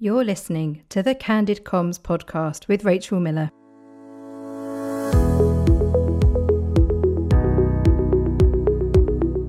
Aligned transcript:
You're 0.00 0.24
listening 0.24 0.84
to 0.90 1.02
the 1.02 1.16
Candid 1.16 1.64
Comms 1.64 1.98
podcast 1.98 2.68
with 2.68 2.84
Rachel 2.84 3.18
Miller. 3.18 3.50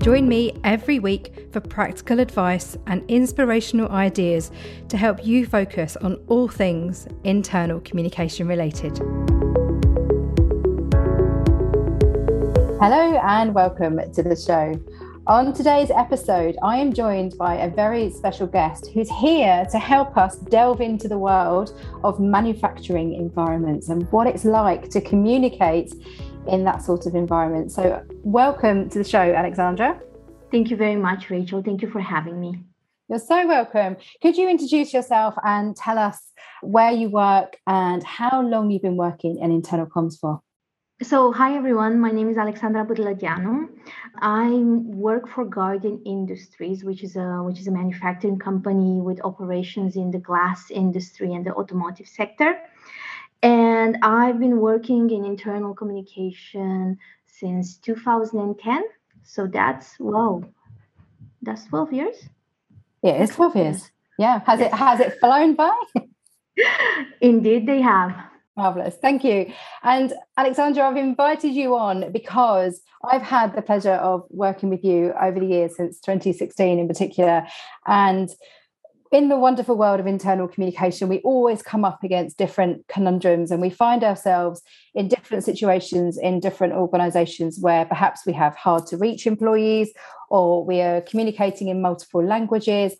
Join 0.02 0.28
me 0.28 0.58
every 0.64 0.98
week 0.98 1.46
for 1.52 1.60
practical 1.60 2.18
advice 2.18 2.76
and 2.88 3.08
inspirational 3.08 3.88
ideas 3.92 4.50
to 4.88 4.96
help 4.96 5.24
you 5.24 5.46
focus 5.46 5.96
on 5.98 6.16
all 6.26 6.48
things 6.48 7.06
internal 7.22 7.78
communication 7.82 8.48
related. 8.48 8.98
Hello, 12.80 13.20
and 13.22 13.54
welcome 13.54 14.00
to 14.14 14.22
the 14.24 14.34
show. 14.34 14.74
On 15.30 15.52
today's 15.52 15.92
episode, 15.92 16.56
I 16.60 16.78
am 16.78 16.92
joined 16.92 17.38
by 17.38 17.54
a 17.54 17.70
very 17.70 18.10
special 18.10 18.48
guest 18.48 18.90
who's 18.92 19.08
here 19.08 19.64
to 19.70 19.78
help 19.78 20.16
us 20.16 20.34
delve 20.38 20.80
into 20.80 21.06
the 21.06 21.18
world 21.18 21.80
of 22.02 22.18
manufacturing 22.18 23.14
environments 23.14 23.90
and 23.90 24.10
what 24.10 24.26
it's 24.26 24.44
like 24.44 24.90
to 24.90 25.00
communicate 25.00 25.94
in 26.48 26.64
that 26.64 26.82
sort 26.82 27.06
of 27.06 27.14
environment. 27.14 27.70
So, 27.70 28.04
welcome 28.24 28.90
to 28.90 28.98
the 28.98 29.04
show, 29.04 29.20
Alexandra. 29.20 30.00
Thank 30.50 30.68
you 30.68 30.76
very 30.76 30.96
much, 30.96 31.30
Rachel. 31.30 31.62
Thank 31.62 31.82
you 31.82 31.90
for 31.92 32.00
having 32.00 32.40
me. 32.40 32.64
You're 33.08 33.20
so 33.20 33.46
welcome. 33.46 33.98
Could 34.22 34.36
you 34.36 34.48
introduce 34.48 34.92
yourself 34.92 35.36
and 35.44 35.76
tell 35.76 35.96
us 35.96 36.18
where 36.60 36.90
you 36.90 37.08
work 37.08 37.56
and 37.68 38.02
how 38.02 38.42
long 38.42 38.68
you've 38.72 38.82
been 38.82 38.96
working 38.96 39.38
in 39.38 39.52
internal 39.52 39.86
comms 39.86 40.18
for? 40.18 40.40
So, 41.02 41.32
hi 41.32 41.56
everyone. 41.56 41.98
My 41.98 42.10
name 42.10 42.28
is 42.28 42.36
Alexandra 42.36 42.84
Bârlădeanu. 42.84 43.70
I 44.20 44.50
work 45.06 45.28
for 45.28 45.46
Guardian 45.46 45.98
Industries, 46.04 46.84
which 46.84 47.02
is 47.02 47.16
a 47.16 47.42
which 47.46 47.58
is 47.58 47.68
a 47.68 47.70
manufacturing 47.70 48.38
company 48.38 49.00
with 49.00 49.18
operations 49.24 49.96
in 49.96 50.10
the 50.10 50.18
glass 50.18 50.70
industry 50.70 51.32
and 51.32 51.46
the 51.46 51.54
automotive 51.54 52.06
sector. 52.06 52.50
And 53.42 53.96
I've 54.02 54.38
been 54.38 54.60
working 54.60 55.08
in 55.08 55.24
internal 55.24 55.72
communication 55.74 56.98
since 57.26 57.78
2010. 57.78 58.82
So 59.22 59.46
that's 59.46 59.98
wow, 59.98 60.42
that's 61.40 61.64
12 61.64 61.92
years. 61.94 62.16
Yeah, 63.02 63.22
it's 63.22 63.36
12 63.36 63.56
years. 63.56 63.90
Yeah. 64.18 64.40
Has 64.44 64.60
it 64.60 64.72
has 64.74 65.00
it 65.00 65.18
flown 65.18 65.54
by? 65.54 65.76
Indeed, 67.22 67.66
they 67.66 67.80
have. 67.80 68.29
Marvelous. 68.56 68.96
Thank 69.00 69.24
you. 69.24 69.52
And 69.82 70.12
Alexandra, 70.36 70.84
I've 70.84 70.96
invited 70.96 71.52
you 71.52 71.76
on 71.76 72.12
because 72.12 72.80
I've 73.04 73.22
had 73.22 73.54
the 73.54 73.62
pleasure 73.62 73.92
of 73.92 74.24
working 74.28 74.68
with 74.68 74.84
you 74.84 75.14
over 75.20 75.40
the 75.40 75.46
years 75.46 75.76
since 75.76 76.00
2016 76.00 76.78
in 76.78 76.88
particular. 76.88 77.46
And 77.86 78.28
in 79.12 79.28
the 79.28 79.36
wonderful 79.36 79.76
world 79.76 79.98
of 79.98 80.06
internal 80.06 80.46
communication, 80.46 81.08
we 81.08 81.18
always 81.20 81.62
come 81.62 81.84
up 81.84 82.04
against 82.04 82.38
different 82.38 82.86
conundrums 82.86 83.50
and 83.50 83.60
we 83.60 83.70
find 83.70 84.04
ourselves 84.04 84.62
in 84.94 85.08
different 85.08 85.42
situations 85.42 86.16
in 86.16 86.38
different 86.38 86.74
organizations 86.74 87.58
where 87.60 87.84
perhaps 87.84 88.24
we 88.24 88.32
have 88.32 88.54
hard 88.54 88.86
to 88.86 88.96
reach 88.96 89.26
employees 89.26 89.90
or 90.28 90.64
we 90.64 90.80
are 90.80 91.00
communicating 91.00 91.68
in 91.68 91.82
multiple 91.82 92.24
languages. 92.24 92.94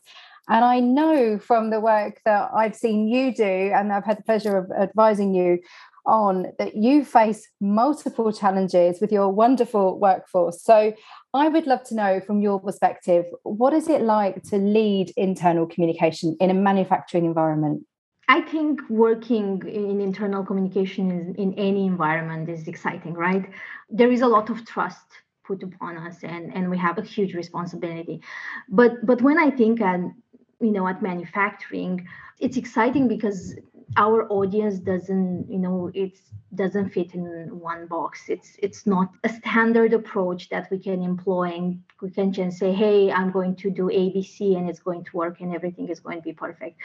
And 0.48 0.64
I 0.64 0.80
know 0.80 1.38
from 1.38 1.70
the 1.70 1.80
work 1.80 2.20
that 2.24 2.50
I've 2.54 2.74
seen 2.74 3.08
you 3.08 3.34
do, 3.34 3.44
and 3.44 3.92
I've 3.92 4.04
had 4.04 4.18
the 4.18 4.22
pleasure 4.22 4.56
of 4.56 4.70
advising 4.72 5.34
you 5.34 5.60
on, 6.06 6.46
that 6.58 6.76
you 6.76 7.04
face 7.04 7.48
multiple 7.60 8.32
challenges 8.32 9.00
with 9.00 9.12
your 9.12 9.28
wonderful 9.28 9.98
workforce. 9.98 10.62
So 10.62 10.92
I 11.34 11.48
would 11.48 11.66
love 11.66 11.84
to 11.84 11.94
know 11.94 12.20
from 12.20 12.40
your 12.40 12.58
perspective, 12.58 13.26
what 13.42 13.72
is 13.72 13.88
it 13.88 14.02
like 14.02 14.42
to 14.44 14.56
lead 14.56 15.12
internal 15.16 15.66
communication 15.66 16.36
in 16.40 16.50
a 16.50 16.54
manufacturing 16.54 17.26
environment? 17.26 17.84
I 18.28 18.40
think 18.40 18.80
working 18.88 19.60
in 19.66 20.00
internal 20.00 20.44
communication 20.44 21.34
in, 21.36 21.52
any 21.54 21.84
environment 21.84 22.48
is 22.48 22.68
exciting, 22.68 23.14
right? 23.14 23.50
There 23.88 24.10
is 24.10 24.20
a 24.20 24.28
lot 24.28 24.50
of 24.50 24.64
trust 24.64 25.04
put 25.44 25.64
upon 25.64 25.96
us 25.98 26.22
and, 26.22 26.54
and 26.54 26.70
we 26.70 26.78
have 26.78 26.96
a 26.96 27.02
huge 27.02 27.34
responsibility. 27.34 28.22
But 28.68 29.04
but 29.04 29.20
when 29.20 29.36
I 29.36 29.50
think 29.50 29.80
and 29.80 30.12
you 30.60 30.70
know 30.70 30.86
at 30.86 31.02
manufacturing 31.02 32.06
it's 32.38 32.56
exciting 32.56 33.08
because 33.08 33.54
our 33.96 34.28
audience 34.28 34.78
doesn't 34.78 35.46
you 35.50 35.58
know 35.58 35.90
it 35.94 36.18
doesn't 36.54 36.88
fit 36.90 37.14
in 37.14 37.24
one 37.60 37.86
box. 37.86 38.28
It's 38.28 38.56
it's 38.58 38.86
not 38.86 39.12
a 39.22 39.28
standard 39.28 39.92
approach 39.92 40.48
that 40.48 40.68
we 40.70 40.78
can 40.78 41.02
employ 41.02 41.44
and 41.44 41.80
we 42.02 42.10
can 42.10 42.32
just 42.32 42.58
say 42.58 42.72
hey 42.72 43.12
i'm 43.12 43.30
going 43.30 43.54
to 43.56 43.70
do 43.70 43.84
abc 43.84 44.56
and 44.56 44.68
it's 44.68 44.80
going 44.80 45.04
to 45.04 45.16
work 45.16 45.40
and 45.40 45.54
everything 45.54 45.88
is 45.88 46.00
going 46.00 46.18
to 46.18 46.22
be 46.22 46.32
perfect. 46.32 46.76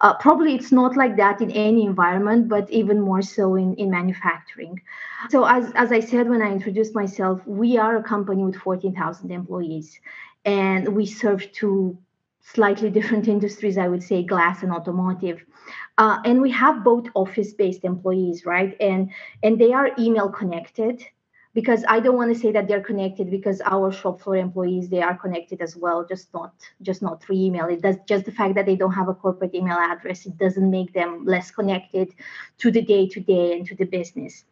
Uh, 0.00 0.14
probably 0.14 0.54
it's 0.54 0.72
not 0.72 0.96
like 0.96 1.16
that 1.16 1.40
in 1.40 1.50
any 1.52 1.84
environment 1.84 2.48
but 2.48 2.68
even 2.70 3.00
more 3.00 3.22
so 3.22 3.54
in, 3.54 3.74
in 3.74 3.90
manufacturing. 3.90 4.80
So 5.30 5.44
as, 5.44 5.70
as 5.74 5.92
i 5.92 6.00
said 6.00 6.28
when 6.28 6.42
i 6.42 6.50
introduced 6.50 6.94
myself 6.94 7.46
we 7.46 7.78
are 7.78 7.96
a 7.96 8.02
company 8.02 8.42
with 8.44 8.56
14000 8.56 9.30
employees 9.30 10.00
and 10.44 10.88
we 10.88 11.06
serve 11.06 11.50
two 11.52 11.96
slightly 12.42 12.90
different 12.90 13.28
industries, 13.28 13.78
I 13.78 13.88
would 13.88 14.02
say 14.02 14.22
glass 14.22 14.62
and 14.62 14.72
automotive. 14.72 15.44
Uh, 15.98 16.18
and 16.24 16.40
we 16.40 16.50
have 16.50 16.84
both 16.84 17.06
office-based 17.14 17.84
employees, 17.84 18.44
right? 18.44 18.76
And 18.80 19.10
and 19.42 19.58
they 19.58 19.72
are 19.72 19.90
email 19.98 20.28
connected 20.28 21.04
because 21.54 21.84
I 21.86 22.00
don't 22.00 22.16
want 22.16 22.32
to 22.34 22.40
say 22.40 22.50
that 22.52 22.66
they're 22.66 22.80
connected 22.80 23.30
because 23.30 23.60
our 23.60 23.92
shop 23.92 24.20
floor 24.20 24.36
employees 24.36 24.88
they 24.88 25.02
are 25.02 25.16
connected 25.16 25.60
as 25.60 25.76
well, 25.76 26.04
just 26.04 26.32
not 26.34 26.54
just 26.80 27.02
not 27.02 27.22
through 27.22 27.36
email. 27.36 27.66
It 27.66 27.82
does 27.82 27.96
just 28.08 28.24
the 28.24 28.32
fact 28.32 28.54
that 28.54 28.66
they 28.66 28.76
don't 28.76 28.92
have 28.92 29.08
a 29.08 29.14
corporate 29.14 29.54
email 29.54 29.78
address, 29.78 30.26
it 30.26 30.36
doesn't 30.38 30.70
make 30.70 30.92
them 30.92 31.24
less 31.24 31.50
connected 31.50 32.12
to 32.58 32.70
the 32.70 32.82
day 32.82 33.06
to 33.08 33.20
day 33.20 33.56
and 33.56 33.66
to 33.66 33.76
the 33.76 33.84
business. 33.84 34.44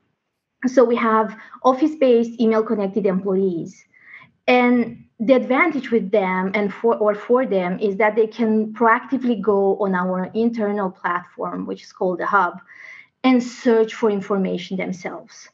So 0.66 0.84
we 0.84 0.96
have 0.96 1.36
office-based 1.62 2.38
email 2.38 2.62
connected 2.62 3.06
employees. 3.06 3.82
And 4.50 5.04
the 5.20 5.34
advantage 5.34 5.92
with 5.92 6.10
them 6.10 6.50
and 6.54 6.74
for 6.74 6.96
or 6.96 7.14
for 7.14 7.46
them 7.46 7.78
is 7.78 7.96
that 7.98 8.16
they 8.16 8.26
can 8.26 8.72
proactively 8.72 9.40
go 9.40 9.78
on 9.78 9.94
our 9.94 10.24
internal 10.34 10.90
platform 10.90 11.66
which 11.66 11.82
is 11.84 11.92
called 11.92 12.18
the 12.18 12.26
hub 12.26 12.60
and 13.22 13.40
search 13.40 13.94
for 13.94 14.10
information 14.10 14.76
themselves. 14.76 15.48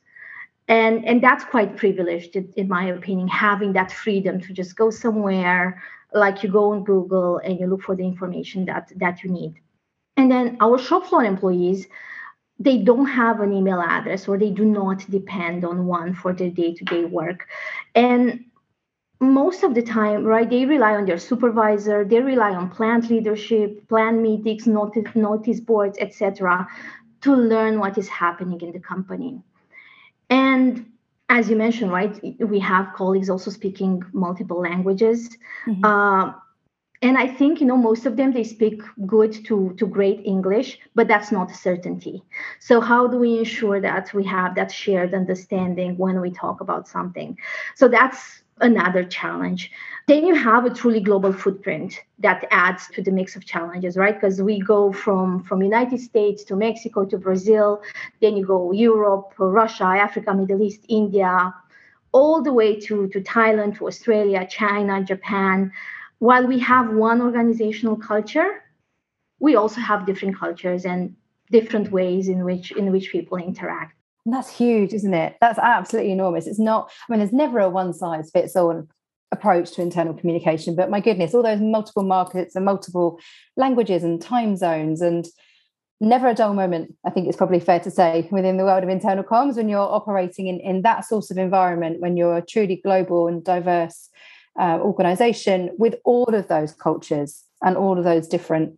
And 0.69 1.05
and 1.05 1.23
that's 1.23 1.45
quite 1.45 1.77
privileged 1.77 2.37
in 2.37 2.69
my 2.69 2.87
opinion 2.87 3.29
having 3.29 3.75
that 3.75 3.93
freedom 3.93 4.41
to 4.41 4.55
just 4.55 4.77
go 4.77 4.89
somewhere 4.91 5.83
like 6.15 6.43
you 6.43 6.49
go 6.49 6.73
on 6.73 6.83
google 6.83 7.37
and 7.45 7.61
you 7.61 7.67
look 7.67 7.83
for 7.83 7.97
the 7.97 8.05
information 8.05 8.65
that 8.65 8.91
that 8.97 9.23
you 9.23 9.31
need. 9.31 9.61
And 10.17 10.31
then 10.31 10.57
our 10.61 10.79
shop 10.79 11.05
floor 11.07 11.23
employees 11.23 11.87
they 12.59 12.79
don't 12.79 13.07
have 13.07 13.41
an 13.41 13.53
email 13.53 13.83
address 13.83 14.27
or 14.27 14.39
they 14.39 14.51
do 14.51 14.65
not 14.65 15.05
depend 15.11 15.63
on 15.67 15.85
one 15.85 16.15
for 16.15 16.33
their 16.33 16.49
day-to-day 16.49 17.05
work. 17.05 17.47
And 17.95 18.46
most 19.21 19.63
of 19.63 19.75
the 19.75 19.83
time, 19.83 20.25
right, 20.25 20.49
they 20.49 20.67
rely 20.67 20.95
on 20.95 21.07
their 21.07 21.19
supervisor, 21.19 22.05
they 22.05 22.21
rely 22.21 22.53
on 22.53 22.71
plant 22.71 23.09
leadership, 23.09 23.89
plant 23.89 24.21
meetings, 24.21 24.67
notice, 24.67 25.15
notice 25.15 25.61
boards, 25.61 25.97
etc., 26.01 26.67
to 27.23 27.35
learn 27.35 27.79
what 27.79 27.97
is 27.97 28.09
happening 28.09 28.61
in 28.61 28.73
the 28.73 28.81
company. 28.81 29.41
And 30.29 30.87
as 31.29 31.49
you 31.49 31.57
mentioned, 31.57 31.93
right, 31.93 32.39
we 32.41 32.59
have 32.61 32.93
colleagues 32.95 33.31
also 33.31 33.51
speaking 33.51 34.03
multiple 34.13 34.61
languages. 34.61 35.37
Mm-hmm. 35.67 35.85
Uh, 35.85 36.33
and 37.03 37.19
I 37.19 37.27
think 37.27 37.61
you 37.61 37.67
know 37.67 37.77
most 37.77 38.07
of 38.07 38.17
them 38.17 38.33
they 38.33 38.45
speak 38.45 38.81
good 39.07 39.33
to 39.47 39.75
to 39.79 39.87
great 39.87 40.23
English, 40.25 40.79
but 40.95 41.09
that's 41.09 41.31
not 41.31 41.51
a 41.51 41.55
certainty. 41.55 42.23
So 42.59 42.81
how 42.81 43.07
do 43.07 43.19
we 43.19 43.39
ensure 43.39 43.81
that 43.81 44.15
we 44.15 44.25
have 44.25 44.55
that 44.55 44.73
shared 44.73 45.13
understanding 45.15 45.99
when 45.99 46.21
we 46.21 46.31
talk 46.31 46.61
about 46.61 46.89
something? 46.89 47.37
So 47.75 47.89
that's 47.89 48.43
another 48.61 49.05
challenge. 49.05 49.71
Then 50.07 50.25
you 50.25 50.35
have 50.35 50.65
a 50.65 50.71
truly 50.71 51.01
global 51.01 51.33
footprint 51.33 52.01
that 52.21 52.47
adds 52.51 52.89
to 52.95 53.03
the 53.03 53.11
mix 53.11 53.37
of 53.37 53.45
challenges, 53.45 53.97
right? 53.97 54.15
Because 54.15 54.41
we 54.41 54.61
go 54.61 54.93
from 54.93 55.43
from 55.43 55.63
United 55.63 56.01
States 56.01 56.45
to 56.45 56.57
Mexico 56.57 57.05
to 57.05 57.19
Brazil, 57.19 57.83
then 58.21 58.37
you 58.37 58.47
go 58.47 58.73
Europe, 58.73 59.35
Russia, 59.39 59.85
Africa, 59.85 60.33
Middle 60.33 60.63
East, 60.63 60.87
India, 60.89 61.53
all 62.13 62.43
the 62.43 62.53
way 62.53 62.79
to, 62.81 63.09
to 63.09 63.21
Thailand, 63.21 63.77
to 63.77 63.87
Australia, 63.87 64.47
China, 64.49 65.03
Japan. 65.03 65.73
While 66.19 66.47
we 66.47 66.59
have 66.61 66.95
one 66.95 67.21
organizational 67.21 67.97
culture, 67.97 68.63
we 69.39 69.57
also 69.57 69.81
have 69.81 70.07
different 70.07 70.39
cultures 70.39 70.87
and 70.87 71.15
different 71.51 71.93
ways 71.93 72.29
in 72.29 72.45
which 72.45 72.73
in 72.73 72.91
which 72.91 73.11
people 73.11 73.37
interact. 73.39 73.95
And 74.27 74.35
that's 74.35 74.55
huge, 74.55 74.93
isn't 74.93 75.15
it? 75.15 75.37
That's 75.41 75.59
absolutely 75.59 76.11
enormous. 76.11 76.49
It's 76.49 76.59
not, 76.59 76.91
I 77.09 77.13
mean, 77.13 77.21
there's 77.21 77.33
never 77.33 77.61
a 77.61 77.71
one 77.71 77.95
size 77.95 78.29
fits 78.31 78.57
all 78.57 78.87
approach 79.31 79.71
to 79.73 79.83
internal 79.83 80.15
communication, 80.15 80.75
but 80.75 80.91
my 80.91 81.01
goodness, 81.01 81.33
all 81.33 81.45
those 81.45 81.61
multiple 81.61 82.03
markets 82.03 82.57
and 82.57 82.65
multiple 82.65 83.21
languages 83.57 84.03
and 84.03 84.21
time 84.21 84.57
zones 84.57 85.01
and 85.01 85.27
never 86.01 86.29
a 86.29 86.35
dull 86.35 86.55
moment, 86.55 86.95
I 87.07 87.11
think 87.11 87.29
it's 87.29 87.37
probably 87.37 87.61
fair 87.61 87.79
to 87.81 87.91
say, 87.91 88.29
within 88.33 88.57
the 88.57 88.65
world 88.65 88.83
of 88.83 88.89
internal 88.89 89.23
comms 89.23 89.57
when 89.57 89.69
you're 89.69 89.79
operating 89.79 90.49
in, 90.49 90.59
in 90.59 90.83
that 90.83 91.05
sort 91.05 91.31
of 91.31 91.39
environment, 91.39 92.01
when 92.01 92.17
you're 92.17 92.37
a 92.37 92.45
truly 92.45 92.81
global 92.83 93.29
and 93.29 93.45
diverse 93.45 94.11
uh, 94.59 94.79
organization 94.81 95.71
with 95.79 95.95
all 96.05 96.35
of 96.35 96.49
those 96.49 96.73
cultures 96.73 97.45
and 97.63 97.77
all 97.77 97.97
of 97.97 98.05
those 98.05 98.27
different 98.27 98.77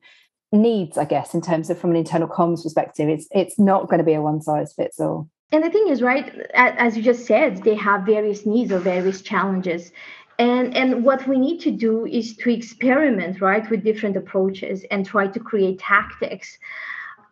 needs, 0.53 0.99
I 0.99 1.06
guess, 1.06 1.35
in 1.35 1.41
terms 1.41 1.71
of 1.71 1.79
from 1.79 1.91
an 1.91 1.97
internal 1.97 2.29
comms 2.29 2.62
perspective. 2.62 3.09
It's 3.09 3.27
it's 3.31 3.59
not 3.59 3.89
going 3.89 3.99
to 3.99 4.05
be 4.05 4.15
a 4.15 4.23
one 4.23 4.43
size 4.43 4.73
fits 4.73 5.00
all. 5.00 5.29
And 5.50 5.65
the 5.65 5.71
thing 5.71 5.89
is, 5.89 6.03
right, 6.03 6.31
as 6.55 6.97
you 6.97 7.03
just 7.03 7.27
said, 7.27 7.62
they 7.62 7.75
have 7.77 8.03
various 8.05 8.45
needs 8.45 8.71
or 8.71 8.79
various 8.79 9.23
challenges. 9.23 9.93
And, 10.39 10.77
and 10.77 11.05
what 11.05 11.27
we 11.27 11.39
need 11.39 11.59
to 11.61 11.71
do 11.71 12.06
is 12.06 12.37
to 12.37 12.50
experiment, 12.50 13.41
right, 13.41 13.69
with 13.71 13.83
different 13.83 14.17
approaches 14.17 14.85
and 14.91 15.05
try 15.06 15.27
to 15.27 15.41
create 15.41 15.79
tactics 15.79 16.59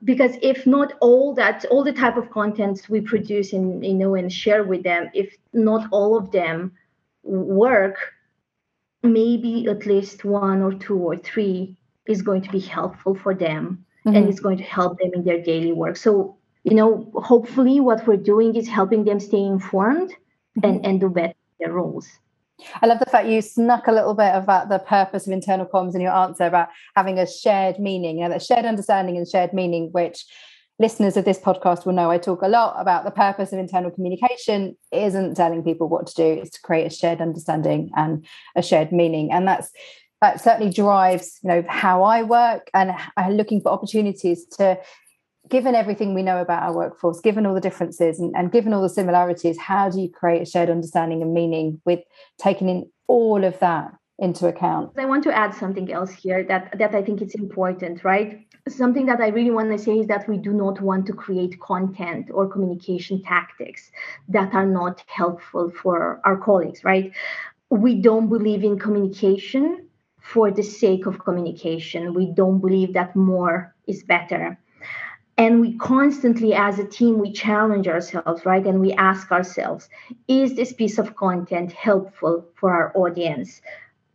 because 0.04 0.32
if 0.42 0.66
not 0.66 0.92
all 1.00 1.34
that 1.34 1.64
all 1.66 1.82
the 1.82 1.92
type 1.92 2.16
of 2.16 2.30
contents 2.30 2.88
we 2.88 3.00
produce 3.00 3.52
and 3.52 3.84
you 3.84 3.94
know 3.94 4.14
and 4.14 4.32
share 4.32 4.64
with 4.64 4.82
them 4.82 5.10
if 5.14 5.34
not 5.52 5.88
all 5.90 6.16
of 6.16 6.30
them 6.32 6.72
work 7.22 7.96
maybe 9.02 9.66
at 9.68 9.86
least 9.86 10.24
one 10.24 10.62
or 10.62 10.74
two 10.74 10.98
or 10.98 11.16
three 11.16 11.76
is 12.06 12.22
going 12.22 12.42
to 12.42 12.50
be 12.50 12.60
helpful 12.60 13.14
for 13.14 13.34
them 13.34 13.84
mm-hmm. 14.06 14.16
and 14.16 14.28
it's 14.28 14.40
going 14.40 14.58
to 14.58 14.64
help 14.64 14.98
them 14.98 15.10
in 15.14 15.24
their 15.24 15.42
daily 15.42 15.72
work 15.72 15.96
so 15.96 16.36
you 16.66 16.74
know 16.74 17.10
hopefully 17.14 17.80
what 17.80 18.06
we're 18.06 18.16
doing 18.16 18.54
is 18.54 18.68
helping 18.68 19.04
them 19.04 19.20
stay 19.20 19.42
informed 19.42 20.10
mm-hmm. 20.10 20.64
and 20.64 20.84
and 20.84 21.00
do 21.00 21.08
better 21.08 21.34
their 21.60 21.72
roles 21.72 22.06
I 22.82 22.86
love 22.86 23.00
the 23.00 23.06
fact 23.06 23.28
you 23.28 23.42
snuck 23.42 23.86
a 23.86 23.92
little 23.92 24.14
bit 24.14 24.34
about 24.34 24.70
the 24.70 24.78
purpose 24.78 25.26
of 25.26 25.32
internal 25.32 25.66
comms 25.66 25.94
in 25.94 26.00
your 26.00 26.12
answer 26.12 26.44
about 26.44 26.68
having 26.94 27.18
a 27.18 27.26
shared 27.26 27.78
meaning, 27.78 28.16
you 28.16 28.24
know, 28.24 28.30
that 28.30 28.42
shared 28.42 28.64
understanding 28.64 29.18
and 29.18 29.28
shared 29.28 29.52
meaning, 29.52 29.90
which 29.92 30.24
listeners 30.78 31.18
of 31.18 31.26
this 31.26 31.38
podcast 31.38 31.84
will 31.84 31.92
know 31.92 32.10
I 32.10 32.16
talk 32.16 32.42
a 32.42 32.48
lot 32.48 32.80
about 32.80 33.04
the 33.04 33.10
purpose 33.10 33.52
of 33.52 33.58
internal 33.58 33.90
communication 33.90 34.76
isn't 34.90 35.34
telling 35.34 35.64
people 35.64 35.88
what 35.88 36.06
to 36.06 36.14
do, 36.14 36.40
it's 36.40 36.50
to 36.50 36.62
create 36.62 36.86
a 36.86 36.94
shared 36.94 37.20
understanding 37.20 37.90
and 37.94 38.26
a 38.56 38.62
shared 38.62 38.90
meaning. 38.90 39.32
And 39.32 39.46
that's 39.46 39.70
that 40.22 40.40
certainly 40.40 40.72
drives, 40.72 41.38
you 41.42 41.48
know, 41.48 41.64
how 41.68 42.02
I 42.02 42.22
work 42.22 42.70
and 42.72 42.92
looking 43.30 43.60
for 43.60 43.70
opportunities 43.70 44.46
to 44.56 44.78
given 45.48 45.74
everything 45.74 46.14
we 46.14 46.22
know 46.22 46.40
about 46.40 46.62
our 46.62 46.74
workforce, 46.74 47.20
given 47.20 47.46
all 47.46 47.54
the 47.54 47.60
differences 47.60 48.18
and, 48.18 48.34
and, 48.36 48.52
given 48.52 48.72
all 48.72 48.82
the 48.82 48.88
similarities, 48.88 49.58
how 49.58 49.88
do 49.88 50.00
you 50.00 50.10
create 50.10 50.42
a 50.42 50.46
shared 50.46 50.70
understanding 50.70 51.22
and 51.22 51.32
meaning 51.32 51.80
with 51.84 52.00
taking 52.38 52.68
in 52.68 52.90
all 53.06 53.44
of 53.44 53.58
that 53.60 53.92
into 54.18 54.46
account? 54.46 54.92
I 54.96 55.04
want 55.04 55.24
to 55.24 55.36
add 55.36 55.54
something 55.54 55.92
else 55.92 56.10
here 56.10 56.42
that, 56.44 56.76
that 56.78 56.94
I 56.94 57.02
think 57.02 57.20
it's 57.20 57.34
important, 57.34 58.04
right? 58.04 58.46
Something 58.68 59.06
that 59.06 59.20
I 59.20 59.28
really 59.28 59.50
want 59.50 59.70
to 59.70 59.78
say 59.78 60.00
is 60.00 60.06
that 60.08 60.28
we 60.28 60.38
do 60.38 60.52
not 60.52 60.80
want 60.80 61.06
to 61.06 61.12
create 61.12 61.60
content 61.60 62.30
or 62.32 62.48
communication 62.48 63.22
tactics 63.22 63.90
that 64.28 64.54
are 64.54 64.66
not 64.66 65.04
helpful 65.06 65.70
for 65.70 66.20
our 66.24 66.36
colleagues, 66.36 66.82
right? 66.82 67.12
We 67.70 67.96
don't 67.96 68.28
believe 68.28 68.64
in 68.64 68.78
communication 68.78 69.88
for 70.20 70.50
the 70.50 70.62
sake 70.62 71.06
of 71.06 71.20
communication. 71.20 72.14
We 72.14 72.26
don't 72.32 72.60
believe 72.60 72.94
that 72.94 73.14
more 73.14 73.74
is 73.86 74.02
better 74.02 74.58
and 75.38 75.60
we 75.60 75.76
constantly 75.76 76.54
as 76.54 76.78
a 76.78 76.84
team 76.84 77.18
we 77.18 77.32
challenge 77.32 77.88
ourselves 77.88 78.44
right? 78.44 78.66
And 78.66 78.80
we 78.80 78.92
ask 78.92 79.30
ourselves 79.30 79.88
is 80.28 80.54
this 80.54 80.72
piece 80.72 80.98
of 80.98 81.16
content 81.16 81.72
helpful 81.72 82.46
for 82.54 82.72
our 82.72 82.92
audience 82.96 83.60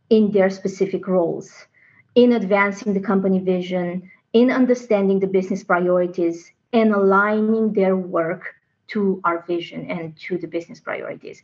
in 0.10 0.32
their 0.32 0.50
specific 0.50 1.08
roles? 1.08 1.68
In 2.16 2.34
advancing 2.34 2.94
the 2.94 3.00
company 3.00 3.40
vision 3.40 4.12
in 4.34 4.52
understanding 4.52 5.20
the 5.20 5.28
business 5.28 5.64
priorities 5.64 6.52
and 6.74 6.94
aligning 6.94 7.74
their 7.74 7.96
work 7.98 8.56
to 8.88 9.22
our 9.24 9.44
vision 9.46 9.90
and 9.90 10.18
to 10.18 10.38
the 10.38 10.48
business 10.48 10.80
priorities. 10.80 11.44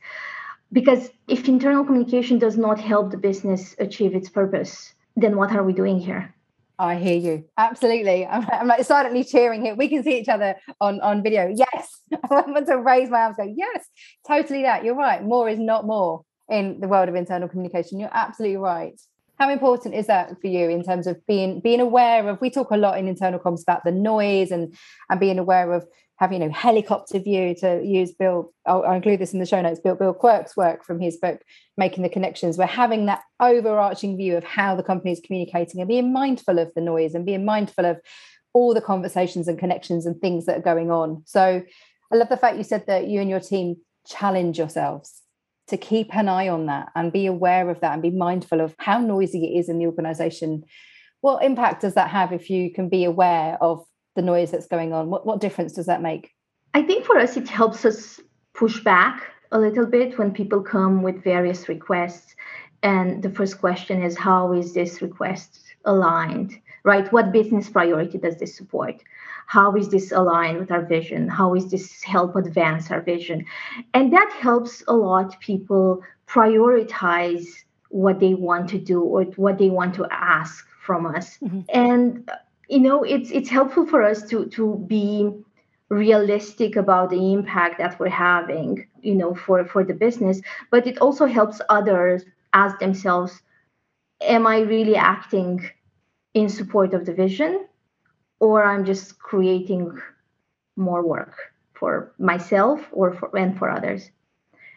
Because 0.71 1.09
if 1.27 1.47
internal 1.47 1.85
communication 1.85 2.39
does 2.39 2.57
not 2.57 2.79
help 2.79 3.11
the 3.11 3.17
business 3.17 3.75
achieve 3.79 4.15
its 4.15 4.29
purpose 4.29 4.93
then 5.17 5.35
what 5.35 5.51
are 5.51 5.63
we 5.63 5.73
doing 5.73 5.99
here 5.99 6.33
I 6.79 6.95
hear 6.95 7.17
you. 7.17 7.45
Absolutely. 7.57 8.25
I'm, 8.31 8.47
I'm, 8.51 8.67
like 8.67 8.83
silently 8.85 9.23
cheering 9.23 9.63
here. 9.63 9.75
We 9.75 9.87
can 9.87 10.03
see 10.03 10.19
each 10.19 10.29
other 10.29 10.55
on, 10.79 11.01
on 11.01 11.23
video. 11.23 11.53
Yes. 11.53 11.99
I 12.31 12.41
want 12.41 12.67
to 12.67 12.77
raise 12.77 13.09
my 13.09 13.21
arms, 13.21 13.37
go, 13.37 13.51
yes, 13.55 13.85
totally 14.27 14.61
that. 14.63 14.83
You're 14.83 14.95
right. 14.95 15.23
More 15.23 15.49
is 15.49 15.59
not 15.59 15.85
more 15.85 16.23
in 16.49 16.79
the 16.79 16.87
world 16.87 17.09
of 17.09 17.15
internal 17.15 17.49
communication. 17.49 17.99
You're 17.99 18.09
absolutely 18.13 18.57
right. 18.57 18.99
How 19.39 19.51
important 19.51 19.93
is 19.93 20.07
that 20.07 20.39
for 20.41 20.47
you 20.47 20.67
in 20.69 20.83
terms 20.83 21.05
of 21.05 21.23
being 21.27 21.59
being 21.59 21.79
aware 21.79 22.27
of 22.27 22.41
we 22.41 22.49
talk 22.49 22.71
a 22.71 22.77
lot 22.77 22.97
in 22.97 23.07
internal 23.07 23.39
comms 23.39 23.61
about 23.61 23.83
the 23.83 23.91
noise 23.91 24.49
and 24.49 24.75
and 25.11 25.19
being 25.19 25.37
aware 25.37 25.73
of 25.73 25.85
having 26.17 26.41
you 26.41 26.47
know 26.47 26.53
helicopter 26.53 27.19
view 27.19 27.55
to 27.55 27.81
use 27.83 28.11
Bill. 28.11 28.53
I'll, 28.65 28.83
I'll, 28.83 28.95
include 28.95 29.19
this 29.19 29.33
in 29.33 29.39
the 29.39 29.45
show 29.45 29.61
notes. 29.61 29.79
Bill 29.79 29.95
Bill 29.95 30.13
Quirke's 30.13 30.57
work 30.57 30.83
from 30.83 30.99
his 30.99 31.17
book, 31.17 31.41
Making 31.77 32.03
the 32.03 32.09
Connections. 32.09 32.57
We're 32.57 32.65
having 32.65 33.05
that 33.05 33.21
overarching 33.39 34.17
view 34.17 34.37
of 34.37 34.43
how 34.43 34.75
the 34.75 34.83
company 34.83 35.11
is 35.11 35.21
communicating 35.23 35.79
and 35.79 35.87
being 35.87 36.11
mindful 36.11 36.59
of 36.59 36.71
the 36.75 36.81
noise 36.81 37.13
and 37.13 37.25
being 37.25 37.45
mindful 37.45 37.85
of 37.85 37.99
all 38.53 38.73
the 38.73 38.81
conversations 38.81 39.47
and 39.47 39.59
connections 39.59 40.05
and 40.05 40.19
things 40.19 40.45
that 40.45 40.57
are 40.57 40.61
going 40.61 40.89
on. 40.89 41.21
So 41.25 41.63
I 42.11 42.15
love 42.15 42.29
the 42.29 42.37
fact 42.37 42.57
you 42.57 42.63
said 42.63 42.85
that 42.87 43.07
you 43.07 43.21
and 43.21 43.29
your 43.29 43.39
team 43.39 43.77
challenge 44.07 44.57
yourselves 44.57 45.21
to 45.67 45.77
keep 45.77 46.15
an 46.15 46.29
eye 46.29 46.47
on 46.47 46.65
that 46.67 46.89
and 46.95 47.11
be 47.11 47.25
aware 47.25 47.69
of 47.69 47.81
that 47.81 47.93
and 47.93 48.01
be 48.01 48.09
mindful 48.09 48.61
of 48.61 48.73
how 48.79 48.99
noisy 48.99 49.45
it 49.45 49.59
is 49.59 49.69
in 49.69 49.79
the 49.79 49.85
organization. 49.85 50.63
What 51.21 51.43
impact 51.43 51.81
does 51.81 51.93
that 51.95 52.09
have 52.09 52.31
if 52.31 52.49
you 52.49 52.71
can 52.71 52.89
be 52.89 53.03
aware 53.03 53.57
of 53.61 53.85
the 54.17 54.21
noise 54.23 54.51
that's 54.51 54.67
going 54.67 54.91
on? 54.91 55.09
What, 55.09 55.25
what 55.25 55.39
difference 55.39 55.73
does 55.73 55.85
that 55.85 56.01
make? 56.01 56.33
I 56.73 56.81
think 56.81 57.05
for 57.05 57.17
us, 57.17 57.37
it 57.37 57.47
helps 57.47 57.85
us 57.85 58.19
push 58.53 58.83
back 58.83 59.23
a 59.51 59.59
little 59.59 59.85
bit 59.85 60.17
when 60.17 60.33
people 60.33 60.61
come 60.61 61.03
with 61.03 61.23
various 61.23 61.69
requests. 61.69 62.35
And 62.83 63.23
the 63.23 63.29
first 63.29 63.59
question 63.59 64.03
is 64.03 64.17
how 64.17 64.51
is 64.53 64.73
this 64.73 65.01
request 65.01 65.61
aligned, 65.85 66.59
right? 66.83 67.11
What 67.13 67.31
business 67.31 67.69
priority 67.69 68.17
does 68.17 68.37
this 68.37 68.55
support? 68.55 69.01
How 69.45 69.75
is 69.75 69.89
this 69.89 70.11
aligned 70.11 70.59
with 70.59 70.71
our 70.71 70.85
vision? 70.85 71.29
How 71.29 71.55
is 71.55 71.71
this 71.71 72.03
help 72.03 72.35
advance 72.35 72.91
our 72.91 73.01
vision? 73.01 73.45
And 73.93 74.11
that 74.11 74.31
helps 74.39 74.83
a 74.87 74.93
lot 74.93 75.39
people 75.39 76.03
prioritize 76.27 77.45
what 77.89 78.19
they 78.19 78.33
want 78.33 78.67
to 78.69 78.79
do 78.79 79.01
or 79.01 79.23
what 79.35 79.57
they 79.57 79.69
want 79.69 79.95
to 79.95 80.07
ask 80.11 80.67
from 80.81 81.05
us. 81.05 81.37
Mm-hmm. 81.37 81.61
And 81.69 82.29
you 82.67 82.79
know 82.79 83.03
it's 83.03 83.31
it's 83.31 83.49
helpful 83.49 83.85
for 83.85 84.03
us 84.03 84.23
to 84.27 84.45
to 84.47 84.83
be 84.87 85.29
realistic 85.89 86.75
about 86.75 87.09
the 87.09 87.33
impact 87.33 87.77
that 87.77 87.99
we're 87.99 88.09
having 88.09 88.85
you 89.01 89.15
know 89.15 89.33
for 89.33 89.65
for 89.65 89.83
the 89.83 89.93
business 89.93 90.41
but 90.71 90.85
it 90.87 90.97
also 90.99 91.25
helps 91.25 91.61
others 91.69 92.23
ask 92.53 92.79
themselves 92.79 93.41
am 94.21 94.45
i 94.47 94.59
really 94.59 94.95
acting 94.95 95.69
in 96.33 96.49
support 96.49 96.93
of 96.93 97.05
the 97.05 97.13
vision 97.13 97.65
or 98.39 98.63
i'm 98.63 98.85
just 98.85 99.17
creating 99.19 99.91
more 100.75 101.05
work 101.05 101.35
for 101.73 102.13
myself 102.19 102.81
or 102.91 103.13
for 103.13 103.35
and 103.37 103.57
for 103.57 103.69
others? 103.69 104.11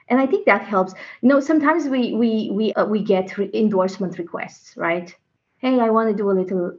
And 0.09 0.21
i 0.21 0.27
think 0.27 0.47
that 0.47 0.63
helps. 0.63 0.95
You 1.23 1.29
know 1.29 1.41
sometimes 1.41 1.87
we 1.89 2.15
we 2.15 2.51
we 2.53 2.73
uh, 2.75 2.85
we 2.87 3.03
get 3.03 3.39
re- 3.39 3.51
endorsement 3.55 4.19
requests 4.19 4.77
right? 4.77 5.15
Hey 5.59 5.81
i 5.81 5.91
want 5.91 6.11
to 6.11 6.17
do 6.17 6.31
a 6.31 6.39
little 6.41 6.73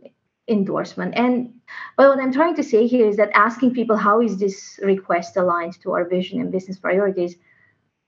endorsement. 0.51 1.13
And 1.15 1.53
but 1.98 2.10
what 2.10 2.20
I'm 2.20 2.34
trying 2.34 2.55
to 2.55 2.63
say 2.63 2.88
here 2.88 3.08
is 3.08 3.17
that 3.17 3.31
asking 3.34 3.74
people 3.74 3.98
how 3.98 4.22
is 4.22 4.38
this 4.38 4.79
request 4.84 5.38
aligned 5.38 5.79
to 5.81 5.91
our 5.93 6.08
vision 6.08 6.39
and 6.41 6.51
business 6.51 6.77
priorities 6.77 7.36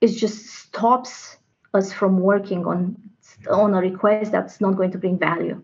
is 0.01 0.19
just 0.19 0.45
stops 0.47 1.37
us 1.73 1.91
from 1.91 2.19
working 2.19 2.65
on 2.65 2.95
on 3.49 3.73
a 3.73 3.79
request 3.79 4.31
that's 4.31 4.61
not 4.61 4.75
going 4.75 4.91
to 4.91 4.97
bring 4.97 5.17
value. 5.17 5.61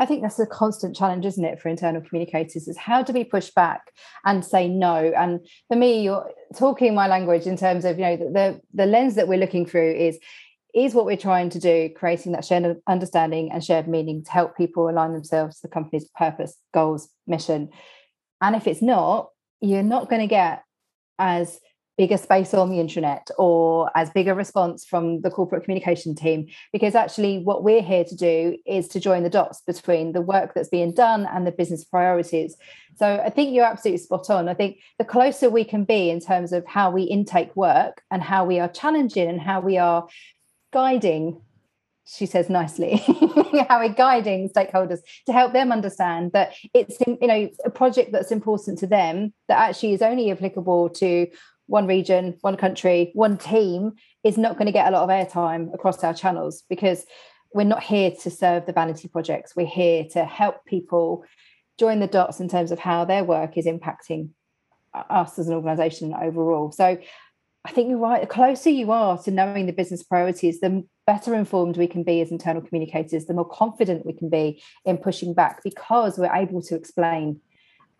I 0.00 0.06
think 0.06 0.22
that's 0.22 0.38
a 0.38 0.46
constant 0.46 0.94
challenge, 0.94 1.26
isn't 1.26 1.44
it, 1.44 1.60
for 1.60 1.68
internal 1.68 2.00
communicators? 2.00 2.68
Is 2.68 2.76
how 2.76 3.02
do 3.02 3.12
we 3.12 3.24
push 3.24 3.50
back 3.50 3.92
and 4.24 4.44
say 4.44 4.68
no? 4.68 5.12
And 5.16 5.40
for 5.66 5.76
me, 5.76 6.02
you're 6.02 6.30
talking 6.56 6.94
my 6.94 7.08
language 7.08 7.46
in 7.46 7.56
terms 7.56 7.84
of 7.84 7.98
you 7.98 8.04
know 8.04 8.16
the 8.16 8.24
the, 8.30 8.60
the 8.74 8.86
lens 8.86 9.16
that 9.16 9.26
we're 9.26 9.38
looking 9.38 9.66
through 9.66 9.92
is 9.92 10.18
is 10.84 10.94
what 10.94 11.06
we're 11.06 11.16
trying 11.16 11.50
to 11.50 11.58
do, 11.58 11.90
creating 11.94 12.32
that 12.32 12.44
shared 12.44 12.76
understanding 12.86 13.50
and 13.52 13.64
shared 13.64 13.88
meaning 13.88 14.24
to 14.24 14.30
help 14.30 14.56
people 14.56 14.88
align 14.88 15.12
themselves 15.12 15.56
to 15.56 15.66
the 15.66 15.72
company's 15.72 16.08
purpose, 16.16 16.56
goals, 16.74 17.08
mission. 17.26 17.70
And 18.40 18.54
if 18.54 18.66
it's 18.66 18.82
not, 18.82 19.30
you're 19.60 19.82
not 19.82 20.08
going 20.08 20.20
to 20.20 20.28
get 20.28 20.62
as 21.18 21.58
big 21.98 22.12
a 22.12 22.16
space 22.16 22.54
on 22.54 22.70
the 22.70 22.76
intranet 22.76 23.28
or 23.38 23.90
as 23.96 24.08
big 24.10 24.28
a 24.28 24.34
response 24.34 24.84
from 24.84 25.20
the 25.22 25.30
corporate 25.30 25.64
communication 25.64 26.14
team 26.14 26.46
because 26.72 26.94
actually 26.94 27.40
what 27.40 27.64
we're 27.64 27.82
here 27.82 28.04
to 28.04 28.14
do 28.14 28.56
is 28.66 28.86
to 28.86 29.00
join 29.00 29.24
the 29.24 29.28
dots 29.28 29.60
between 29.66 30.12
the 30.12 30.20
work 30.20 30.54
that's 30.54 30.68
being 30.68 30.94
done 30.94 31.26
and 31.32 31.44
the 31.44 31.50
business 31.50 31.84
priorities 31.84 32.56
so 32.96 33.20
i 33.24 33.28
think 33.28 33.52
you're 33.52 33.64
absolutely 33.64 33.98
spot 33.98 34.30
on 34.30 34.48
i 34.48 34.54
think 34.54 34.78
the 34.98 35.04
closer 35.04 35.50
we 35.50 35.64
can 35.64 35.82
be 35.82 36.08
in 36.08 36.20
terms 36.20 36.52
of 36.52 36.64
how 36.66 36.88
we 36.88 37.02
intake 37.02 37.54
work 37.56 38.00
and 38.12 38.22
how 38.22 38.44
we 38.44 38.60
are 38.60 38.68
challenging 38.68 39.28
and 39.28 39.40
how 39.40 39.60
we 39.60 39.76
are 39.76 40.06
guiding 40.72 41.40
she 42.06 42.24
says 42.24 42.48
nicely 42.48 42.96
how 43.68 43.80
we're 43.80 43.92
guiding 43.92 44.48
stakeholders 44.48 45.00
to 45.26 45.32
help 45.32 45.52
them 45.52 45.70
understand 45.70 46.32
that 46.32 46.54
it's 46.72 46.98
you 47.00 47.26
know 47.26 47.48
a 47.64 47.70
project 47.70 48.12
that's 48.12 48.32
important 48.32 48.78
to 48.78 48.86
them 48.86 49.32
that 49.48 49.58
actually 49.58 49.92
is 49.92 50.00
only 50.00 50.30
applicable 50.30 50.88
to 50.88 51.26
one 51.66 51.86
region 51.86 52.34
one 52.40 52.56
country 52.56 53.10
one 53.14 53.36
team 53.36 53.92
is 54.24 54.38
not 54.38 54.54
going 54.54 54.66
to 54.66 54.72
get 54.72 54.88
a 54.88 54.90
lot 54.90 55.02
of 55.02 55.10
airtime 55.10 55.72
across 55.74 56.02
our 56.02 56.14
channels 56.14 56.64
because 56.70 57.04
we're 57.54 57.64
not 57.64 57.82
here 57.82 58.10
to 58.22 58.30
serve 58.30 58.66
the 58.66 58.72
vanity 58.72 59.08
projects. 59.08 59.56
We're 59.56 59.66
here 59.66 60.04
to 60.12 60.24
help 60.24 60.64
people 60.66 61.24
join 61.78 62.00
the 62.00 62.06
dots 62.06 62.40
in 62.40 62.48
terms 62.48 62.70
of 62.70 62.78
how 62.78 63.04
their 63.04 63.24
work 63.24 63.56
is 63.56 63.66
impacting 63.66 64.30
us 64.94 65.38
as 65.38 65.48
an 65.48 65.54
organization 65.54 66.14
overall. 66.14 66.72
So 66.72 66.98
I 67.64 67.72
think 67.72 67.90
you're 67.90 67.98
right. 67.98 68.20
The 68.20 68.26
closer 68.26 68.70
you 68.70 68.92
are 68.92 69.18
to 69.22 69.30
knowing 69.30 69.66
the 69.66 69.72
business 69.72 70.02
priorities, 70.02 70.60
the 70.60 70.84
better 71.06 71.34
informed 71.34 71.76
we 71.76 71.86
can 71.86 72.02
be 72.02 72.20
as 72.20 72.30
internal 72.30 72.62
communicators, 72.62 73.26
the 73.26 73.34
more 73.34 73.48
confident 73.48 74.06
we 74.06 74.12
can 74.12 74.28
be 74.28 74.62
in 74.84 74.98
pushing 74.98 75.34
back 75.34 75.62
because 75.62 76.18
we're 76.18 76.34
able 76.34 76.62
to 76.62 76.74
explain. 76.74 77.40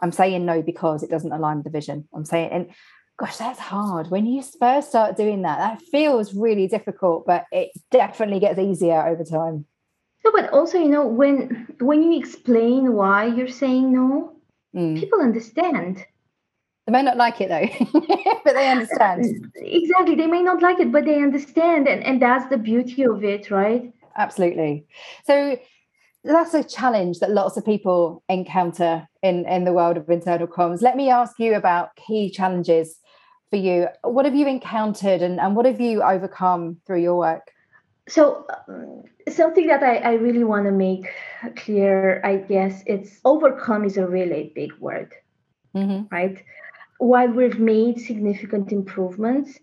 I'm 0.01 0.13
saying 0.13 0.45
no 0.47 0.63
because 0.63 1.03
it 1.03 1.11
doesn't 1.11 1.33
align 1.33 1.57
with 1.57 1.65
the 1.65 1.71
vision. 1.71 2.09
I'm 2.15 2.25
saying, 2.25 2.51
and 2.51 2.71
gosh, 3.19 3.37
that's 3.37 3.59
hard. 3.59 4.11
When 4.11 4.27
you 4.27 4.43
first 4.61 4.91
start 4.91 5.17
doing 5.17 5.43
that, 5.43 5.59
that 5.59 5.83
feels 5.91 6.35
really 6.35 6.69
difficult, 6.69 7.27
but 7.27 7.45
it 7.51 7.71
definitely 7.91 8.41
gets 8.41 8.59
easier 8.59 9.07
over 9.07 9.25
time. 9.25 9.67
No, 10.25 10.33
but 10.33 10.51
also, 10.53 10.79
you 10.79 10.89
know, 10.89 11.07
when 11.07 11.67
when 11.81 12.03
you 12.03 12.19
explain 12.19 12.93
why 12.93 13.27
you're 13.27 13.49
saying 13.49 13.93
no, 13.93 14.37
mm. 14.75 14.99
people 14.99 15.21
understand. 15.21 16.05
They 16.89 16.93
may 16.93 17.03
not 17.03 17.19
like 17.19 17.39
it 17.43 17.51
though, 17.51 17.69
but 18.45 18.55
they 18.55 18.71
understand. 18.71 19.53
Exactly. 19.57 20.15
They 20.15 20.27
may 20.27 20.41
not 20.41 20.63
like 20.63 20.81
it, 20.81 20.91
but 20.91 21.05
they 21.05 21.17
understand. 21.17 21.87
And, 21.87 22.03
and 22.03 22.23
that's 22.23 22.49
the 22.49 22.57
beauty 22.57 23.05
of 23.05 23.23
it, 23.23 23.51
right? 23.51 23.93
Absolutely. 24.17 24.87
So 25.27 25.59
that's 26.25 26.55
a 26.55 26.65
challenge 26.65 27.19
that 27.19 27.31
lots 27.31 27.59
of 27.59 27.67
people 27.67 28.23
encounter 28.31 29.07
in, 29.23 29.47
in 29.47 29.65
the 29.65 29.75
world 29.75 29.99
of 29.99 30.09
internal 30.09 30.47
comms. 30.47 30.81
Let 30.81 30.97
me 30.97 31.11
ask 31.11 31.39
you 31.39 31.55
about 31.57 31.95
key 31.97 32.31
challenges 32.31 32.97
for 33.51 33.57
you. 33.57 33.89
What 34.03 34.25
have 34.25 34.35
you 34.35 34.47
encountered 34.47 35.21
and, 35.21 35.39
and 35.39 35.55
what 35.57 35.67
have 35.67 35.83
you 35.83 36.03
overcome 36.03 36.79
through 36.87 37.03
your 37.03 37.17
work? 37.17 37.53
So, 38.09 38.47
um, 38.67 39.03
something 39.29 39.67
that 39.67 39.83
I, 39.83 39.97
I 39.97 40.13
really 40.15 40.45
want 40.45 40.65
to 40.65 40.73
make 40.73 41.07
clear, 41.55 42.23
I 42.25 42.37
guess, 42.37 42.83
it's 42.87 43.21
overcome 43.27 43.85
is 43.85 43.99
a 43.99 44.07
really 44.07 44.53
big 44.55 44.73
word, 44.79 45.13
mm-hmm. 45.77 46.07
right? 46.11 46.43
While 46.99 47.29
we've 47.29 47.59
made 47.59 48.01
significant 48.01 48.73
improvements, 48.73 49.59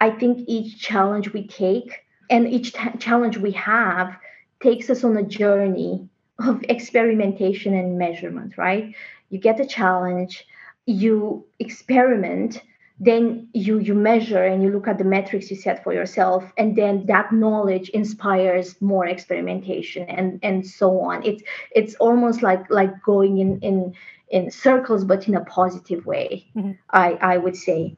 I 0.00 0.10
think 0.10 0.44
each 0.48 0.80
challenge 0.80 1.32
we 1.32 1.46
take 1.46 2.04
and 2.28 2.48
each 2.48 2.72
t- 2.72 2.98
challenge 2.98 3.38
we 3.38 3.52
have 3.52 4.16
takes 4.62 4.90
us 4.90 5.04
on 5.04 5.16
a 5.16 5.22
journey 5.22 6.08
of 6.38 6.62
experimentation 6.68 7.74
and 7.74 7.98
measurement, 7.98 8.56
right? 8.56 8.94
You 9.30 9.38
get 9.38 9.60
a 9.60 9.66
challenge, 9.66 10.46
you 10.86 11.46
experiment, 11.58 12.62
then 13.00 13.48
you 13.54 13.78
you 13.78 13.94
measure 13.94 14.44
and 14.44 14.62
you 14.62 14.70
look 14.70 14.86
at 14.86 14.98
the 14.98 15.04
metrics 15.04 15.50
you 15.50 15.56
set 15.56 15.82
for 15.82 15.92
yourself 15.92 16.52
and 16.58 16.76
then 16.76 17.06
that 17.06 17.32
knowledge 17.32 17.88
inspires 17.88 18.78
more 18.82 19.06
experimentation 19.06 20.06
and 20.08 20.38
and 20.42 20.66
so 20.66 21.00
on 21.00 21.24
it's 21.24 21.42
it's 21.74 21.94
almost 21.94 22.42
like 22.42 22.62
like 22.70 22.92
going 23.02 23.38
in 23.38 23.58
in 23.60 23.94
in 24.30 24.50
circles, 24.50 25.04
but 25.04 25.26
in 25.28 25.34
a 25.34 25.44
positive 25.44 26.06
way, 26.06 26.46
mm-hmm. 26.56 26.72
I, 26.90 27.12
I 27.14 27.36
would 27.36 27.56
say. 27.56 27.96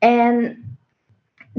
And 0.00 0.74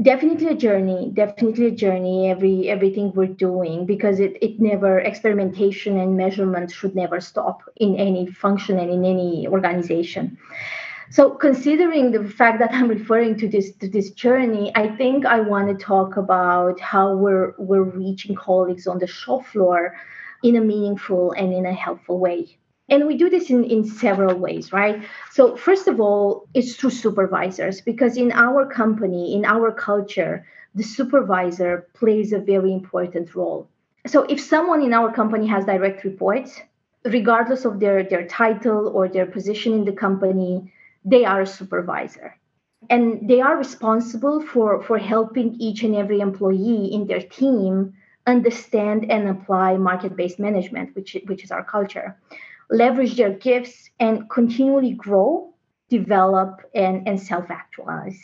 definitely 0.02 0.48
a 0.48 0.54
journey 0.54 1.10
definitely 1.14 1.66
a 1.66 1.70
journey 1.70 2.28
every 2.28 2.68
everything 2.68 3.10
we're 3.12 3.26
doing 3.26 3.86
because 3.86 4.20
it, 4.20 4.36
it 4.42 4.60
never 4.60 4.98
experimentation 4.98 5.98
and 5.98 6.18
measurement 6.18 6.70
should 6.70 6.94
never 6.94 7.18
stop 7.18 7.62
in 7.76 7.96
any 7.96 8.26
function 8.26 8.78
and 8.78 8.90
in 8.90 9.06
any 9.06 9.48
organization 9.48 10.36
so 11.10 11.30
considering 11.30 12.10
the 12.10 12.28
fact 12.28 12.58
that 12.58 12.70
i'm 12.74 12.88
referring 12.88 13.38
to 13.38 13.48
this 13.48 13.72
to 13.76 13.88
this 13.88 14.10
journey 14.10 14.70
i 14.74 14.86
think 14.96 15.24
i 15.24 15.40
want 15.40 15.66
to 15.66 15.84
talk 15.84 16.18
about 16.18 16.78
how 16.78 17.14
we're 17.14 17.54
we're 17.56 17.82
reaching 17.82 18.36
colleagues 18.36 18.86
on 18.86 18.98
the 18.98 19.06
shop 19.06 19.46
floor 19.46 19.96
in 20.42 20.56
a 20.56 20.60
meaningful 20.60 21.32
and 21.32 21.54
in 21.54 21.64
a 21.64 21.72
helpful 21.72 22.18
way 22.18 22.58
and 22.88 23.06
we 23.06 23.16
do 23.16 23.28
this 23.28 23.50
in, 23.50 23.64
in 23.64 23.84
several 23.84 24.36
ways, 24.38 24.72
right? 24.72 25.02
So, 25.32 25.56
first 25.56 25.88
of 25.88 26.00
all, 26.00 26.46
it's 26.54 26.76
through 26.76 26.90
supervisors, 26.90 27.80
because 27.80 28.16
in 28.16 28.30
our 28.32 28.64
company, 28.66 29.34
in 29.34 29.44
our 29.44 29.72
culture, 29.72 30.46
the 30.74 30.84
supervisor 30.84 31.88
plays 31.94 32.32
a 32.32 32.38
very 32.38 32.72
important 32.72 33.34
role. 33.34 33.68
So, 34.06 34.22
if 34.22 34.40
someone 34.40 34.82
in 34.82 34.94
our 34.94 35.12
company 35.12 35.46
has 35.48 35.64
direct 35.64 36.04
reports, 36.04 36.60
regardless 37.04 37.64
of 37.64 37.80
their, 37.80 38.04
their 38.04 38.26
title 38.26 38.88
or 38.88 39.08
their 39.08 39.26
position 39.26 39.72
in 39.72 39.84
the 39.84 39.92
company, 39.92 40.72
they 41.04 41.24
are 41.24 41.42
a 41.42 41.46
supervisor. 41.46 42.36
And 42.88 43.28
they 43.28 43.40
are 43.40 43.56
responsible 43.56 44.40
for, 44.40 44.82
for 44.82 44.98
helping 44.98 45.56
each 45.58 45.82
and 45.82 45.96
every 45.96 46.20
employee 46.20 46.92
in 46.92 47.06
their 47.06 47.22
team 47.22 47.94
understand 48.28 49.10
and 49.10 49.28
apply 49.28 49.76
market 49.76 50.16
based 50.16 50.38
management, 50.38 50.94
which, 50.94 51.16
which 51.26 51.42
is 51.42 51.50
our 51.50 51.64
culture 51.64 52.16
leverage 52.70 53.16
their 53.16 53.32
gifts 53.32 53.90
and 54.00 54.28
continually 54.30 54.92
grow, 54.92 55.54
develop, 55.88 56.60
and, 56.74 57.06
and 57.06 57.20
self 57.20 57.50
actualize. 57.50 58.18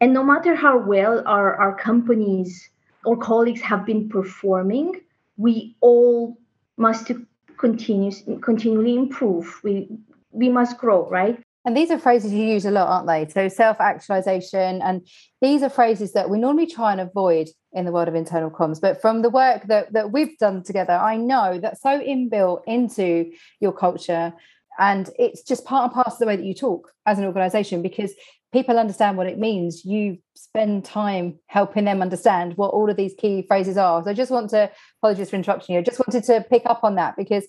And 0.00 0.12
no 0.12 0.22
matter 0.22 0.54
how 0.54 0.78
well 0.78 1.22
our, 1.26 1.54
our 1.56 1.74
companies 1.74 2.70
or 3.04 3.16
colleagues 3.16 3.60
have 3.62 3.84
been 3.84 4.08
performing, 4.08 5.00
we 5.36 5.76
all 5.80 6.38
must 6.76 7.10
continue, 7.58 8.12
continually 8.40 8.94
improve. 8.94 9.60
We, 9.64 9.88
we 10.30 10.48
must 10.48 10.78
grow, 10.78 11.08
right? 11.08 11.40
And 11.64 11.76
these 11.76 11.90
are 11.90 11.98
phrases 11.98 12.32
you 12.32 12.44
use 12.44 12.64
a 12.64 12.70
lot, 12.70 12.88
aren't 12.88 13.06
they? 13.06 13.30
So 13.32 13.48
self 13.48 13.80
actualization. 13.80 14.80
And 14.80 15.06
these 15.40 15.62
are 15.62 15.68
phrases 15.68 16.12
that 16.12 16.30
we 16.30 16.38
normally 16.38 16.66
try 16.66 16.92
and 16.92 17.00
avoid 17.00 17.48
in 17.72 17.84
the 17.84 17.92
world 17.92 18.08
of 18.08 18.14
internal 18.14 18.50
comms. 18.50 18.80
But 18.80 19.00
from 19.00 19.22
the 19.22 19.30
work 19.30 19.66
that, 19.66 19.92
that 19.92 20.12
we've 20.12 20.38
done 20.38 20.62
together, 20.62 20.94
I 20.94 21.16
know 21.16 21.58
that's 21.60 21.82
so 21.82 22.00
inbuilt 22.00 22.62
into 22.66 23.32
your 23.60 23.72
culture. 23.72 24.32
And 24.78 25.10
it's 25.18 25.42
just 25.42 25.64
part 25.64 25.84
and 25.84 25.92
parcel 25.92 26.14
of 26.14 26.18
the 26.20 26.26
way 26.26 26.36
that 26.36 26.44
you 26.44 26.54
talk 26.54 26.92
as 27.04 27.18
an 27.18 27.24
organization 27.24 27.82
because 27.82 28.14
people 28.52 28.78
understand 28.78 29.16
what 29.16 29.26
it 29.26 29.38
means. 29.38 29.84
You 29.84 30.18
spend 30.36 30.84
time 30.84 31.38
helping 31.48 31.84
them 31.84 32.00
understand 32.00 32.56
what 32.56 32.70
all 32.70 32.88
of 32.88 32.96
these 32.96 33.14
key 33.18 33.42
phrases 33.42 33.76
are. 33.76 34.02
So 34.04 34.10
I 34.10 34.14
just 34.14 34.30
want 34.30 34.50
to 34.50 34.70
apologize 35.02 35.30
for 35.30 35.36
interrupting 35.36 35.74
you. 35.74 35.80
I 35.80 35.84
just 35.84 35.98
wanted 35.98 36.24
to 36.24 36.46
pick 36.48 36.62
up 36.66 36.84
on 36.84 36.94
that 36.94 37.16
because 37.16 37.46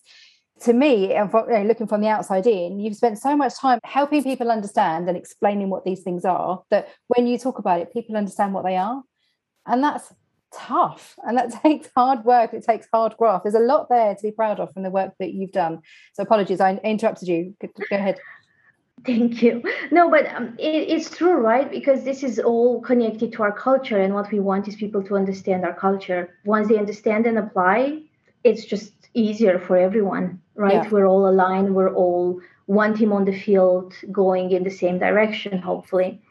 to 0.61 0.73
me, 0.73 1.13
looking 1.63 1.87
from 1.87 2.01
the 2.01 2.07
outside 2.07 2.47
in, 2.47 2.79
you've 2.79 2.95
spent 2.95 3.17
so 3.17 3.35
much 3.35 3.55
time 3.57 3.79
helping 3.83 4.23
people 4.23 4.51
understand 4.51 5.07
and 5.07 5.17
explaining 5.17 5.69
what 5.69 5.85
these 5.85 6.01
things 6.01 6.25
are 6.25 6.63
that 6.69 6.89
when 7.07 7.27
you 7.27 7.37
talk 7.37 7.59
about 7.59 7.79
it, 7.79 7.93
people 7.93 8.17
understand 8.17 8.53
what 8.53 8.65
they 8.65 8.77
are. 8.77 9.03
And 9.65 9.83
that's 9.83 10.13
tough 10.53 11.15
and 11.23 11.37
that 11.37 11.51
takes 11.63 11.89
hard 11.95 12.23
work. 12.25 12.53
It 12.53 12.63
takes 12.63 12.87
hard 12.91 13.15
graft. 13.17 13.43
There's 13.43 13.55
a 13.55 13.59
lot 13.59 13.87
there 13.89 14.15
to 14.15 14.21
be 14.21 14.31
proud 14.31 14.59
of 14.59 14.73
from 14.73 14.83
the 14.83 14.89
work 14.89 15.13
that 15.19 15.33
you've 15.33 15.51
done. 15.51 15.81
So 16.13 16.23
apologies, 16.23 16.59
I 16.59 16.75
interrupted 16.83 17.27
you. 17.27 17.55
Go 17.61 17.69
ahead. 17.91 18.19
Thank 19.05 19.41
you. 19.41 19.63
No, 19.91 20.09
but 20.09 20.27
um, 20.33 20.55
it, 20.59 20.89
it's 20.89 21.09
true, 21.09 21.37
right? 21.37 21.71
Because 21.71 22.03
this 22.03 22.21
is 22.21 22.37
all 22.37 22.81
connected 22.81 23.31
to 23.33 23.43
our 23.43 23.51
culture, 23.53 23.97
and 23.97 24.13
what 24.13 24.29
we 24.29 24.41
want 24.41 24.67
is 24.67 24.75
people 24.75 25.01
to 25.03 25.15
understand 25.15 25.63
our 25.63 25.73
culture. 25.73 26.35
Once 26.43 26.67
they 26.67 26.77
understand 26.77 27.25
and 27.25 27.37
apply, 27.37 28.01
it's 28.43 28.65
just 28.65 28.91
easier 29.13 29.57
for 29.57 29.77
everyone 29.77 30.41
right? 30.59 30.83
Yeah. 30.83 30.89
We're 30.89 31.07
all 31.07 31.27
aligned. 31.27 31.73
We're 31.73 31.93
all 31.93 32.41
one 32.65 32.93
team 32.93 33.11
on 33.11 33.25
the 33.25 33.37
field 33.37 33.93
going 34.11 34.51
in 34.51 34.63
the 34.63 34.69
same 34.69 34.99
direction, 34.99 35.57
hopefully. 35.57 36.21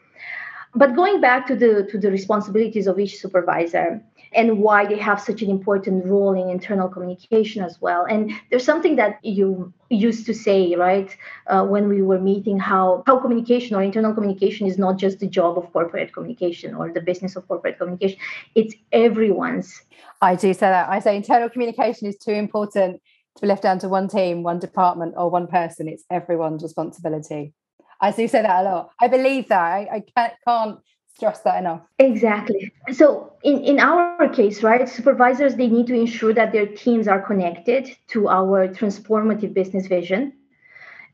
But 0.75 0.95
going 0.95 1.19
back 1.19 1.47
to 1.47 1.55
the 1.55 1.87
to 1.91 1.97
the 1.97 2.11
responsibilities 2.11 2.85
of 2.85 2.99
each 2.99 3.17
supervisor 3.17 4.01
and 4.33 4.59
why 4.59 4.85
they 4.85 4.99
have 4.99 5.19
such 5.19 5.41
an 5.41 5.49
important 5.49 6.05
role 6.05 6.33
in 6.39 6.47
internal 6.47 6.87
communication 6.87 7.63
as 7.63 7.81
well. 7.81 8.05
And 8.05 8.31
there's 8.51 8.63
something 8.63 8.95
that 8.97 9.17
you 9.23 9.73
used 9.89 10.27
to 10.27 10.35
say, 10.35 10.75
right, 10.75 11.09
uh, 11.47 11.65
when 11.65 11.89
we 11.89 12.03
were 12.03 12.19
meeting, 12.19 12.59
how 12.59 13.03
how 13.07 13.17
communication 13.19 13.75
or 13.75 13.81
internal 13.81 14.13
communication 14.13 14.67
is 14.67 14.77
not 14.77 14.97
just 14.97 15.19
the 15.19 15.27
job 15.27 15.57
of 15.57 15.73
corporate 15.73 16.13
communication 16.13 16.75
or 16.75 16.91
the 16.93 17.01
business 17.01 17.35
of 17.35 17.47
corporate 17.47 17.79
communication; 17.79 18.19
it's 18.53 18.75
everyone's. 18.91 19.81
I 20.21 20.35
do 20.35 20.53
say 20.53 20.69
that. 20.69 20.87
I 20.87 20.99
say 20.99 21.15
internal 21.15 21.49
communication 21.49 22.07
is 22.07 22.17
too 22.17 22.37
important 22.45 23.01
to 23.35 23.41
be 23.41 23.47
left 23.47 23.63
down 23.63 23.79
to 23.79 23.89
one 23.89 24.07
team, 24.07 24.43
one 24.43 24.59
department, 24.59 25.13
or 25.17 25.29
one 25.29 25.47
person. 25.47 25.87
It's 25.87 26.03
everyone's 26.09 26.63
responsibility. 26.63 27.53
I 28.01 28.11
do 28.11 28.27
say 28.27 28.41
that 28.41 28.61
a 28.61 28.63
lot. 28.63 28.91
I 29.01 29.07
believe 29.07 29.47
that. 29.49 29.61
I, 29.61 29.87
I 29.91 30.03
can't, 30.15 30.33
can't 30.47 30.79
stress 31.15 31.41
that 31.41 31.59
enough. 31.59 31.81
Exactly. 31.99 32.71
So 32.93 33.33
in, 33.43 33.63
in 33.63 33.79
our 33.79 34.29
case, 34.29 34.63
right, 34.63 34.87
supervisors 34.87 35.55
they 35.55 35.67
need 35.67 35.87
to 35.87 35.93
ensure 35.93 36.33
that 36.33 36.53
their 36.53 36.65
teams 36.65 37.07
are 37.07 37.21
connected 37.21 37.95
to 38.07 38.29
our 38.29 38.67
transformative 38.69 39.53
business 39.53 39.87
vision 39.87 40.33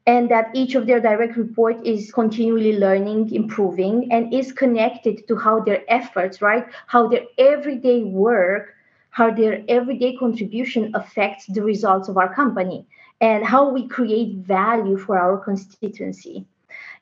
and 0.08 0.30
that 0.30 0.52
each 0.54 0.76
of 0.76 0.86
their 0.86 1.00
direct 1.00 1.36
report 1.36 1.84
is 1.84 2.12
continually 2.12 2.78
learning, 2.78 3.34
improving, 3.34 4.08
and 4.12 4.32
is 4.32 4.52
connected 4.52 5.28
to 5.28 5.36
how 5.36 5.60
their 5.60 5.82
efforts, 5.88 6.42
right, 6.42 6.68
how 6.86 7.08
their 7.08 7.24
everyday 7.40 8.04
work 8.04 8.76
how 9.16 9.32
their 9.32 9.64
everyday 9.70 10.14
contribution 10.18 10.92
affects 10.94 11.46
the 11.48 11.64
results 11.64 12.10
of 12.10 12.18
our 12.18 12.34
company 12.36 12.86
and 13.22 13.46
how 13.46 13.70
we 13.70 13.88
create 13.88 14.36
value 14.36 14.98
for 14.98 15.18
our 15.18 15.38
constituency. 15.38 16.46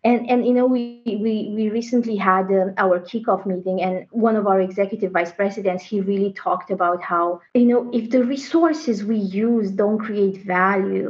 and 0.09 0.29
and 0.31 0.45
you 0.47 0.53
know 0.57 0.67
we 0.75 0.83
we 1.25 1.33
we 1.57 1.63
recently 1.79 2.15
had 2.29 2.45
uh, 2.51 2.83
our 2.83 2.97
kickoff 3.09 3.45
meeting 3.51 3.77
and 3.85 3.95
one 4.27 4.35
of 4.39 4.45
our 4.51 4.59
executive 4.69 5.11
vice 5.17 5.33
presidents 5.39 5.83
he 5.91 5.97
really 6.11 6.31
talked 6.45 6.69
about 6.77 6.99
how 7.11 7.23
you 7.61 7.67
know 7.71 7.81
if 7.99 8.05
the 8.15 8.23
resources 8.35 8.97
we 9.11 9.19
use 9.45 9.67
don't 9.81 10.01
create 10.07 10.37
value 10.57 11.07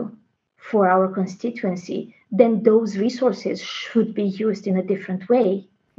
for 0.70 0.82
our 0.96 1.08
constituency 1.20 2.00
then 2.42 2.54
those 2.70 2.92
resources 3.06 3.58
should 3.82 4.10
be 4.22 4.28
used 4.46 4.64
in 4.72 4.76
a 4.84 4.88
different 4.94 5.28
way 5.34 5.48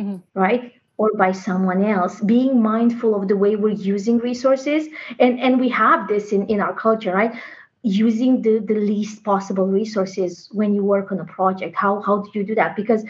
mm-hmm. 0.00 0.18
right 0.44 0.64
or 0.96 1.10
by 1.16 1.32
someone 1.32 1.84
else 1.84 2.20
being 2.20 2.62
mindful 2.62 3.14
of 3.14 3.28
the 3.28 3.36
way 3.36 3.56
we're 3.56 3.70
using 3.70 4.18
resources. 4.18 4.86
And 5.18 5.40
and 5.40 5.60
we 5.60 5.68
have 5.70 6.08
this 6.08 6.32
in 6.32 6.46
in 6.46 6.60
our 6.60 6.74
culture 6.74 7.12
right? 7.12 7.34
Using 7.82 8.40
the, 8.40 8.60
the 8.60 8.76
least 8.76 9.24
possible 9.24 9.66
resources 9.66 10.48
when 10.52 10.74
you 10.74 10.82
work 10.82 11.12
on 11.12 11.20
a 11.20 11.24
project. 11.24 11.76
How 11.76 12.00
how 12.00 12.22
do 12.22 12.30
you 12.34 12.44
do 12.44 12.54
that? 12.54 12.76
Because 12.76 13.04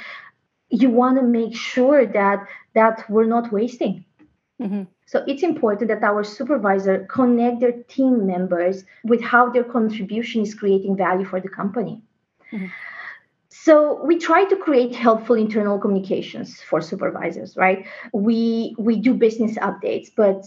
you 0.70 0.90
want 0.90 1.18
to 1.18 1.22
make 1.22 1.54
sure 1.54 2.06
that 2.06 2.46
that 2.74 3.04
we're 3.08 3.26
not 3.26 3.52
wasting. 3.52 4.04
Mm-hmm. 4.62 4.84
so 5.06 5.24
it's 5.26 5.42
important 5.42 5.88
that 5.88 6.04
our 6.04 6.22
supervisor 6.22 7.04
connect 7.10 7.58
their 7.58 7.72
team 7.94 8.24
members 8.24 8.84
with 9.02 9.20
how 9.20 9.50
their 9.50 9.64
contribution 9.64 10.42
is 10.42 10.54
creating 10.54 10.96
value 10.96 11.24
for 11.24 11.40
the 11.40 11.48
company. 11.48 12.00
Mm-hmm. 12.52 12.66
So 13.64 14.04
we 14.04 14.18
try 14.18 14.44
to 14.44 14.56
create 14.56 14.94
helpful 14.94 15.36
internal 15.36 15.78
communications 15.78 16.60
for 16.68 16.80
supervisors 16.80 17.56
right 17.56 17.86
we 18.12 18.74
we 18.78 18.96
do 18.96 19.14
business 19.14 19.56
updates 19.58 20.08
but 20.14 20.40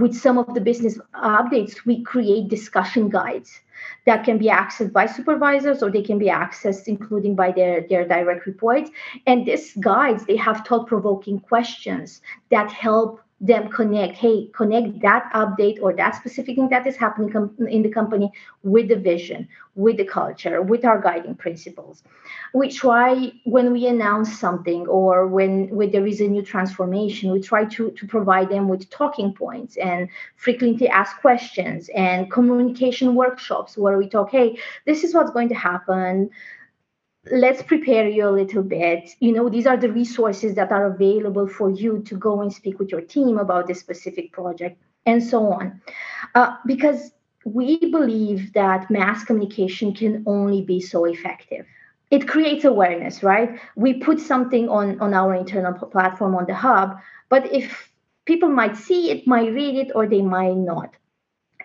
with 0.00 0.14
some 0.14 0.36
of 0.38 0.52
the 0.54 0.60
business 0.60 0.98
updates 1.14 1.86
we 1.86 2.02
create 2.02 2.48
discussion 2.48 3.08
guides 3.08 3.60
that 4.06 4.24
can 4.24 4.38
be 4.38 4.46
accessed 4.46 4.92
by 4.92 5.06
supervisors 5.06 5.82
or 5.82 5.90
they 5.90 6.02
can 6.02 6.18
be 6.18 6.26
accessed 6.26 6.86
including 6.86 7.34
by 7.34 7.52
their, 7.52 7.86
their 7.88 8.06
direct 8.06 8.46
reports. 8.46 8.90
And 9.26 9.46
these 9.46 9.74
guides, 9.74 10.24
they 10.26 10.36
have 10.36 10.66
thought-provoking 10.66 11.40
questions 11.40 12.20
that 12.50 12.70
help 12.70 13.20
them 13.40 13.68
connect. 13.68 14.16
Hey 14.16 14.50
connect 14.52 15.00
that 15.02 15.30
update 15.34 15.78
or 15.80 15.92
that 15.94 16.16
specific 16.16 16.56
thing 16.56 16.68
that 16.70 16.86
is 16.86 16.96
happening 16.96 17.30
com- 17.30 17.56
in 17.68 17.82
the 17.82 17.88
company 17.88 18.32
with 18.62 18.88
the 18.88 18.96
vision 18.96 19.48
with 19.78 19.96
the 19.96 20.04
culture 20.04 20.60
with 20.60 20.84
our 20.84 21.00
guiding 21.00 21.36
principles. 21.36 22.02
We 22.52 22.68
try 22.68 23.32
when 23.44 23.72
we 23.72 23.86
announce 23.86 24.36
something 24.36 24.88
or 24.88 25.28
when, 25.28 25.68
when 25.68 25.92
there 25.92 26.04
is 26.04 26.20
a 26.20 26.26
new 26.26 26.42
transformation 26.42 27.30
we 27.30 27.40
try 27.40 27.64
to, 27.66 27.92
to 27.92 28.06
provide 28.06 28.48
them 28.48 28.68
with 28.68 28.90
talking 28.90 29.32
points 29.32 29.76
and 29.76 30.08
frequently 30.36 30.88
asked 30.88 31.20
questions 31.20 31.88
and 31.94 32.30
communication 32.30 33.14
workshops 33.14 33.78
where 33.78 33.96
we 33.96 34.08
talk 34.08 34.30
hey 34.30 34.58
this 34.84 35.04
is 35.04 35.14
what's 35.14 35.30
going 35.30 35.48
to 35.48 35.54
happen 35.54 36.28
let's 37.32 37.62
prepare 37.62 38.08
you 38.08 38.28
a 38.28 38.30
little 38.30 38.62
bit. 38.62 39.10
You 39.20 39.32
know 39.32 39.48
these 39.48 39.66
are 39.66 39.76
the 39.76 39.92
resources 39.92 40.54
that 40.54 40.72
are 40.72 40.86
available 40.86 41.48
for 41.48 41.70
you 41.70 42.02
to 42.06 42.16
go 42.16 42.40
and 42.40 42.52
speak 42.52 42.78
with 42.78 42.90
your 42.90 43.00
team 43.00 43.38
about 43.38 43.66
this 43.66 43.80
specific 43.80 44.32
project 44.32 44.80
and 45.06 45.22
so 45.22 45.52
on. 45.52 45.80
Uh, 46.34 46.56
because 46.66 47.12
we 47.44 47.78
believe 47.90 48.52
that 48.52 48.90
mass 48.90 49.24
communication 49.24 49.94
can 49.94 50.22
only 50.26 50.62
be 50.62 50.80
so 50.80 51.04
effective. 51.04 51.66
It 52.10 52.26
creates 52.26 52.64
awareness 52.64 53.22
right? 53.22 53.58
We 53.76 53.94
put 53.94 54.20
something 54.20 54.68
on 54.68 55.00
on 55.00 55.14
our 55.14 55.34
internal 55.34 55.72
platform 55.72 56.34
on 56.34 56.46
the 56.46 56.54
hub 56.54 56.98
but 57.28 57.52
if 57.52 57.90
people 58.24 58.48
might 58.48 58.76
see 58.76 59.10
it 59.10 59.26
might 59.26 59.52
read 59.52 59.74
it 59.76 59.92
or 59.94 60.06
they 60.06 60.22
might 60.22 60.56
not. 60.56 60.94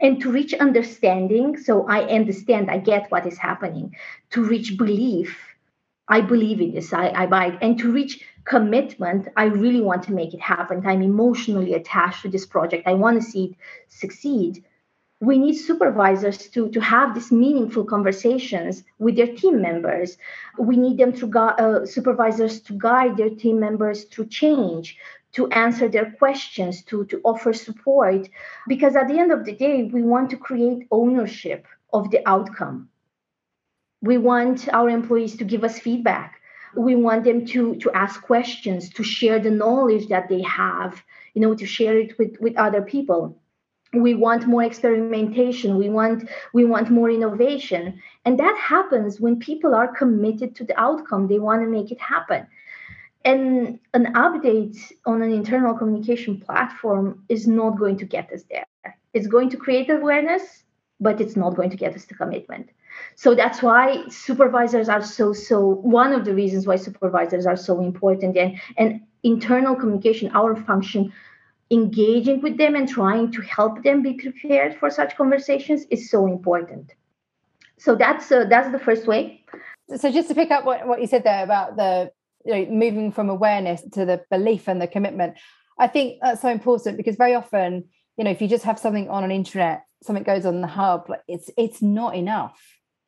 And 0.02 0.20
to 0.22 0.32
reach 0.32 0.54
understanding 0.54 1.58
so 1.58 1.88
i 1.88 2.02
understand 2.04 2.70
i 2.70 2.78
get 2.78 3.10
what 3.12 3.26
is 3.26 3.38
happening 3.38 3.96
to 4.32 4.44
reach 4.44 4.78
belief 4.78 5.53
I 6.08 6.22
believe 6.22 6.60
in 6.60 6.74
this. 6.74 6.94
I, 6.94 7.10
I 7.10 7.26
buy 7.28 7.48
it. 7.48 7.58
And 7.62 7.80
to 7.80 7.92
reach 7.92 8.24
commitment, 8.46 9.30
I 9.38 9.46
really 9.46 9.82
want 9.82 10.04
to 10.04 10.14
make 10.14 10.34
it 10.34 10.42
happen. 10.42 10.86
I'm 10.86 11.02
emotionally 11.02 11.74
attached 11.74 12.24
to 12.24 12.30
this 12.30 12.46
project. 12.46 12.88
I 12.88 12.94
want 12.94 13.22
to 13.22 13.28
see 13.28 13.46
it 13.46 13.56
succeed. 13.88 14.64
We 15.22 15.38
need 15.38 15.54
supervisors 15.54 16.50
to, 16.50 16.70
to 16.72 16.82
have 16.82 17.16
these 17.16 17.32
meaningful 17.32 17.86
conversations 17.86 18.84
with 19.00 19.16
their 19.16 19.34
team 19.34 19.62
members. 19.62 20.18
We 20.60 20.76
need 20.76 20.98
them 20.98 21.14
to 21.14 21.28
gu- 21.28 21.40
uh, 21.40 21.86
supervisors 21.86 22.60
to 22.64 22.74
guide 22.78 23.16
their 23.16 23.30
team 23.30 23.62
members 23.62 24.04
through 24.04 24.28
change, 24.28 24.98
to 25.32 25.48
answer 25.52 25.88
their 25.88 26.12
questions, 26.12 26.84
to, 26.84 27.06
to 27.06 27.22
offer 27.24 27.54
support. 27.54 28.28
Because 28.68 28.98
at 28.98 29.08
the 29.08 29.18
end 29.18 29.32
of 29.32 29.46
the 29.46 29.56
day, 29.56 29.84
we 29.86 30.04
want 30.04 30.30
to 30.32 30.38
create 30.38 30.88
ownership 30.92 31.66
of 31.94 32.12
the 32.12 32.28
outcome 32.28 32.90
we 34.04 34.18
want 34.18 34.68
our 34.74 34.90
employees 34.90 35.38
to 35.38 35.46
give 35.46 35.64
us 35.64 35.80
feedback. 35.80 36.42
We 36.76 36.94
want 36.96 37.24
them 37.24 37.46
to, 37.48 37.76
to 37.78 37.92
ask 37.94 38.22
questions, 38.22 38.90
to 38.90 39.04
share 39.04 39.40
the 39.40 39.50
knowledge 39.50 40.10
that 40.10 40.28
they 40.28 40.42
have, 40.42 41.02
you 41.34 41.42
know, 41.42 41.56
to 41.56 41.66
share 41.66 41.98
it 41.98 42.20
with, 42.20 42.36
with 42.42 42.58
other 42.58 42.82
people. 42.82 43.40
We 43.94 44.14
want 44.14 44.46
more 44.46 44.64
experimentation. 44.64 45.78
We 45.78 45.90
want 45.90 46.28
we 46.52 46.66
want 46.66 46.90
more 46.90 47.10
innovation. 47.12 48.02
And 48.26 48.40
that 48.40 48.58
happens 48.58 49.22
when 49.22 49.40
people 49.40 49.74
are 49.76 49.88
committed 49.88 50.56
to 50.56 50.64
the 50.64 50.78
outcome. 50.80 51.28
They 51.28 51.40
want 51.40 51.62
to 51.62 51.68
make 51.68 51.92
it 51.92 52.02
happen. 52.02 52.48
And 53.24 53.80
an 53.94 54.08
update 54.16 54.78
on 55.06 55.22
an 55.22 55.32
internal 55.32 55.76
communication 55.76 56.42
platform 56.42 57.24
is 57.30 57.48
not 57.48 57.78
going 57.78 57.98
to 57.98 58.06
get 58.06 58.34
us 58.34 58.44
there. 58.50 58.66
It's 59.14 59.28
going 59.28 59.50
to 59.52 59.58
create 59.58 59.90
awareness, 59.92 60.64
but 61.00 61.22
it's 61.22 61.38
not 61.38 61.56
going 61.56 61.70
to 61.70 61.78
get 61.78 61.96
us 61.96 62.06
to 62.06 62.16
commitment 62.16 62.72
so 63.16 63.36
that's 63.36 63.62
why 63.62 64.04
supervisors 64.10 64.90
are 64.90 65.02
so 65.02 65.34
so 65.34 65.60
one 65.60 66.14
of 66.14 66.26
the 66.26 66.34
reasons 66.34 66.68
why 66.68 66.76
supervisors 66.76 67.46
are 67.46 67.58
so 67.58 67.82
important 67.82 68.38
and 68.38 68.60
and 68.78 69.02
internal 69.24 69.76
communication 69.76 70.32
our 70.34 70.56
function 70.56 71.12
engaging 71.72 72.42
with 72.42 72.58
them 72.58 72.76
and 72.76 72.88
trying 72.88 73.32
to 73.32 73.42
help 73.42 73.84
them 73.84 74.02
be 74.04 74.14
prepared 74.14 74.78
for 74.78 74.90
such 74.90 75.16
conversations 75.16 75.86
is 75.90 76.10
so 76.10 76.28
important. 76.28 76.94
So 77.78 77.96
that's 77.96 78.32
uh, 78.32 78.46
that's 78.46 78.72
the 78.72 78.80
first 78.80 79.08
way. 79.08 79.44
So 79.96 80.12
just 80.12 80.30
to 80.30 80.36
pick 80.36 80.52
up 80.52 80.66
what, 80.66 80.88
what 80.88 81.02
you 81.02 81.08
said 81.08 81.24
there 81.24 81.44
about 81.44 81.76
the 81.76 82.12
you 82.46 82.54
know 82.54 82.72
moving 82.72 83.12
from 83.12 83.30
awareness 83.30 83.82
to 83.94 84.06
the 84.06 84.24
belief 84.30 84.68
and 84.68 84.82
the 84.82 84.88
commitment 84.88 85.36
i 85.80 85.88
think 85.88 86.20
that's 86.22 86.42
so 86.42 86.50
important 86.50 86.98
because 86.98 87.16
very 87.16 87.34
often 87.34 87.86
you 88.18 88.24
know 88.24 88.32
if 88.32 88.42
you 88.42 88.50
just 88.50 88.66
have 88.66 88.78
something 88.78 89.10
on 89.10 89.24
an 89.24 89.30
intranet 89.30 89.82
something 90.02 90.24
goes 90.24 90.46
on 90.46 90.60
the 90.60 90.68
hub 90.68 91.10
it's 91.28 91.50
it's 91.58 91.82
not 91.82 92.16
enough 92.16 92.60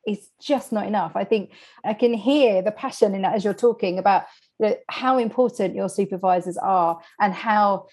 it's 0.06 0.28
just 0.40 0.72
not 0.72 0.86
enough. 0.86 1.12
I 1.16 1.24
think 1.24 1.50
I 1.84 1.92
can 1.94 2.14
hear 2.14 2.62
the 2.62 2.70
passion 2.70 3.14
in 3.14 3.22
that 3.22 3.34
as 3.34 3.44
you're 3.44 3.54
talking 3.54 3.98
about 3.98 4.24
you 4.58 4.68
know, 4.68 4.76
how 4.88 5.18
important 5.18 5.74
your 5.74 5.88
supervisors 5.88 6.56
are 6.56 7.00
and 7.20 7.34
how 7.34 7.88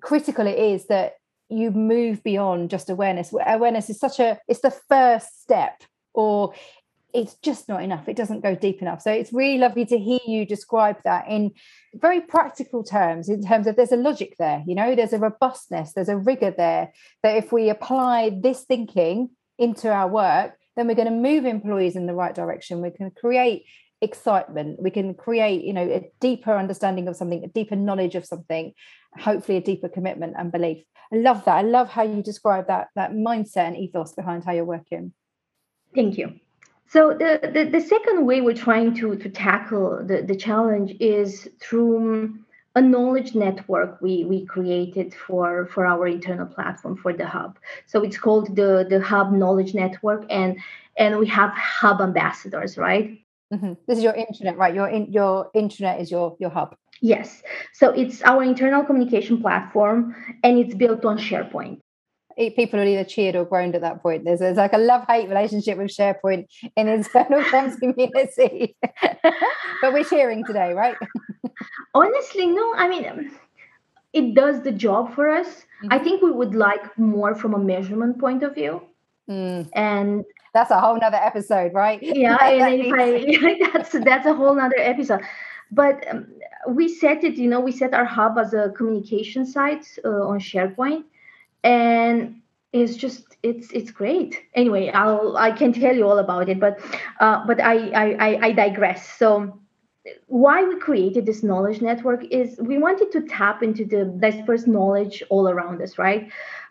critical 0.00 0.46
it 0.46 0.58
is 0.58 0.86
that 0.86 1.14
you 1.48 1.70
move 1.70 2.22
beyond 2.22 2.70
just 2.70 2.88
awareness. 2.88 3.34
Awareness 3.46 3.90
is 3.90 3.98
such 3.98 4.18
a 4.20 4.38
it's 4.48 4.60
the 4.60 4.74
first 4.88 5.42
step, 5.42 5.82
or 6.14 6.54
it's 7.12 7.34
just 7.36 7.68
not 7.68 7.82
enough. 7.82 8.08
It 8.08 8.16
doesn't 8.16 8.42
go 8.42 8.54
deep 8.54 8.82
enough. 8.82 9.00
So 9.00 9.10
it's 9.10 9.32
really 9.32 9.58
lovely 9.58 9.86
to 9.86 9.98
hear 9.98 10.18
you 10.26 10.44
describe 10.44 10.96
that 11.04 11.26
in 11.28 11.52
very 11.94 12.20
practical 12.20 12.84
terms, 12.84 13.28
in 13.28 13.44
terms 13.44 13.66
of 13.66 13.76
there's 13.76 13.92
a 13.92 13.96
logic 13.96 14.36
there, 14.38 14.62
you 14.66 14.74
know, 14.74 14.94
there's 14.94 15.12
a 15.12 15.18
robustness, 15.18 15.92
there's 15.92 16.10
a 16.10 16.16
rigor 16.16 16.52
there 16.56 16.92
that 17.22 17.36
if 17.36 17.52
we 17.52 17.70
apply 17.70 18.38
this 18.42 18.64
thinking 18.64 19.30
into 19.58 19.90
our 19.90 20.08
work, 20.08 20.58
then 20.76 20.86
we're 20.86 20.94
going 20.94 21.08
to 21.08 21.14
move 21.30 21.44
employees 21.44 21.96
in 21.96 22.06
the 22.06 22.14
right 22.14 22.34
direction. 22.34 22.82
We 22.82 22.90
can 22.90 23.10
create 23.10 23.64
excitement. 24.02 24.80
We 24.82 24.90
can 24.90 25.14
create, 25.14 25.64
you 25.64 25.72
know, 25.72 25.88
a 25.88 26.10
deeper 26.20 26.56
understanding 26.56 27.08
of 27.08 27.16
something, 27.16 27.42
a 27.44 27.48
deeper 27.48 27.76
knowledge 27.76 28.14
of 28.14 28.26
something, 28.26 28.72
hopefully 29.18 29.58
a 29.58 29.62
deeper 29.62 29.88
commitment 29.88 30.34
and 30.38 30.52
belief. 30.52 30.84
I 31.12 31.16
love 31.16 31.44
that. 31.44 31.56
I 31.56 31.62
love 31.62 31.88
how 31.88 32.02
you 32.02 32.22
describe 32.22 32.66
that 32.66 32.88
that 32.94 33.12
mindset 33.12 33.68
and 33.68 33.76
ethos 33.76 34.12
behind 34.12 34.44
how 34.44 34.52
you're 34.52 34.64
working. 34.64 35.12
Thank 35.94 36.18
you. 36.18 36.38
So 36.88 37.10
the, 37.10 37.50
the, 37.52 37.64
the 37.64 37.80
second 37.80 38.26
way 38.26 38.40
we're 38.40 38.54
trying 38.54 38.94
to, 38.96 39.16
to 39.16 39.28
tackle 39.28 40.04
the, 40.06 40.22
the 40.22 40.36
challenge 40.36 40.94
is 41.00 41.48
through 41.60 42.38
a 42.76 42.82
knowledge 42.82 43.34
network 43.34 44.00
we, 44.02 44.24
we 44.26 44.44
created 44.44 45.14
for, 45.14 45.66
for 45.72 45.86
our 45.86 46.06
internal 46.06 46.46
platform 46.46 46.96
for 46.96 47.12
the 47.12 47.26
hub. 47.26 47.58
So 47.86 48.02
it's 48.02 48.18
called 48.18 48.54
the, 48.54 48.86
the 48.88 49.00
Hub 49.00 49.32
Knowledge 49.32 49.74
Network, 49.74 50.26
and 50.30 50.58
and 50.98 51.18
we 51.18 51.26
have 51.26 51.50
hub 51.50 52.00
ambassadors, 52.00 52.78
right? 52.78 53.18
Mm-hmm. 53.52 53.74
This 53.86 53.98
is 53.98 54.04
your 54.04 54.14
intranet, 54.14 54.56
right? 54.56 54.74
Your 54.74 54.88
in, 54.88 55.12
your 55.12 55.50
intranet 55.54 56.00
is 56.00 56.10
your 56.10 56.36
your 56.38 56.50
hub. 56.50 56.76
Yes. 57.00 57.42
So 57.72 57.90
it's 57.90 58.22
our 58.22 58.42
internal 58.42 58.84
communication 58.84 59.40
platform, 59.40 60.14
and 60.44 60.58
it's 60.58 60.74
built 60.74 61.04
on 61.04 61.18
SharePoint 61.18 61.80
people 62.36 62.80
are 62.80 62.84
either 62.84 63.04
cheered 63.04 63.34
or 63.34 63.44
groaned 63.44 63.74
at 63.74 63.80
that 63.80 64.02
point. 64.02 64.24
There's, 64.24 64.40
there's 64.40 64.58
like 64.58 64.74
a 64.74 64.78
love 64.78 65.04
hate 65.08 65.28
relationship 65.28 65.78
with 65.78 65.88
SharePoint 65.88 66.46
in 66.76 66.88
internal 66.88 67.42
comms 67.42 67.78
community. 67.80 68.76
but 69.22 69.92
we're 69.92 70.04
cheering 70.04 70.44
today, 70.44 70.72
right? 70.74 70.96
Honestly, 71.94 72.46
no. 72.46 72.74
I 72.74 72.88
mean, 72.88 73.32
it 74.12 74.34
does 74.34 74.62
the 74.62 74.72
job 74.72 75.14
for 75.14 75.30
us. 75.30 75.46
Mm-hmm. 75.46 75.92
I 75.92 75.98
think 75.98 76.22
we 76.22 76.30
would 76.30 76.54
like 76.54 76.98
more 76.98 77.34
from 77.34 77.54
a 77.54 77.58
measurement 77.58 78.18
point 78.18 78.42
of 78.42 78.54
view. 78.54 78.82
Mm. 79.28 79.68
And 79.74 80.24
that's 80.52 80.70
a 80.70 80.78
whole 80.78 80.98
nother 80.98 81.16
episode, 81.16 81.72
right? 81.74 81.98
Yeah, 82.02 82.36
and 82.40 82.94
I, 82.94 83.58
that's 83.72 83.92
that's 83.92 84.26
a 84.26 84.34
whole 84.34 84.54
nother 84.54 84.78
episode. 84.78 85.20
but 85.70 86.06
um, 86.08 86.26
we 86.68 86.88
set 86.88 87.24
it 87.24 87.34
you 87.34 87.48
know 87.48 87.60
we 87.60 87.72
set 87.72 87.92
our 87.92 88.04
hub 88.04 88.38
as 88.38 88.54
a 88.54 88.70
communication 88.76 89.44
site 89.44 89.86
uh, 90.04 90.08
on 90.30 90.38
sharepoint 90.38 91.02
and 91.66 92.40
it's 92.72 92.96
just 92.96 93.36
it's 93.42 93.70
it's 93.72 93.90
great. 93.90 94.40
Anyway 94.54 94.88
i'll 94.90 95.36
i 95.36 95.50
can 95.50 95.72
tell 95.72 95.94
you 95.94 96.06
all 96.08 96.18
about 96.18 96.48
it 96.48 96.58
but 96.60 96.78
uh, 97.20 97.46
but 97.46 97.60
I, 97.60 97.76
I 98.04 98.46
i 98.48 98.52
digress. 98.52 99.08
So 99.18 99.58
why 100.28 100.62
we 100.64 100.78
created 100.78 101.26
this 101.26 101.42
knowledge 101.42 101.80
network 101.82 102.24
is 102.30 102.58
we 102.60 102.78
wanted 102.78 103.10
to 103.12 103.22
tap 103.22 103.62
into 103.62 103.84
the 103.84 104.04
dispersed 104.04 104.68
knowledge 104.68 105.22
all 105.30 105.48
around 105.48 105.82
us 105.82 105.98
right? 105.98 106.30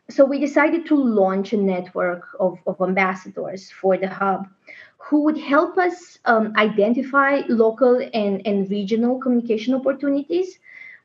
So 0.10 0.24
we 0.24 0.40
decided 0.40 0.86
to 0.86 0.96
launch 0.96 1.52
a 1.52 1.58
network 1.58 2.28
of, 2.40 2.60
of 2.68 2.80
ambassadors 2.80 3.72
for 3.72 3.98
the 3.98 4.08
hub 4.08 4.48
who 4.98 5.24
would 5.24 5.38
help 5.38 5.78
us 5.78 6.20
um, 6.26 6.54
identify 6.58 7.42
local 7.50 7.96
and, 8.14 8.42
and 8.46 8.70
regional 8.70 9.20
communication 9.20 9.74
opportunities 9.74 10.60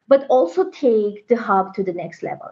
but 0.07 0.26
also 0.29 0.70
take 0.70 1.26
the 1.29 1.37
hub 1.37 1.74
to 1.74 1.83
the 1.83 1.92
next 1.92 2.22
level 2.22 2.50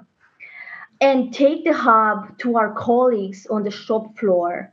and 1.00 1.32
take 1.32 1.64
the 1.64 1.72
hub 1.72 2.36
to 2.38 2.56
our 2.56 2.72
colleagues 2.74 3.46
on 3.50 3.62
the 3.62 3.70
shop 3.70 4.18
floor 4.18 4.72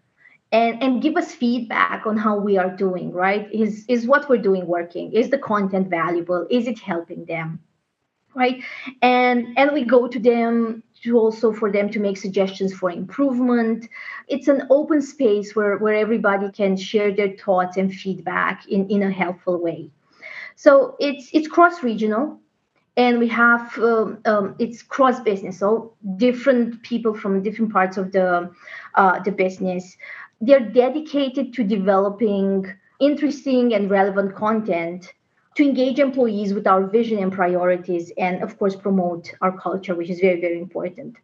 and, 0.51 0.81
and 0.81 1.01
give 1.01 1.17
us 1.17 1.33
feedback 1.33 2.05
on 2.05 2.17
how 2.17 2.37
we 2.37 2.57
are 2.57 2.75
doing 2.75 3.11
right? 3.11 3.51
Is 3.51 3.85
is 3.87 4.07
what 4.07 4.29
we're 4.29 4.41
doing 4.41 4.65
working? 4.65 5.11
Is 5.11 5.29
the 5.29 5.37
content 5.37 5.89
valuable? 5.89 6.47
Is 6.49 6.67
it 6.67 6.79
helping 6.79 7.25
them? 7.25 7.59
Right? 8.33 8.63
And 9.01 9.57
and 9.57 9.71
we 9.71 9.83
go 9.83 10.07
to 10.07 10.19
them 10.19 10.83
to 11.03 11.17
also 11.17 11.53
for 11.53 11.71
them 11.71 11.89
to 11.91 11.99
make 11.99 12.17
suggestions 12.17 12.73
for 12.73 12.89
improvement. 12.89 13.87
It's 14.27 14.47
an 14.47 14.63
open 14.69 15.01
space 15.01 15.55
where 15.55 15.77
where 15.77 15.95
everybody 15.95 16.51
can 16.51 16.77
share 16.77 17.13
their 17.13 17.35
thoughts 17.37 17.77
and 17.77 17.93
feedback 17.93 18.67
in 18.67 18.89
in 18.89 19.03
a 19.03 19.11
helpful 19.11 19.61
way. 19.61 19.91
So 20.55 20.95
it's 20.99 21.29
it's 21.33 21.47
cross 21.47 21.83
regional 21.83 22.39
and 22.97 23.19
we 23.19 23.27
have 23.27 23.77
um, 23.79 24.19
um, 24.25 24.55
it's 24.57 24.81
cross 24.81 25.19
business. 25.19 25.59
So 25.59 25.93
different 26.15 26.81
people 26.83 27.13
from 27.13 27.43
different 27.43 27.73
parts 27.73 27.97
of 27.97 28.11
the 28.11 28.49
uh, 28.95 29.19
the 29.23 29.31
business. 29.31 29.97
They're 30.41 30.59
dedicated 30.59 31.53
to 31.53 31.63
developing 31.63 32.73
interesting 32.99 33.73
and 33.73 33.89
relevant 33.89 34.35
content 34.35 35.13
to 35.55 35.63
engage 35.63 35.99
employees 35.99 36.53
with 36.53 36.67
our 36.67 36.85
vision 36.85 37.19
and 37.19 37.31
priorities 37.31 38.11
and 38.17 38.41
of 38.43 38.57
course 38.57 38.75
promote 38.75 39.33
our 39.41 39.57
culture 39.57 39.95
which 39.95 40.09
is 40.09 40.19
very 40.19 40.39
very 40.39 40.57
important. 40.57 41.17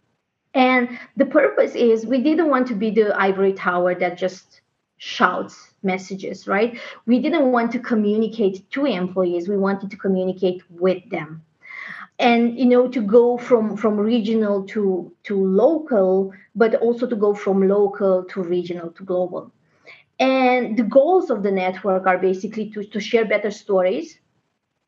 And 0.54 1.00
the 1.16 1.26
purpose 1.26 1.76
is 1.76 2.06
we 2.06 2.22
didn't 2.22 2.50
want 2.50 2.68
to 2.68 2.76
be 2.76 2.92
the 2.92 3.16
ivory 3.18 3.54
tower 3.54 3.96
that 3.96 4.18
just 4.18 4.62
shouts 4.98 5.74
messages 5.84 6.48
right? 6.48 6.78
We 7.06 7.20
didn't 7.20 7.52
want 7.54 7.72
to 7.72 7.80
communicate 7.80 8.70
to 8.72 8.86
employees. 8.86 9.48
We 9.48 9.58
wanted 9.58 9.90
to 9.92 9.98
communicate 9.98 10.64
with 10.70 11.10
them 11.10 11.44
and 12.22 12.58
you 12.58 12.66
know 12.66 12.88
to 12.88 13.02
go 13.02 13.38
from 13.38 13.76
from 13.76 13.98
regional 13.98 14.64
to 14.64 15.12
to 15.24 15.36
local 15.36 16.32
but 16.56 16.76
also 16.76 17.08
to 17.08 17.16
go 17.16 17.34
from 17.34 17.68
local 17.68 18.24
to 18.26 18.44
regional 18.44 18.92
to 18.92 19.04
global. 19.04 19.52
And 20.20 20.78
the 20.78 20.84
goals 20.84 21.32
of 21.32 21.42
the 21.42 21.52
network 21.52 22.06
are 22.06 22.20
basically 22.20 22.70
to, 22.72 22.84
to 22.84 23.00
share 23.00 23.26
better 23.26 23.50
stories 23.50 24.20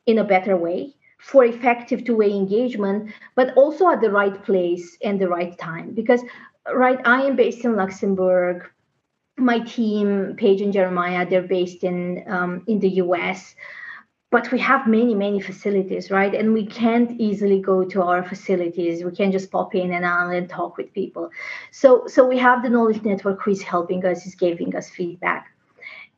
in 0.05 0.19
a 0.19 0.23
better 0.23 0.55
way 0.55 0.93
for 1.19 1.43
effective 1.43 2.05
two-way 2.05 2.31
engagement 2.31 3.11
but 3.35 3.57
also 3.57 3.89
at 3.89 4.01
the 4.01 4.11
right 4.11 4.43
place 4.43 4.97
and 5.03 5.19
the 5.19 5.27
right 5.27 5.57
time. 5.57 5.93
Because 5.93 6.21
right 6.73 7.01
i 7.05 7.23
am 7.23 7.35
based 7.35 7.65
in 7.65 7.75
luxembourg. 7.75 8.69
My 9.35 9.59
team 9.59 10.35
paige 10.37 10.61
and 10.61 10.71
jeremiah 10.71 11.27
they're 11.27 11.51
based 11.59 11.83
in 11.83 12.23
um, 12.27 12.63
in 12.67 12.79
the 12.79 12.89
us 12.89 13.55
but 14.33 14.51
we 14.51 14.59
have 14.59 14.87
many 14.87 15.13
many 15.13 15.39
facilities 15.39 16.09
right? 16.09 16.33
And 16.33 16.53
we 16.53 16.65
can't 16.65 17.11
easily 17.27 17.59
go 17.61 17.77
to 17.93 18.01
our 18.01 18.23
facilities. 18.31 19.03
We 19.03 19.11
can't 19.11 19.31
just 19.31 19.51
pop 19.51 19.75
in 19.75 19.93
and 19.97 20.03
out 20.03 20.33
and 20.33 20.49
talk 20.49 20.77
with 20.77 20.91
people. 20.93 21.29
So 21.71 21.89
so 22.07 22.27
we 22.27 22.37
have 22.39 22.63
the 22.63 22.71
knowledge 22.75 23.03
network 23.03 23.43
who 23.43 23.51
is 23.51 23.61
helping 23.61 24.03
us 24.11 24.25
is 24.25 24.35
giving 24.45 24.75
us 24.75 24.89
feedback. 24.89 25.43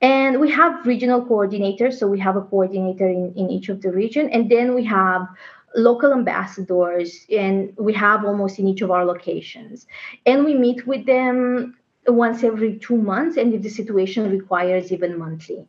And 0.02 0.40
we 0.40 0.50
have 0.52 0.86
regional 0.86 1.22
coordinators. 1.32 1.94
So 2.00 2.08
we 2.08 2.20
have 2.20 2.38
a 2.38 2.42
coordinator 2.42 3.08
in, 3.08 3.34
in 3.36 3.50
each 3.50 3.70
of 3.70 3.82
the 3.82 3.92
region. 3.92 4.30
And 4.30 4.50
then 4.50 4.76
we 4.76 4.86
have 4.86 5.28
local 5.76 6.14
ambassadors 6.14 7.26
and 7.30 7.74
we 7.78 7.94
have 7.94 8.24
almost 8.24 8.60
in 8.60 8.68
each 8.68 8.82
of 8.82 8.92
our 8.92 9.06
locations. 9.06 9.88
And 10.26 10.46
we 10.46 10.54
meet 10.54 10.88
with 10.88 11.06
them 11.06 11.78
once 12.08 12.44
every 12.44 12.78
two 12.80 12.98
months 12.98 13.36
and 13.36 13.54
if 13.54 13.62
the 13.62 13.70
situation 13.82 14.32
requires 14.38 14.92
even 14.92 15.18
monthly. 15.18 15.66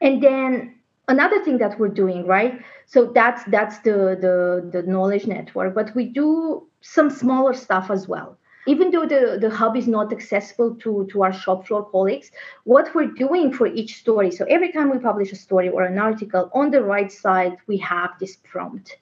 And 0.00 0.22
then 0.22 0.74
another 1.08 1.42
thing 1.44 1.58
that 1.58 1.78
we're 1.78 1.88
doing 1.88 2.26
right 2.26 2.60
so 2.86 3.06
that's 3.14 3.44
that's 3.44 3.78
the 3.80 4.16
the 4.20 4.70
the 4.72 4.82
knowledge 4.82 5.26
network 5.26 5.74
but 5.74 5.94
we 5.94 6.04
do 6.04 6.66
some 6.80 7.10
smaller 7.10 7.52
stuff 7.52 7.90
as 7.90 8.08
well 8.08 8.38
even 8.66 8.90
though 8.90 9.06
the, 9.06 9.38
the 9.40 9.50
hub 9.50 9.76
is 9.76 9.86
not 9.86 10.12
accessible 10.12 10.74
to, 10.76 11.06
to 11.10 11.22
our 11.22 11.32
shop 11.32 11.66
floor 11.66 11.84
colleagues, 11.90 12.30
what 12.64 12.94
we're 12.94 13.12
doing 13.12 13.52
for 13.52 13.66
each 13.66 13.96
story, 13.96 14.30
so 14.30 14.44
every 14.48 14.72
time 14.72 14.90
we 14.90 14.98
publish 14.98 15.32
a 15.32 15.36
story 15.36 15.68
or 15.68 15.82
an 15.82 15.98
article, 15.98 16.50
on 16.54 16.70
the 16.70 16.82
right 16.82 17.12
side, 17.12 17.56
we 17.66 17.76
have 17.78 18.10
this 18.18 18.36
prompt, 18.36 18.96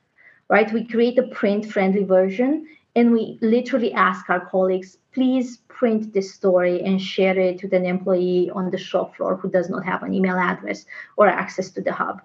right? 0.48 0.72
We 0.72 0.84
create 0.84 1.18
a 1.18 1.28
print 1.28 1.66
friendly 1.66 2.02
version 2.02 2.66
and 2.94 3.12
we 3.12 3.38
literally 3.40 3.92
ask 3.92 4.28
our 4.28 4.44
colleagues, 4.46 4.98
please 5.12 5.58
print 5.68 6.12
this 6.12 6.34
story 6.34 6.82
and 6.82 7.00
share 7.00 7.38
it 7.38 7.62
with 7.62 7.72
an 7.72 7.86
employee 7.86 8.50
on 8.54 8.70
the 8.70 8.78
shop 8.78 9.16
floor 9.16 9.36
who 9.36 9.50
does 9.50 9.70
not 9.70 9.84
have 9.84 10.02
an 10.02 10.12
email 10.12 10.36
address 10.36 10.84
or 11.16 11.26
access 11.26 11.70
to 11.70 11.80
the 11.80 11.92
hub. 11.92 12.20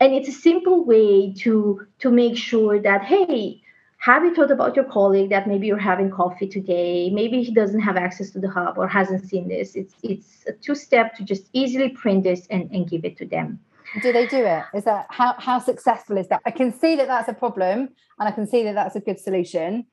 And 0.00 0.12
it's 0.12 0.28
a 0.28 0.32
simple 0.32 0.84
way 0.84 1.32
to, 1.38 1.86
to 2.00 2.10
make 2.10 2.36
sure 2.36 2.80
that, 2.80 3.04
hey, 3.04 3.62
have 3.98 4.24
you 4.24 4.34
thought 4.34 4.50
about 4.50 4.74
your 4.74 4.86
colleague 4.86 5.30
that 5.30 5.46
maybe 5.46 5.66
you're 5.66 5.78
having 5.78 6.10
coffee 6.10 6.48
today? 6.48 7.10
Maybe 7.10 7.42
he 7.42 7.52
doesn't 7.52 7.80
have 7.80 7.96
access 7.96 8.30
to 8.30 8.40
the 8.40 8.48
hub 8.48 8.78
or 8.78 8.88
hasn't 8.88 9.28
seen 9.28 9.48
this. 9.48 9.76
It's 9.76 9.94
it's 10.02 10.44
a 10.48 10.52
two-step 10.52 11.14
to 11.16 11.22
just 11.22 11.50
easily 11.52 11.90
print 11.90 12.24
this 12.24 12.46
and, 12.48 12.70
and 12.72 12.88
give 12.88 13.04
it 13.04 13.18
to 13.18 13.26
them. 13.26 13.60
Do 14.02 14.10
they 14.10 14.26
do 14.26 14.42
it? 14.42 14.64
Is 14.74 14.84
that 14.84 15.06
how 15.10 15.34
how 15.38 15.58
successful 15.58 16.16
is 16.16 16.28
that? 16.28 16.40
I 16.46 16.50
can 16.50 16.72
see 16.72 16.96
that 16.96 17.08
that's 17.08 17.28
a 17.28 17.34
problem, 17.34 17.90
and 18.18 18.28
I 18.28 18.30
can 18.30 18.46
see 18.46 18.64
that 18.64 18.74
that's 18.74 18.96
a 18.96 19.00
good 19.00 19.20
solution 19.20 19.84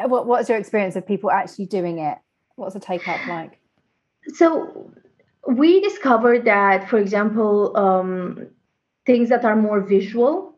what, 0.00 0.26
what's 0.26 0.48
your 0.48 0.58
experience 0.58 0.96
of 0.96 1.06
people 1.06 1.30
actually 1.30 1.66
doing 1.66 1.98
it? 1.98 2.18
What's 2.56 2.74
the 2.74 2.80
take 2.80 3.06
up 3.08 3.26
like? 3.26 3.58
So 4.34 4.92
we 5.46 5.80
discovered 5.80 6.44
that, 6.44 6.88
for 6.88 6.98
example, 6.98 7.76
um, 7.76 8.48
things 9.06 9.28
that 9.30 9.44
are 9.44 9.56
more 9.56 9.80
visual 9.80 10.56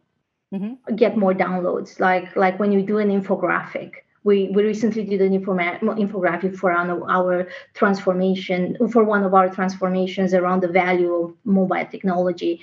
mm-hmm. 0.53 0.95
get 0.97 1.17
more 1.17 1.35
downloads. 1.35 2.01
Like 2.01 2.37
like 2.37 2.59
when 2.59 2.73
you 2.73 2.83
do 2.83 2.99
an 2.99 3.09
infographic, 3.09 3.93
we, 4.25 4.49
we 4.49 4.65
recently 4.65 5.05
did 5.05 5.21
an 5.21 5.33
infographic 5.33 6.57
for 6.57 6.73
our, 6.73 7.11
our 7.11 7.47
transformation 7.75 8.77
for 8.91 9.05
one 9.05 9.23
of 9.23 9.35
our 9.35 9.49
transformations 9.51 10.33
around 10.33 10.63
the 10.63 10.69
value 10.69 11.15
of 11.15 11.35
mobile 11.45 11.85
technology. 11.91 12.61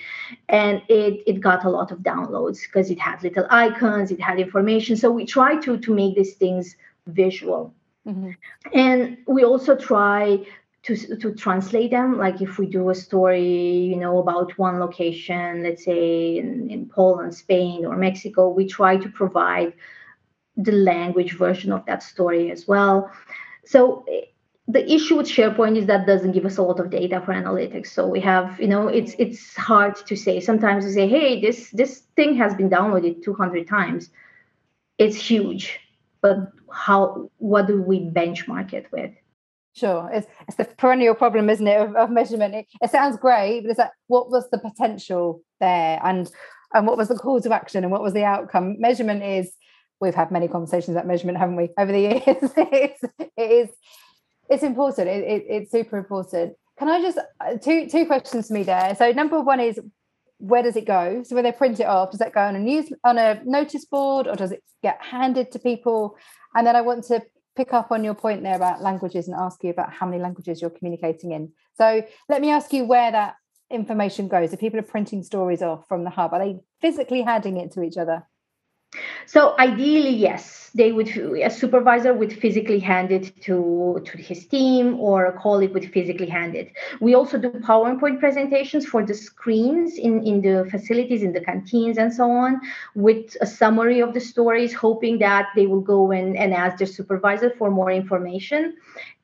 And 0.49 0.81
it, 0.89 1.23
it 1.27 1.39
got 1.39 1.63
a 1.63 1.69
lot 1.69 1.91
of 1.91 1.99
downloads 1.99 2.61
because 2.63 2.89
it 2.89 2.99
had 2.99 3.21
little 3.21 3.45
icons 3.51 4.11
it 4.11 4.19
had 4.19 4.39
information. 4.39 4.97
So 4.97 5.11
we 5.11 5.25
try 5.25 5.55
to 5.57 5.77
to 5.77 5.93
make 5.93 6.15
these 6.15 6.33
things 6.33 6.75
visual. 7.07 7.73
Mm-hmm. 8.07 8.31
and 8.73 9.17
we 9.27 9.43
also 9.43 9.75
try 9.75 10.43
to, 10.81 11.15
to 11.17 11.35
translate 11.35 11.91
them. 11.91 12.17
Like 12.17 12.41
if 12.41 12.57
we 12.57 12.65
do 12.65 12.89
a 12.89 12.95
story 12.95 13.61
you 13.91 13.95
know 13.95 14.17
about 14.17 14.57
one 14.57 14.79
location 14.79 15.61
let's 15.61 15.85
say 15.85 16.39
in, 16.39 16.67
in 16.71 16.89
poland 16.89 17.35
spain 17.35 17.85
or 17.85 17.95
mexico 17.95 18.49
we 18.49 18.65
try 18.65 18.97
to 18.97 19.07
provide 19.09 19.73
the 20.57 20.71
language 20.71 21.37
version 21.37 21.71
of 21.71 21.85
that 21.85 22.03
story 22.03 22.51
as 22.51 22.67
well. 22.67 23.11
So 23.65 24.05
the 24.67 24.89
issue 24.91 25.17
with 25.17 25.27
SharePoint 25.27 25.77
is 25.77 25.85
that 25.87 26.05
doesn't 26.05 26.31
give 26.31 26.45
us 26.45 26.57
a 26.57 26.61
lot 26.61 26.79
of 26.79 26.89
data 26.89 27.21
for 27.25 27.33
analytics. 27.33 27.87
So 27.87 28.07
we 28.07 28.19
have, 28.21 28.59
you 28.59 28.67
know, 28.67 28.87
it's 28.87 29.15
it's 29.17 29.55
hard 29.55 29.95
to 30.07 30.15
say. 30.15 30.39
Sometimes 30.39 30.85
we 30.85 30.91
say, 30.91 31.07
hey, 31.07 31.41
this 31.41 31.71
this 31.71 32.03
thing 32.15 32.35
has 32.37 32.53
been 32.53 32.69
downloaded 32.69 33.23
200 33.23 33.67
times. 33.67 34.09
It's 34.97 35.15
huge, 35.15 35.79
but 36.21 36.37
how? 36.71 37.29
What 37.37 37.67
do 37.67 37.81
we 37.81 37.99
benchmark 37.99 38.73
it 38.73 38.91
with? 38.91 39.11
Sure, 39.73 40.09
it's 40.13 40.27
it's 40.47 40.57
the 40.57 40.65
perennial 40.65 41.15
problem, 41.15 41.49
isn't 41.49 41.67
it, 41.67 41.81
of, 41.81 41.95
of 41.95 42.09
measurement? 42.09 42.53
It, 42.53 42.67
it 42.81 42.91
sounds 42.91 43.17
great, 43.17 43.61
but 43.61 43.71
it's 43.71 43.79
like, 43.79 43.91
what 44.07 44.29
was 44.29 44.49
the 44.51 44.59
potential 44.59 45.41
there, 45.59 45.99
and 46.03 46.29
and 46.73 46.87
what 46.87 46.97
was 46.97 47.07
the 47.07 47.15
call 47.15 47.41
to 47.41 47.53
action, 47.53 47.83
and 47.83 47.91
what 47.91 48.03
was 48.03 48.13
the 48.13 48.23
outcome? 48.23 48.75
Measurement 48.79 49.23
is 49.23 49.53
we've 50.01 50.15
had 50.15 50.31
many 50.31 50.47
conversations 50.47 50.95
about 50.95 51.07
measurement, 51.07 51.37
haven't 51.37 51.55
we, 51.55 51.69
over 51.77 51.91
the 51.91 51.99
years? 51.99 52.21
it's, 52.27 53.03
it 53.19 53.31
is 53.37 53.69
it's 54.49 54.63
important. 54.63 55.07
It, 55.07 55.23
it, 55.23 55.45
it's 55.47 55.71
super 55.71 55.97
important. 55.97 56.55
Can 56.77 56.89
I 56.89 57.01
just 57.01 57.17
uh, 57.17 57.57
two 57.57 57.87
two 57.87 58.05
questions 58.05 58.47
for 58.47 58.53
me 58.53 58.63
there? 58.63 58.95
So 58.97 59.11
number 59.11 59.39
one 59.39 59.59
is 59.59 59.79
where 60.39 60.63
does 60.63 60.75
it 60.75 60.85
go? 60.85 61.23
So 61.23 61.35
when 61.35 61.43
they 61.43 61.51
print 61.51 61.79
it 61.79 61.85
off, 61.85 62.11
does 62.11 62.19
that 62.19 62.33
go 62.33 62.41
on 62.41 62.55
a 62.55 62.59
news 62.59 62.91
on 63.03 63.17
a 63.17 63.41
notice 63.45 63.85
board 63.85 64.27
or 64.27 64.35
does 64.35 64.51
it 64.51 64.63
get 64.83 64.99
handed 65.01 65.51
to 65.51 65.59
people? 65.59 66.17
And 66.55 66.67
then 66.67 66.75
I 66.75 66.81
want 66.81 67.05
to 67.05 67.21
pick 67.55 67.73
up 67.73 67.91
on 67.91 68.03
your 68.03 68.15
point 68.15 68.43
there 68.43 68.55
about 68.55 68.81
languages 68.81 69.27
and 69.27 69.37
ask 69.39 69.63
you 69.63 69.69
about 69.69 69.93
how 69.93 70.05
many 70.05 70.21
languages 70.21 70.61
you're 70.61 70.69
communicating 70.71 71.31
in. 71.31 71.51
So 71.75 72.03
let 72.27 72.41
me 72.41 72.49
ask 72.49 72.73
you 72.73 72.85
where 72.85 73.11
that 73.11 73.35
information 73.69 74.27
goes? 74.27 74.51
If 74.51 74.59
people 74.59 74.79
are 74.79 74.83
printing 74.83 75.23
stories 75.23 75.61
off 75.61 75.87
from 75.87 76.03
the 76.03 76.09
hub, 76.09 76.33
are 76.33 76.39
they 76.39 76.59
physically 76.81 77.21
handing 77.21 77.57
it 77.57 77.71
to 77.73 77.83
each 77.83 77.97
other? 77.97 78.27
So 79.25 79.55
ideally, 79.57 80.09
yes, 80.09 80.69
they 80.75 80.91
would. 80.91 81.07
A 81.17 81.49
supervisor 81.49 82.13
would 82.13 82.33
physically 82.33 82.79
hand 82.79 83.11
it 83.11 83.41
to 83.43 84.01
to 84.05 84.17
his 84.17 84.45
team, 84.47 84.99
or 84.99 85.25
a 85.25 85.33
colleague 85.39 85.73
would 85.73 85.91
physically 85.91 86.27
hand 86.27 86.55
it. 86.55 86.71
We 86.99 87.15
also 87.15 87.37
do 87.37 87.49
PowerPoint 87.51 88.19
presentations 88.19 88.85
for 88.85 89.05
the 89.05 89.13
screens 89.13 89.97
in 89.97 90.23
in 90.23 90.41
the 90.41 90.67
facilities, 90.69 91.23
in 91.23 91.33
the 91.33 91.41
canteens, 91.41 91.97
and 91.97 92.13
so 92.13 92.29
on, 92.29 92.59
with 92.95 93.35
a 93.41 93.45
summary 93.45 94.01
of 94.01 94.13
the 94.13 94.19
stories, 94.19 94.73
hoping 94.73 95.19
that 95.19 95.47
they 95.55 95.67
will 95.67 95.81
go 95.81 96.11
and 96.11 96.35
and 96.37 96.53
ask 96.53 96.77
their 96.77 96.87
supervisor 96.87 97.49
for 97.57 97.69
more 97.71 97.91
information. 97.91 98.75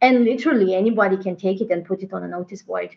And 0.02 0.24
literally, 0.24 0.76
anybody 0.76 1.18
can 1.18 1.36
take 1.36 1.62
it 1.62 1.72
and 1.72 1.86
put 1.86 2.02
it 2.04 2.14
on 2.14 2.24
a 2.24 2.28
notice 2.28 2.62
board. 2.62 2.90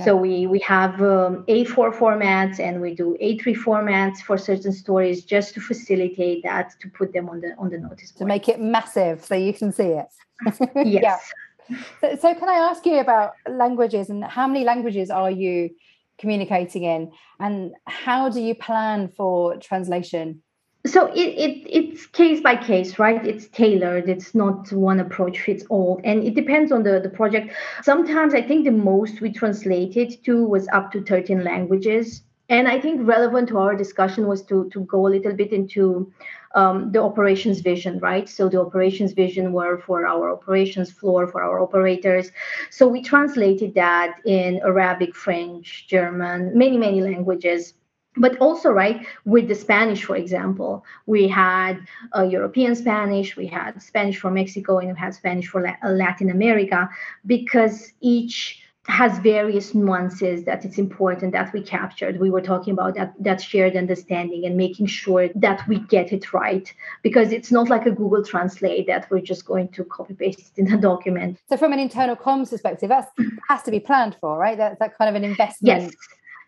So 0.00 0.16
we 0.16 0.46
we 0.46 0.58
have 0.60 1.02
um, 1.02 1.44
A4 1.48 1.94
formats 1.94 2.58
and 2.58 2.80
we 2.80 2.94
do 2.94 3.14
A3 3.20 3.54
formats 3.54 4.18
for 4.20 4.38
certain 4.38 4.72
stories 4.72 5.22
just 5.22 5.52
to 5.54 5.60
facilitate 5.60 6.42
that 6.44 6.72
to 6.80 6.88
put 6.88 7.12
them 7.12 7.28
on 7.28 7.42
the 7.42 7.54
on 7.58 7.68
the 7.68 7.78
notice 7.78 8.12
board. 8.12 8.18
to 8.20 8.24
make 8.24 8.48
it 8.48 8.58
massive 8.58 9.22
so 9.22 9.34
you 9.34 9.52
can 9.52 9.70
see 9.70 9.98
it. 10.02 10.08
yes. 10.86 11.32
yeah. 11.68 11.78
So, 12.00 12.16
so 12.16 12.34
can 12.34 12.48
I 12.48 12.54
ask 12.54 12.86
you 12.86 13.00
about 13.00 13.32
languages 13.46 14.08
and 14.08 14.24
how 14.24 14.46
many 14.46 14.64
languages 14.64 15.10
are 15.10 15.30
you 15.30 15.70
communicating 16.18 16.84
in 16.84 17.12
and 17.38 17.72
how 17.86 18.30
do 18.30 18.40
you 18.40 18.54
plan 18.54 19.08
for 19.08 19.56
translation? 19.58 20.42
So 20.84 21.06
it, 21.12 21.28
it 21.38 21.66
it's 21.70 22.06
case 22.06 22.40
by 22.40 22.56
case 22.56 22.98
right? 22.98 23.24
It's 23.24 23.46
tailored. 23.48 24.08
It's 24.08 24.34
not 24.34 24.72
one 24.72 24.98
approach 24.98 25.40
fits 25.40 25.64
all. 25.68 26.00
And 26.02 26.24
it 26.24 26.34
depends 26.34 26.72
on 26.72 26.82
the 26.82 26.98
the 27.00 27.08
project. 27.08 27.52
Sometimes 27.82 28.34
i 28.34 28.42
think 28.42 28.64
the 28.64 28.72
most 28.72 29.20
we 29.20 29.32
translated 29.32 30.24
to 30.24 30.44
was 30.44 30.66
up 30.72 30.90
to 30.92 31.02
13 31.04 31.44
languages. 31.44 32.22
And 32.48 32.66
i 32.66 32.80
think 32.80 33.06
relevant 33.06 33.48
to 33.50 33.58
our 33.58 33.76
discussion 33.76 34.26
was 34.26 34.42
to 34.46 34.68
to 34.70 34.80
go 34.80 35.06
a 35.06 35.14
little 35.16 35.34
bit 35.34 35.52
into 35.52 36.12
um, 36.54 36.90
the 36.92 37.00
operations 37.00 37.60
vision 37.60 38.00
right? 38.00 38.28
So 38.28 38.48
the 38.48 38.60
operations 38.60 39.12
vision 39.12 39.52
were 39.52 39.78
for 39.78 40.04
our 40.06 40.32
operations 40.32 40.90
floor 40.90 41.28
for 41.28 41.42
our 41.42 41.60
operators. 41.60 42.30
So 42.70 42.88
we 42.88 43.02
translated 43.02 43.74
that 43.74 44.16
in 44.24 44.60
arabic 44.64 45.14
french 45.14 45.86
german 45.86 46.58
many 46.58 46.76
many 46.76 47.00
languages 47.00 47.74
but 48.16 48.36
also 48.38 48.70
right 48.70 49.06
with 49.24 49.48
the 49.48 49.54
spanish 49.54 50.04
for 50.04 50.16
example 50.16 50.84
we 51.06 51.26
had 51.28 51.78
a 52.12 52.24
european 52.26 52.74
spanish 52.74 53.36
we 53.36 53.46
had 53.46 53.80
spanish 53.82 54.18
for 54.18 54.30
mexico 54.30 54.78
and 54.78 54.92
we 54.92 54.98
had 54.98 55.14
spanish 55.14 55.48
for 55.48 55.62
latin 55.82 56.30
america 56.30 56.88
because 57.26 57.92
each 58.00 58.62
has 58.88 59.16
various 59.20 59.74
nuances 59.74 60.44
that 60.44 60.64
it's 60.64 60.76
important 60.76 61.32
that 61.32 61.52
we 61.52 61.62
captured. 61.62 62.18
We 62.18 62.30
were 62.30 62.40
talking 62.40 62.72
about 62.72 62.96
that 62.96 63.14
that 63.20 63.40
shared 63.40 63.76
understanding 63.76 64.44
and 64.44 64.56
making 64.56 64.86
sure 64.86 65.28
that 65.36 65.66
we 65.68 65.78
get 65.78 66.12
it 66.12 66.32
right 66.32 66.72
because 67.02 67.30
it's 67.30 67.52
not 67.52 67.68
like 67.68 67.86
a 67.86 67.92
google 67.92 68.24
translate 68.24 68.88
that 68.88 69.08
we're 69.08 69.20
just 69.20 69.46
going 69.46 69.68
to 69.68 69.84
copy 69.84 70.14
paste 70.14 70.40
it 70.40 70.60
in 70.60 70.72
a 70.72 70.80
document. 70.80 71.38
So 71.48 71.56
from 71.56 71.72
an 71.72 71.78
internal 71.78 72.16
comms 72.16 72.50
perspective 72.50 72.88
that 72.88 73.10
mm. 73.16 73.30
has 73.48 73.62
to 73.62 73.70
be 73.70 73.78
planned 73.78 74.16
for 74.20 74.36
right? 74.36 74.58
That's 74.58 74.80
that 74.80 74.98
kind 74.98 75.08
of 75.08 75.14
an 75.14 75.24
investment. 75.24 75.82
Yes. 75.82 75.94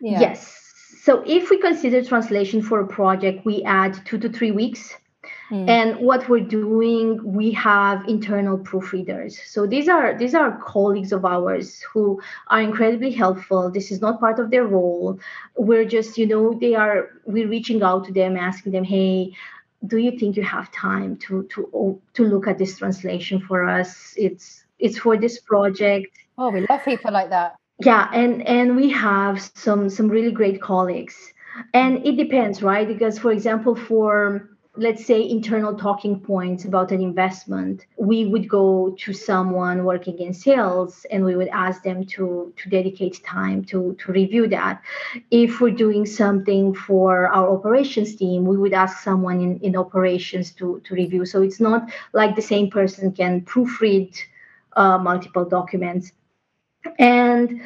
Yeah. 0.01 0.19
yes 0.19 0.64
so 1.05 1.21
if 1.23 1.51
we 1.51 1.59
consider 1.59 2.03
translation 2.03 2.63
for 2.63 2.79
a 2.79 2.87
project, 2.87 3.45
we 3.45 3.61
add 3.61 3.93
two 4.07 4.17
to 4.17 4.27
three 4.27 4.49
weeks. 4.49 4.95
Mm. 5.51 5.69
And 5.69 5.99
what 5.99 6.27
we're 6.27 6.49
doing, 6.63 7.21
we 7.23 7.51
have 7.51 8.09
internal 8.09 8.57
proofreaders. 8.57 9.33
So 9.45 9.67
these 9.67 9.87
are 9.87 10.17
these 10.17 10.33
are 10.33 10.59
colleagues 10.65 11.11
of 11.11 11.23
ours 11.23 11.79
who 11.93 12.19
are 12.47 12.59
incredibly 12.59 13.11
helpful. 13.11 13.69
This 13.69 13.91
is 13.91 14.01
not 14.01 14.19
part 14.19 14.39
of 14.39 14.49
their 14.49 14.65
role. 14.65 15.19
We're 15.55 15.85
just, 15.85 16.17
you 16.17 16.25
know, 16.25 16.57
they 16.59 16.73
are 16.73 17.11
we're 17.25 17.49
reaching 17.49 17.83
out 17.83 18.05
to 18.05 18.11
them, 18.11 18.35
asking 18.35 18.71
them, 18.71 18.83
hey, 18.83 19.33
do 19.85 19.97
you 19.97 20.17
think 20.17 20.35
you 20.35 20.43
have 20.43 20.71
time 20.71 21.17
to 21.27 21.43
to 21.51 22.01
to 22.15 22.23
look 22.23 22.47
at 22.47 22.57
this 22.57 22.79
translation 22.79 23.39
for 23.41 23.69
us? 23.69 24.15
It's 24.17 24.65
it's 24.79 24.97
for 24.97 25.17
this 25.17 25.37
project. 25.37 26.07
Oh, 26.39 26.49
we 26.49 26.65
love 26.67 26.83
people 26.83 27.13
like 27.13 27.29
that 27.29 27.57
yeah 27.79 28.09
and 28.13 28.41
and 28.47 28.75
we 28.75 28.89
have 28.89 29.41
some 29.41 29.89
some 29.89 30.07
really 30.07 30.31
great 30.31 30.61
colleagues. 30.61 31.33
And 31.73 32.05
it 32.05 32.17
depends 32.17 32.61
right? 32.61 32.87
Because 32.87 33.17
for 33.19 33.31
example 33.31 33.75
for 33.75 34.49
let's 34.77 35.05
say 35.05 35.21
internal 35.29 35.73
talking 35.73 36.19
points 36.19 36.65
about 36.65 36.91
an 36.91 37.01
investment 37.01 37.85
we 37.97 38.25
would 38.25 38.49
go 38.49 38.93
to 38.99 39.13
someone 39.13 39.85
working 39.85 40.19
in 40.19 40.33
sales 40.33 41.05
and 41.11 41.23
we 41.23 41.37
would 41.37 41.47
ask 41.47 41.81
them 41.83 42.03
to 42.05 42.51
to 42.57 42.69
dedicate 42.69 43.23
time 43.23 43.63
to 43.63 43.95
to 43.99 44.11
review 44.11 44.47
that. 44.47 44.81
If 45.31 45.61
we're 45.61 45.71
doing 45.85 46.05
something 46.05 46.73
for 46.73 47.27
our 47.27 47.49
operations 47.49 48.15
team 48.15 48.45
we 48.45 48.57
would 48.57 48.73
ask 48.73 49.01
someone 49.01 49.39
in, 49.41 49.59
in 49.59 49.77
operations 49.77 50.51
to 50.53 50.81
to 50.83 50.93
review. 50.95 51.25
So 51.25 51.41
it's 51.41 51.61
not 51.61 51.89
like 52.13 52.35
the 52.35 52.41
same 52.41 52.69
person 52.69 53.11
can 53.13 53.41
proofread 53.41 54.17
uh, 54.75 54.97
multiple 54.97 55.45
documents 55.45 56.11
and 56.99 57.61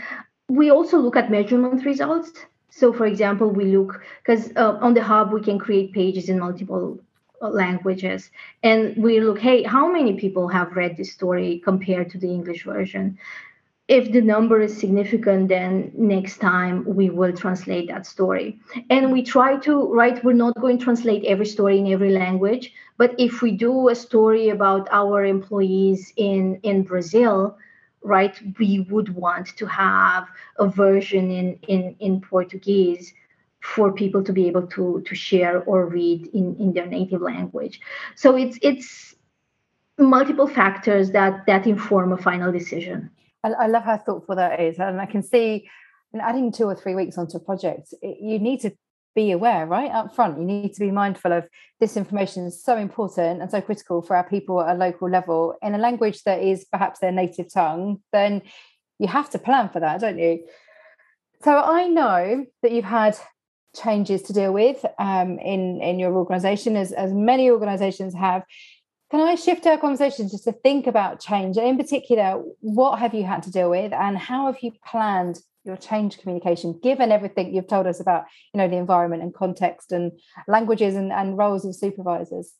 we 0.47 0.71
also 0.71 0.97
look 0.97 1.15
at 1.15 1.31
measurement 1.31 1.85
results. 1.85 2.31
So, 2.69 2.93
for 2.93 3.05
example, 3.05 3.49
we 3.49 3.65
look 3.65 4.01
because 4.23 4.51
uh, 4.55 4.77
on 4.81 4.93
the 4.93 5.03
hub 5.03 5.31
we 5.33 5.41
can 5.41 5.59
create 5.59 5.91
pages 5.93 6.29
in 6.29 6.39
multiple 6.39 6.99
uh, 7.41 7.49
languages, 7.49 8.31
and 8.63 8.95
we 8.97 9.19
look, 9.19 9.39
hey, 9.39 9.63
how 9.63 9.91
many 9.91 10.13
people 10.13 10.47
have 10.47 10.75
read 10.75 10.97
this 10.97 11.11
story 11.11 11.61
compared 11.63 12.09
to 12.11 12.17
the 12.17 12.27
English 12.27 12.63
version? 12.65 13.17
If 13.87 14.11
the 14.11 14.21
number 14.21 14.61
is 14.61 14.77
significant, 14.77 15.49
then 15.49 15.91
next 15.97 16.37
time 16.37 16.85
we 16.85 17.09
will 17.09 17.33
translate 17.33 17.87
that 17.87 18.05
story. 18.05 18.59
And 18.91 19.11
we 19.11 19.23
try 19.23 19.57
to, 19.57 19.91
right, 19.91 20.23
we're 20.23 20.33
not 20.33 20.61
going 20.61 20.77
to 20.77 20.83
translate 20.83 21.25
every 21.25 21.47
story 21.47 21.79
in 21.79 21.91
every 21.91 22.11
language, 22.11 22.71
but 22.97 23.15
if 23.17 23.41
we 23.41 23.49
do 23.49 23.89
a 23.89 23.95
story 23.95 24.49
about 24.49 24.87
our 24.91 25.25
employees 25.25 26.13
in, 26.17 26.59
in 26.61 26.83
Brazil, 26.83 27.57
right? 28.01 28.39
We 28.57 28.81
would 28.89 29.15
want 29.15 29.47
to 29.57 29.65
have 29.65 30.27
a 30.57 30.67
version 30.67 31.31
in 31.31 31.59
in 31.67 31.95
in 31.99 32.21
portuguese 32.21 33.13
for 33.61 33.91
people 33.91 34.23
to 34.23 34.33
be 34.33 34.47
able 34.47 34.67
to 34.67 35.01
to 35.05 35.15
share 35.15 35.63
or 35.63 35.85
read 35.85 36.27
in 36.33 36.55
in 36.59 36.73
their 36.73 36.87
native 36.87 37.21
language. 37.21 37.81
So 38.15 38.35
it's 38.35 38.57
it's 38.61 39.15
multiple 39.97 40.47
factors 40.47 41.11
that 41.11 41.45
that 41.45 41.67
inform 41.67 42.13
a 42.13 42.17
final 42.17 42.51
decision. 42.51 43.09
I, 43.43 43.49
I 43.51 43.67
love 43.67 43.83
how 43.83 43.97
thoughtful 43.97 44.35
that 44.35 44.59
is 44.59 44.79
and 44.79 44.99
i 44.99 45.05
can 45.05 45.23
see 45.23 45.69
in 46.13 46.19
adding 46.19 46.51
two 46.51 46.65
or 46.65 46.75
three 46.75 46.95
weeks 46.95 47.17
onto 47.17 47.37
a 47.37 47.39
project 47.39 47.93
you 48.01 48.39
need 48.39 48.59
to 48.61 48.71
be 49.23 49.31
aware 49.31 49.65
right 49.65 49.91
up 49.91 50.15
front 50.15 50.39
you 50.39 50.45
need 50.45 50.73
to 50.73 50.79
be 50.79 50.91
mindful 50.91 51.31
of 51.33 51.43
this 51.79 51.97
information 51.97 52.45
is 52.45 52.63
so 52.63 52.75
important 52.87 53.41
and 53.41 53.49
so 53.51 53.59
critical 53.61 54.01
for 54.01 54.15
our 54.15 54.27
people 54.35 54.61
at 54.61 54.75
a 54.75 54.77
local 54.77 55.09
level. 55.09 55.55
In 55.61 55.75
a 55.75 55.77
language 55.87 56.23
that 56.23 56.41
is 56.51 56.65
perhaps 56.65 56.99
their 56.99 57.11
native 57.11 57.47
tongue 57.53 58.01
then 58.11 58.41
you 58.97 59.07
have 59.07 59.29
to 59.31 59.39
plan 59.47 59.69
for 59.69 59.79
that 59.81 60.01
don't 60.01 60.19
you? 60.19 60.33
So 61.43 61.51
i 61.57 61.87
know 61.87 62.45
that 62.61 62.71
you've 62.71 62.93
had 63.01 63.15
changes 63.75 64.21
to 64.23 64.33
deal 64.33 64.53
with 64.53 64.83
um, 64.97 65.37
in 65.39 65.81
in 65.81 65.99
your 65.99 66.13
organization 66.13 66.75
as 66.75 66.91
as 66.91 67.11
many 67.13 67.49
organizations 67.49 68.13
have. 68.13 68.43
Can 69.11 69.21
I 69.21 69.35
shift 69.35 69.65
our 69.65 69.77
conversation 69.77 70.29
just 70.29 70.43
to 70.43 70.51
think 70.51 70.85
about 70.85 71.19
change? 71.19 71.57
And 71.57 71.67
in 71.67 71.77
particular, 71.77 72.43
what 72.59 72.99
have 72.99 73.15
you 73.15 73.23
had 73.23 73.41
to 73.43 73.51
deal 73.51 73.69
with 73.71 73.91
and 73.91 74.15
how 74.15 74.45
have 74.45 74.59
you 74.61 74.71
planned 74.85 75.39
your 75.63 75.77
change 75.77 76.17
communication 76.19 76.79
given 76.81 77.11
everything 77.11 77.53
you've 77.53 77.67
told 77.67 77.85
us 77.85 77.99
about 77.99 78.25
you 78.53 78.57
know 78.57 78.67
the 78.67 78.77
environment 78.77 79.23
and 79.23 79.33
context 79.33 79.91
and 79.91 80.11
languages 80.47 80.95
and, 80.95 81.11
and 81.11 81.37
roles 81.37 81.65
of 81.65 81.75
supervisors? 81.75 82.53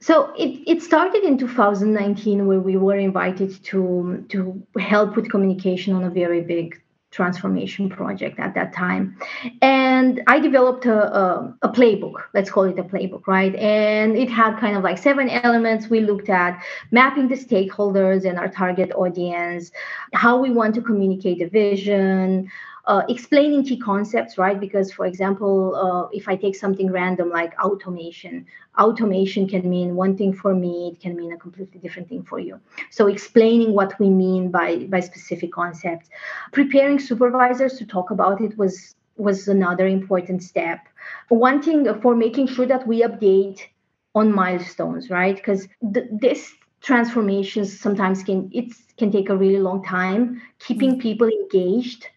So 0.00 0.32
it, 0.36 0.62
it 0.66 0.82
started 0.82 1.24
in 1.24 1.38
2019 1.38 2.46
where 2.46 2.60
we 2.60 2.76
were 2.76 2.96
invited 2.96 3.62
to 3.64 4.24
to 4.28 4.62
help 4.78 5.16
with 5.16 5.30
communication 5.30 5.94
on 5.94 6.04
a 6.04 6.10
very 6.10 6.40
big 6.40 6.80
transformation 7.10 7.88
project 7.88 8.38
at 8.38 8.54
that 8.54 8.72
time. 8.74 9.16
And 9.62 10.22
i 10.26 10.38
developed 10.38 10.84
a, 10.84 11.16
a, 11.16 11.56
a, 11.62 11.68
playbook. 11.68 12.14
Let's 12.34 12.50
call 12.50 12.64
it 12.64 12.78
a 12.78 12.84
playbook 12.84 13.26
right? 13.26 13.54
And 13.56 14.16
it 14.16 14.28
had 14.28 14.58
kind 14.58 14.76
of 14.76 14.82
like 14.82 14.98
seven 14.98 15.28
elements. 15.30 15.88
We 15.88 16.00
looked 16.00 16.28
at 16.28 16.62
mapping 16.90 17.28
the 17.28 17.34
stakeholders 17.34 18.28
and 18.28 18.38
our 18.38 18.48
target 18.48 18.92
audience 18.92 19.72
how 20.12 20.38
we 20.38 20.50
want 20.50 20.74
to 20.74 20.82
communicate 20.82 21.38
the 21.38 21.46
vision 21.46 22.50
uh, 22.88 23.02
explaining 23.10 23.62
key 23.62 23.76
concepts, 23.76 24.38
right? 24.38 24.58
Because, 24.58 24.90
for 24.90 25.04
example, 25.04 25.76
uh, 25.76 26.08
if 26.10 26.26
I 26.26 26.36
take 26.36 26.56
something 26.56 26.90
random 26.90 27.28
like 27.28 27.52
automation, 27.62 28.46
automation 28.78 29.46
can 29.46 29.68
mean 29.68 29.94
one 29.94 30.16
thing 30.16 30.32
for 30.32 30.54
me, 30.54 30.92
it 30.94 31.00
can 31.00 31.14
mean 31.14 31.32
a 31.32 31.36
completely 31.36 31.78
different 31.80 32.08
thing 32.08 32.22
for 32.22 32.38
you. 32.38 32.58
So, 32.90 33.06
explaining 33.06 33.74
what 33.74 33.98
we 34.00 34.08
mean 34.08 34.50
by 34.50 34.86
by 34.86 35.00
specific 35.00 35.52
concepts, 35.52 36.08
preparing 36.52 36.98
supervisors 36.98 37.76
to 37.76 37.84
talk 37.84 38.10
about 38.10 38.40
it 38.40 38.56
was 38.56 38.94
was 39.16 39.48
another 39.48 39.86
important 39.86 40.42
step. 40.42 40.80
One 41.28 41.60
thing 41.60 41.86
for 42.00 42.16
making 42.16 42.46
sure 42.46 42.66
that 42.66 42.86
we 42.86 43.02
update 43.02 43.60
on 44.14 44.32
milestones, 44.32 45.10
right? 45.10 45.36
Because 45.36 45.68
th- 45.92 46.08
this 46.10 46.54
transformations 46.80 47.78
sometimes 47.78 48.22
can 48.22 48.48
it 48.50 48.72
can 48.96 49.12
take 49.12 49.28
a 49.28 49.36
really 49.36 49.58
long 49.58 49.84
time 49.84 50.40
keeping 50.58 50.94
mm. 50.94 51.02
people 51.02 51.28
engaged 51.28 52.08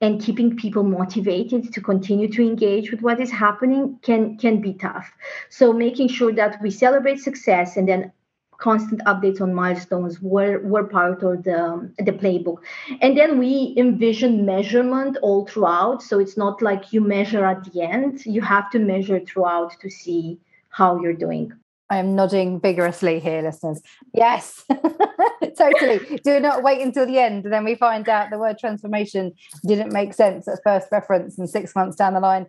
and 0.00 0.22
keeping 0.22 0.56
people 0.56 0.82
motivated 0.82 1.72
to 1.72 1.80
continue 1.80 2.28
to 2.28 2.42
engage 2.42 2.90
with 2.90 3.02
what 3.02 3.20
is 3.20 3.30
happening 3.30 3.98
can 4.02 4.36
can 4.38 4.60
be 4.60 4.74
tough 4.74 5.12
so 5.48 5.72
making 5.72 6.08
sure 6.08 6.32
that 6.32 6.60
we 6.62 6.70
celebrate 6.70 7.18
success 7.18 7.76
and 7.76 7.88
then 7.88 8.12
constant 8.60 9.00
updates 9.06 9.40
on 9.40 9.54
milestones 9.54 10.20
were, 10.20 10.60
were 10.60 10.84
part 10.84 11.22
of 11.22 11.42
the, 11.42 11.90
the 11.98 12.12
playbook. 12.12 12.58
And 13.00 13.16
then 13.16 13.38
we 13.38 13.74
envision 13.76 14.46
measurement 14.46 15.16
all 15.22 15.46
throughout. 15.46 16.02
So 16.02 16.20
it's 16.20 16.36
not 16.36 16.62
like 16.62 16.92
you 16.92 17.00
measure 17.00 17.44
at 17.44 17.64
the 17.64 17.82
end, 17.82 18.24
you 18.26 18.42
have 18.42 18.70
to 18.70 18.78
measure 18.78 19.20
throughout 19.20 19.80
to 19.80 19.90
see 19.90 20.38
how 20.68 21.00
you're 21.00 21.14
doing. 21.14 21.52
I 21.90 21.96
am 21.96 22.14
nodding 22.14 22.60
vigorously 22.60 23.18
here, 23.18 23.42
listeners. 23.42 23.82
Yes, 24.14 24.64
totally. 25.58 26.20
Do 26.24 26.38
not 26.38 26.62
wait 26.62 26.80
until 26.80 27.04
the 27.04 27.18
end. 27.18 27.44
And 27.44 27.52
then 27.52 27.64
we 27.64 27.74
find 27.74 28.08
out 28.08 28.30
the 28.30 28.38
word 28.38 28.58
transformation 28.58 29.32
didn't 29.66 29.92
make 29.92 30.14
sense 30.14 30.46
at 30.46 30.60
first 30.62 30.86
reference, 30.92 31.36
and 31.36 31.50
six 31.50 31.74
months 31.74 31.96
down 31.96 32.14
the 32.14 32.20
line, 32.20 32.46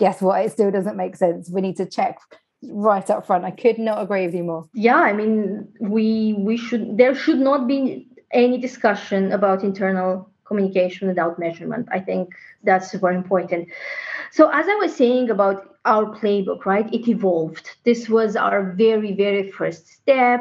guess 0.00 0.20
what? 0.20 0.44
It 0.44 0.50
still 0.50 0.72
doesn't 0.72 0.96
make 0.96 1.14
sense. 1.14 1.48
We 1.48 1.60
need 1.60 1.76
to 1.76 1.86
check 1.86 2.18
right 2.64 3.08
up 3.08 3.26
front. 3.26 3.44
I 3.44 3.52
could 3.52 3.78
not 3.78 4.02
agree 4.02 4.26
with 4.26 4.34
you 4.34 4.42
more. 4.42 4.68
Yeah, 4.74 4.96
I 4.96 5.12
mean, 5.12 5.68
we 5.80 6.34
we 6.36 6.56
should 6.56 6.98
there 6.98 7.14
should 7.14 7.38
not 7.38 7.68
be 7.68 8.08
any 8.32 8.58
discussion 8.58 9.32
about 9.32 9.62
internal 9.62 10.29
communication 10.50 11.08
without 11.08 11.38
measurement. 11.38 11.88
I 11.92 12.00
think 12.00 12.34
that's 12.64 12.90
super 12.90 13.12
important. 13.12 13.68
So 14.32 14.50
as 14.50 14.66
I 14.68 14.74
was 14.82 14.94
saying 14.94 15.30
about 15.30 15.70
our 15.84 16.04
playbook, 16.18 16.66
right? 16.66 16.92
It 16.92 17.08
evolved. 17.08 17.66
This 17.84 18.08
was 18.08 18.36
our 18.36 18.72
very, 18.72 19.12
very 19.14 19.50
first 19.50 19.88
step. 19.88 20.40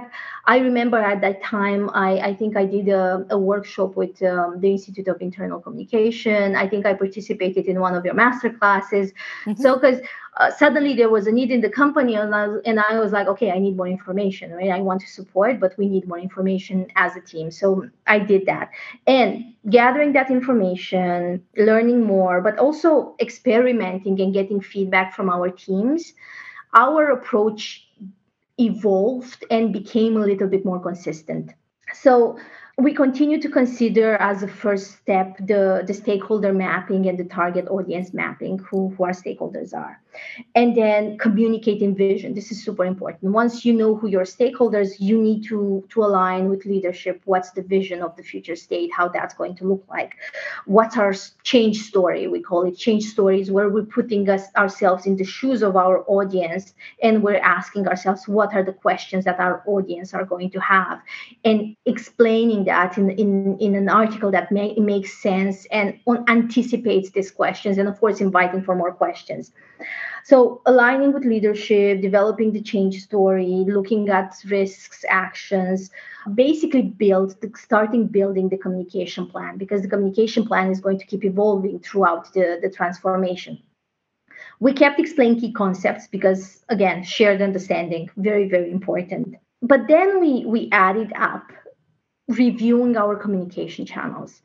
I 0.50 0.58
remember 0.58 0.98
at 0.98 1.22
that 1.22 1.44
time, 1.44 1.92
I, 1.94 2.12
I 2.30 2.34
think 2.34 2.58
I 2.58 2.66
did 2.66 2.88
a, 2.90 3.24
a 3.30 3.38
workshop 3.38 3.96
with 3.96 4.20
um, 4.24 4.60
the 4.60 4.72
Institute 4.72 5.08
of 5.08 5.22
Internal 5.22 5.60
Communication. 5.60 6.56
I 6.56 6.68
think 6.68 6.88
I 6.88 6.96
participated 6.96 7.68
in 7.68 7.80
one 7.80 7.94
of 7.94 8.04
your 8.04 8.16
master 8.16 8.50
classes. 8.50 9.12
Mm-hmm. 9.46 9.62
So, 9.62 9.76
because 9.76 10.00
uh, 10.38 10.50
suddenly 10.50 10.96
there 10.96 11.12
was 11.18 11.28
a 11.28 11.32
need 11.32 11.52
in 11.52 11.62
the 11.62 11.70
company, 11.70 12.16
and 12.16 12.34
I, 12.34 12.48
was, 12.48 12.62
and 12.66 12.80
I 12.80 13.00
was 13.00 13.12
like, 13.12 13.28
okay, 13.28 13.52
I 13.52 13.60
need 13.60 13.78
more 13.78 13.88
information, 13.88 14.52
right? 14.52 14.72
I 14.72 14.82
want 14.82 15.02
to 15.02 15.08
support, 15.08 15.60
but 15.60 15.78
we 15.78 15.88
need 15.88 16.08
more 16.08 16.18
information 16.18 16.88
as 16.96 17.16
a 17.16 17.22
team. 17.22 17.52
So 17.52 17.88
I 18.08 18.18
did 18.18 18.48
that. 18.48 18.72
And 19.06 19.54
gathering 19.70 20.14
that 20.14 20.32
information, 20.32 21.46
learning 21.58 22.02
more, 22.06 22.42
but 22.42 22.58
also 22.58 23.16
experimenting 23.20 24.20
and 24.20 24.34
getting 24.34 24.62
feedback 24.62 25.14
from 25.14 25.30
our 25.30 25.52
teams, 25.52 26.14
our 26.74 27.12
approach 27.12 27.86
evolved 28.60 29.46
and 29.50 29.74
became 29.74 30.18
a 30.18 30.20
little 30.20 30.48
bit 30.48 30.66
more 30.66 30.80
consistent. 30.80 31.52
So 31.94 32.38
we 32.78 32.94
continue 32.94 33.42
to 33.42 33.50
consider 33.50 34.16
as 34.16 34.42
a 34.44 34.48
first 34.48 34.98
step 34.98 35.38
the, 35.38 35.84
the 35.86 35.94
stakeholder 35.94 36.54
mapping 36.54 37.08
and 37.08 37.18
the 37.18 37.26
target 37.26 37.68
audience 37.68 38.14
mapping, 38.14 38.60
who, 38.60 38.90
who 38.90 39.04
our 39.04 39.12
stakeholders 39.12 39.74
are. 39.74 40.02
And 40.56 40.76
then 40.76 41.18
communicating 41.18 41.96
vision. 41.96 42.34
This 42.34 42.52
is 42.52 42.64
super 42.64 42.86
important. 42.86 43.32
Once 43.32 43.66
you 43.66 43.74
know 43.74 43.96
who 43.96 44.08
your 44.08 44.24
stakeholders, 44.24 45.00
you 45.00 45.22
need 45.22 45.44
to, 45.46 45.86
to 45.90 46.04
align 46.04 46.50
with 46.50 46.66
leadership. 46.66 47.22
What's 47.26 47.52
the 47.52 47.62
vision 47.62 48.02
of 48.02 48.16
the 48.16 48.24
future 48.24 48.56
state, 48.56 48.92
how 48.94 49.08
that's 49.08 49.34
going 49.34 49.56
to 49.58 49.66
look 49.66 49.86
like? 49.90 50.16
What's 50.66 50.98
our 50.98 51.14
change 51.44 51.82
story? 51.84 52.28
We 52.28 52.42
call 52.42 52.66
it 52.66 52.78
change 52.78 53.06
stories, 53.06 53.52
where 53.52 53.70
we're 53.70 53.84
putting 53.84 54.30
us 54.30 54.44
ourselves 54.56 55.06
in 55.06 55.16
the 55.18 55.24
shoes 55.24 55.62
of 55.62 55.76
our 55.76 56.04
audience 56.08 56.74
and 57.02 57.24
we're 57.24 57.38
asking 57.38 57.88
ourselves 57.88 58.28
what 58.28 58.54
are 58.54 58.64
the 58.64 58.74
questions 58.74 59.26
that 59.26 59.40
our 59.40 59.64
audience 59.66 60.14
are 60.14 60.26
going 60.26 60.50
to 60.52 60.60
have 60.60 61.02
and 61.46 61.76
explaining 61.86 62.66
that 62.66 62.98
in, 62.98 63.10
in, 63.12 63.58
in 63.60 63.76
an 63.76 63.90
article 63.90 64.32
that 64.32 64.52
may, 64.52 64.74
makes 64.76 65.22
sense 65.22 65.66
and 65.72 66.00
anticipates 66.28 67.10
these 67.12 67.32
questions, 67.32 67.78
and 67.78 67.88
of 67.88 68.00
course, 68.00 68.22
inviting 68.22 68.64
for 68.64 68.76
more 68.76 68.94
questions. 68.94 69.52
So, 70.30 70.62
aligning 70.68 71.12
with 71.12 71.26
leadership, 71.26 72.02
developing 72.02 72.54
the 72.54 72.62
change 72.62 73.02
story, 73.02 73.66
looking 73.68 74.10
at 74.10 74.36
risks, 74.46 75.04
actions, 75.10 75.90
basically 76.36 76.84
build 76.84 77.42
the, 77.42 77.52
starting 77.58 78.06
building 78.06 78.48
the 78.48 78.58
communication 78.60 79.26
plan 79.26 79.58
because 79.58 79.82
the 79.82 79.88
communication 79.88 80.46
plan 80.46 80.70
is 80.70 80.82
going 80.82 81.00
to 81.00 81.06
keep 81.08 81.26
evolving 81.26 81.80
throughout 81.80 82.32
the, 82.34 82.60
the 82.62 82.70
transformation. 82.70 83.58
We 84.60 84.72
kept 84.72 85.00
explaining 85.00 85.40
key 85.40 85.52
concepts 85.52 86.06
because, 86.06 86.64
again, 86.70 87.02
shared 87.02 87.42
understanding, 87.42 88.12
very, 88.16 88.48
very 88.48 88.70
important. 88.70 89.34
But 89.64 89.88
then 89.88 90.22
we 90.22 90.46
we 90.46 90.70
added 90.72 91.12
up 91.16 91.52
reviewing 92.28 92.96
our 92.98 93.16
communication 93.16 93.84
channels 93.84 94.44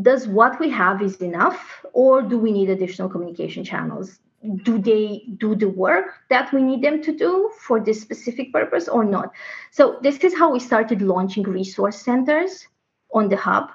does 0.00 0.26
what 0.26 0.58
we 0.60 0.70
have 0.70 1.02
is 1.02 1.16
enough 1.16 1.84
or 1.92 2.22
do 2.22 2.38
we 2.38 2.52
need 2.52 2.70
additional 2.70 3.08
communication 3.08 3.64
channels 3.64 4.20
do 4.62 4.78
they 4.78 5.22
do 5.36 5.54
the 5.54 5.68
work 5.68 6.14
that 6.30 6.52
we 6.52 6.62
need 6.62 6.82
them 6.82 7.02
to 7.02 7.14
do 7.14 7.50
for 7.60 7.78
this 7.78 8.00
specific 8.00 8.52
purpose 8.52 8.88
or 8.88 9.04
not 9.04 9.32
so 9.70 9.98
this 10.02 10.18
is 10.18 10.36
how 10.36 10.50
we 10.50 10.58
started 10.58 11.02
launching 11.02 11.42
resource 11.42 12.00
centers 12.00 12.66
on 13.12 13.28
the 13.28 13.36
hub 13.36 13.70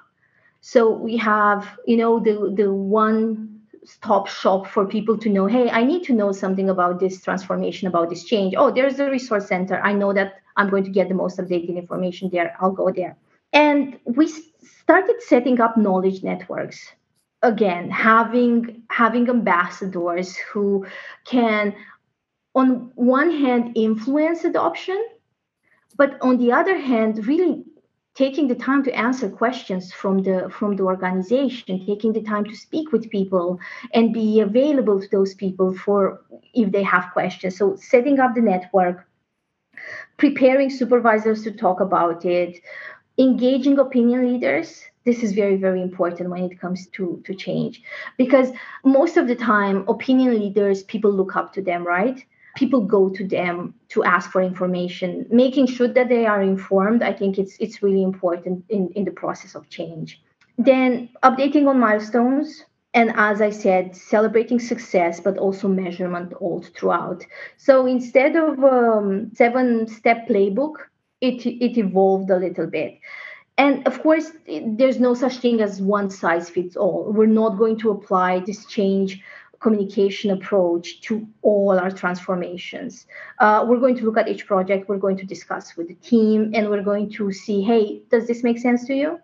so 0.62 0.90
we 0.90 1.16
have 1.16 1.78
you 1.86 1.98
know 1.98 2.20
the 2.20 2.52
the 2.56 2.74
one 2.74 3.60
stop 3.84 4.28
shop 4.28 4.66
for 4.66 4.88
people 4.88 5.16
to 5.16 5.30
know 5.30 5.46
hey 5.46 5.70
i 5.70 5.84
need 5.84 6.04
to 6.04 6.14
know 6.14 6.32
something 6.32 6.72
about 6.72 7.00
this 7.00 7.22
transformation 7.22 7.88
about 7.88 8.10
this 8.10 8.24
change 8.24 8.56
oh 8.58 8.72
there's 8.72 9.00
a 9.00 9.10
resource 9.12 9.48
center 9.48 9.80
i 9.82 9.94
know 9.94 10.12
that 10.12 10.42
I'm 10.56 10.70
going 10.70 10.84
to 10.86 10.90
get 10.90 11.10
the 11.10 11.16
most 11.16 11.38
updated 11.38 11.78
information 11.78 12.30
there. 12.32 12.56
I'll 12.60 12.72
go 12.72 12.92
there. 12.92 13.18
And 13.54 14.00
we 14.06 14.28
started 14.28 15.22
setting 15.22 15.60
up 15.60 15.78
knowledge 15.78 16.24
networks. 16.24 16.92
Again, 17.46 17.92
having 17.92 18.84
having 18.90 19.30
ambassadors 19.30 20.36
who 20.36 20.86
can 21.26 21.76
on 22.56 22.92
one 22.96 23.30
hand 23.30 23.74
influence 23.76 24.44
adoption, 24.46 25.00
but 25.96 26.18
on 26.22 26.38
the 26.38 26.52
other 26.52 26.78
hand, 26.78 27.28
really 27.28 27.64
taking 28.16 28.48
the 28.48 28.56
time 28.56 28.82
to 28.84 28.92
answer 28.96 29.30
questions 29.30 29.94
from 29.94 30.24
the 30.24 30.50
from 30.50 30.76
the 30.78 30.84
organization 30.84 31.86
taking 31.86 32.14
the 32.14 32.22
time 32.22 32.46
to 32.46 32.56
speak 32.56 32.94
with 32.94 33.10
people 33.10 33.60
and 33.94 34.14
be 34.14 34.40
available 34.40 35.02
to 35.02 35.08
those 35.12 35.34
people 35.34 35.74
for 35.74 36.22
if 36.54 36.72
they 36.72 36.82
have 36.82 37.12
questions 37.12 37.58
so 37.58 37.76
setting 37.76 38.18
up 38.22 38.34
the 38.34 38.42
network 38.42 39.06
preparing 40.18 40.70
supervisors 40.70 41.44
to 41.44 41.52
talk 41.52 41.80
about 41.80 42.26
it, 42.26 42.62
engaging 43.18 43.80
opinion 43.80 44.32
leaders. 44.32 44.84
This 45.06 45.22
is 45.24 45.34
very, 45.34 45.56
very 45.56 45.82
important 45.82 46.30
when 46.32 46.44
it 46.44 46.60
comes 46.60 46.88
to, 46.88 47.22
to 47.26 47.36
change 47.36 47.84
because 48.18 48.50
most 48.84 49.18
of 49.18 49.28
the 49.28 49.36
time, 49.36 49.88
opinion 49.88 50.40
leaders, 50.40 50.84
people 50.84 51.12
look 51.12 51.36
up 51.36 51.54
to 51.54 51.62
them, 51.62 51.86
right? 51.86 52.24
People 52.56 52.82
go 52.82 53.10
to 53.10 53.28
them 53.28 53.76
to 53.90 54.04
ask 54.04 54.32
for 54.32 54.42
information, 54.42 55.28
making 55.30 55.68
sure 55.68 55.88
that 55.90 56.10
they 56.10 56.26
are 56.26 56.42
informed. 56.42 57.04
I 57.04 57.14
think 57.14 57.38
it's 57.38 57.58
it's 57.60 57.84
really 57.84 58.02
important 58.02 58.66
in, 58.70 58.90
in 58.96 59.04
the 59.06 59.12
process 59.12 59.56
of 59.56 59.70
change. 59.70 60.22
Then 60.58 61.10
updating 61.22 61.68
on 61.68 61.80
milestones, 61.80 62.64
and 62.94 63.12
as 63.16 63.42
I 63.42 63.50
said, 63.50 63.94
celebrating 63.94 64.60
success, 64.60 65.20
but 65.20 65.38
also 65.38 65.68
measurement 65.68 66.32
all 66.40 66.64
throughout. 66.64 67.26
So 67.58 67.86
instead 67.86 68.38
of 68.38 68.64
um, 68.64 69.32
seven 69.36 69.86
step 69.88 70.30
playbook, 70.30 70.76
it, 71.20 71.46
it 71.46 71.78
evolved 71.78 72.30
a 72.30 72.38
little 72.38 72.68
bit. 72.68 73.00
And 73.58 73.88
of 73.88 74.02
course, 74.02 74.32
there's 74.48 75.00
no 75.00 75.14
such 75.14 75.38
thing 75.38 75.62
as 75.62 75.82
one 75.82 76.10
size 76.10 76.50
fits 76.50 76.76
all. 76.76 77.12
We're 77.12 77.26
not 77.26 77.58
going 77.58 77.80
to 77.80 77.92
apply 77.92 78.40
this 78.40 78.66
change 78.66 79.22
communication 79.62 80.30
approach 80.32 81.02
to 81.02 81.26
all 81.42 81.80
our 81.80 81.90
transformations. 81.90 83.08
Uh, 83.40 83.66
we're 83.68 83.80
going 83.80 83.98
to 83.98 84.04
look 84.04 84.18
at 84.18 84.28
each 84.28 84.46
project, 84.46 84.90
we're 84.90 84.98
going 84.98 85.18
to 85.18 85.26
discuss 85.26 85.76
with 85.78 85.88
the 85.88 85.96
team, 85.96 86.52
and 86.54 86.70
we're 86.70 86.84
going 86.84 87.10
to 87.10 87.32
see 87.32 87.62
hey, 87.62 88.02
does 88.12 88.28
this 88.28 88.44
make 88.44 88.60
sense 88.60 88.86
to 88.86 88.94
you? 88.94 89.20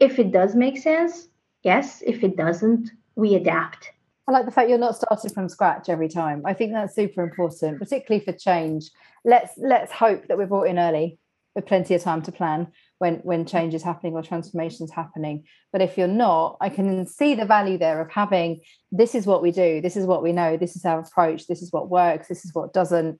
If 0.00 0.18
it 0.18 0.32
does 0.32 0.56
make 0.56 0.78
sense, 0.78 1.28
yes. 1.62 2.02
If 2.04 2.24
it 2.24 2.36
doesn't, 2.36 2.90
we 3.14 3.34
adapt. 3.34 3.92
I 4.26 4.32
like 4.32 4.46
the 4.46 4.50
fact 4.50 4.70
you're 4.70 4.78
not 4.78 4.96
starting 4.96 5.30
from 5.30 5.48
scratch 5.48 5.88
every 5.88 6.08
time. 6.08 6.42
I 6.44 6.54
think 6.54 6.72
that's 6.72 6.94
super 6.94 7.22
important, 7.22 7.78
particularly 7.78 8.24
for 8.24 8.32
change. 8.32 8.90
Let's 9.24 9.52
let's 9.58 9.92
hope 9.92 10.26
that 10.28 10.38
we're 10.38 10.46
brought 10.46 10.68
in 10.68 10.78
early 10.78 11.18
with 11.54 11.66
plenty 11.66 11.94
of 11.94 12.02
time 12.02 12.22
to 12.22 12.32
plan 12.32 12.72
when 12.98 13.16
when 13.16 13.44
change 13.44 13.74
is 13.74 13.82
happening 13.82 14.14
or 14.14 14.22
transformation 14.22 14.84
is 14.84 14.92
happening. 14.92 15.44
But 15.72 15.82
if 15.82 15.98
you're 15.98 16.06
not, 16.06 16.56
I 16.60 16.68
can 16.68 17.06
see 17.06 17.34
the 17.34 17.44
value 17.44 17.78
there 17.78 18.00
of 18.00 18.10
having 18.10 18.60
this 18.92 19.14
is 19.14 19.26
what 19.26 19.42
we 19.42 19.50
do, 19.50 19.80
this 19.80 19.96
is 19.96 20.06
what 20.06 20.22
we 20.22 20.32
know, 20.32 20.56
this 20.56 20.76
is 20.76 20.84
our 20.84 21.00
approach, 21.00 21.46
this 21.46 21.62
is 21.62 21.72
what 21.72 21.90
works, 21.90 22.28
this 22.28 22.44
is 22.44 22.54
what 22.54 22.72
doesn't. 22.72 23.18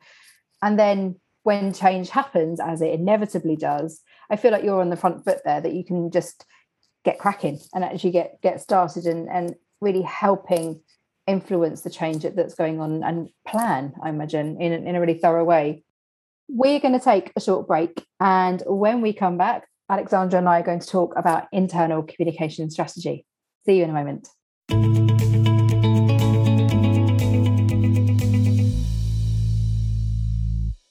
And 0.63 0.79
then 0.79 1.21
when 1.43 1.73
change 1.73 2.09
happens, 2.09 2.61
as 2.61 2.81
it 2.81 2.93
inevitably 2.93 3.57
does, 3.57 4.01
I 4.31 4.37
feel 4.37 4.53
like 4.53 4.65
you're 4.65 4.81
on 4.81 4.91
the 4.91 4.97
front 4.97 5.25
foot 5.25 5.41
there 5.45 5.61
that 5.61 5.75
you 5.75 5.85
can 5.85 6.11
just 6.11 6.45
get 7.05 7.19
cracking 7.19 7.61
and 7.75 7.85
actually 7.85 8.13
get 8.13 8.41
get 8.43 8.61
started 8.61 9.05
and 9.05 9.29
and 9.29 9.55
really 9.81 10.03
helping 10.03 10.81
influence 11.27 11.83
the 11.83 11.91
change 11.91 12.23
that's 12.23 12.55
going 12.55 12.81
on 12.81 13.03
and 13.03 13.29
plan, 13.47 13.95
I 14.03 14.09
imagine, 14.11 14.61
in, 14.61 14.73
in 14.73 14.95
a 14.95 15.01
really 15.01 15.19
thorough 15.19 15.45
way. 15.45 15.85
We're 16.49 16.81
going 16.81 16.99
to 16.99 17.05
take 17.05 17.33
a 17.37 17.41
short 17.41 17.67
break. 17.67 18.05
And 18.21 18.63
when 18.67 19.01
we 19.01 19.13
come 19.13 19.39
back, 19.39 19.67
Alexandra 19.89 20.39
and 20.39 20.49
I 20.49 20.61
are 20.61 20.63
going 20.63 20.81
to 20.81 20.87
talk 20.87 21.15
about 21.17 21.47
internal 21.53 22.03
communication 22.03 22.71
strategy. 22.71 23.25
See 23.67 23.79
you 23.79 23.85
in 23.85 23.91
a 23.91 23.95
moment. 23.95 24.29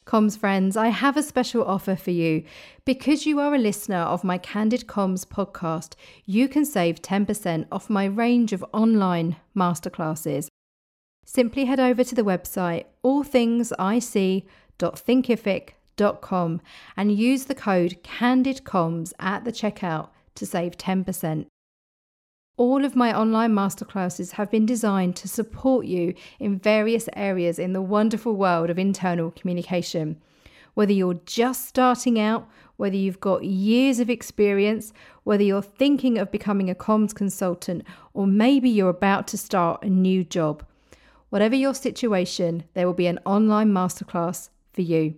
Comms 0.06 0.38
friends, 0.38 0.78
I 0.78 0.90
have 0.90 1.18
a 1.18 1.24
special 1.24 1.64
offer 1.64 1.96
for 1.96 2.12
you. 2.12 2.44
Because 2.86 3.26
you 3.26 3.40
are 3.40 3.56
a 3.56 3.60
listener 3.60 3.98
of 3.98 4.24
my 4.24 4.38
Candid 4.38 4.86
Comms 4.86 5.26
podcast, 5.26 5.94
you 6.26 6.48
can 6.48 6.66
save 6.66 7.02
10% 7.02 7.66
off 7.72 7.90
my 7.90 8.06
range 8.06 8.54
of 8.54 8.66
online 8.74 9.38
masterclasses. 9.56 10.50
Simply 11.26 11.66
head 11.66 11.80
over 11.80 12.04
to 12.04 12.16
the 12.16 12.22
website 12.22 12.86
allthingsic.thinkific.com 14.84 16.62
and 16.98 17.18
use 17.18 17.46
the 17.46 17.56
code 17.56 17.98
CANDIDCOMS 18.04 19.14
at 19.20 19.46
the 19.46 19.52
checkout 19.52 20.10
to 20.36 20.46
save 20.46 20.78
10%. 20.78 21.46
All 22.56 22.86
of 22.86 22.96
my 22.96 23.18
online 23.18 23.54
masterclasses 23.54 24.34
have 24.34 24.52
been 24.52 24.66
designed 24.66 25.16
to 25.18 25.28
support 25.28 25.88
you 25.88 26.14
in 26.40 26.60
various 26.60 27.10
areas 27.14 27.58
in 27.58 27.74
the 27.74 27.82
wonderful 27.82 28.36
world 28.36 28.70
of 28.70 28.78
internal 28.78 29.32
communication. 29.32 30.22
Whether 30.76 30.94
you're 30.94 31.20
just 31.26 31.66
starting 31.66 32.20
out, 32.20 32.48
whether 32.78 32.96
you've 32.96 33.20
got 33.20 33.44
years 33.44 34.00
of 34.00 34.10
experience, 34.10 34.94
whether 35.24 35.44
you're 35.44 35.62
thinking 35.62 36.18
of 36.18 36.32
becoming 36.32 36.70
a 36.70 36.76
comms 36.76 37.14
consultant, 37.14 37.86
or 38.14 38.28
maybe 38.28 38.70
you're 38.70 38.90
about 38.90 39.28
to 39.30 39.38
start 39.38 39.84
a 39.84 39.90
new 39.90 40.24
job. 40.24 40.64
Whatever 41.30 41.56
your 41.56 41.74
situation, 41.74 42.64
there 42.76 42.86
will 42.86 42.94
be 42.94 43.08
an 43.08 43.20
online 43.26 43.70
masterclass 43.70 44.50
for 44.74 44.82
you. 44.82 45.16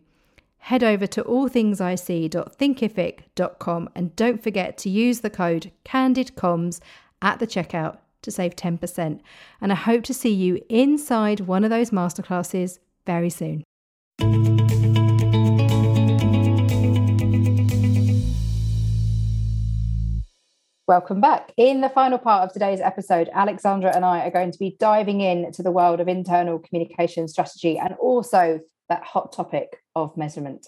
Head 0.58 0.84
over 0.84 1.08
to 1.08 1.24
allthingsic.thinkific.com 1.24 3.90
and 3.96 4.16
don't 4.16 4.42
forget 4.42 4.78
to 4.80 4.90
use 4.90 5.20
the 5.22 5.30
code 5.30 5.72
CANDIDCOMS 5.86 6.80
at 7.22 7.40
the 7.40 7.48
checkout 7.48 8.00
to 8.24 8.32
save 8.32 8.56
10%. 8.56 9.20
And 9.62 9.72
I 9.72 9.76
hope 9.76 10.04
to 10.06 10.14
see 10.14 10.34
you 10.34 10.60
inside 10.68 11.42
one 11.42 11.64
of 11.64 11.70
those 11.70 11.92
masterclasses 11.92 12.80
very 13.06 13.30
soon. 13.30 13.64
Welcome 20.88 21.20
back. 21.20 21.52
In 21.58 21.82
the 21.82 21.90
final 21.90 22.20
part 22.20 22.44
of 22.44 22.54
today's 22.54 22.80
episode, 22.80 23.28
Alexandra 23.34 23.96
and 23.96 24.06
I 24.06 24.20
are 24.20 24.30
going 24.30 24.52
to 24.52 24.60
be 24.60 24.78
diving 24.80 25.22
into 25.22 25.64
the 25.64 25.72
world 25.72 26.00
of 26.00 26.08
internal 26.08 26.60
communication 26.60 27.28
strategy 27.28 27.80
and 27.80 27.96
also 27.96 28.60
that 28.90 29.04
hot 29.04 29.34
topic 29.34 29.82
of 29.96 30.16
measurement. 30.18 30.68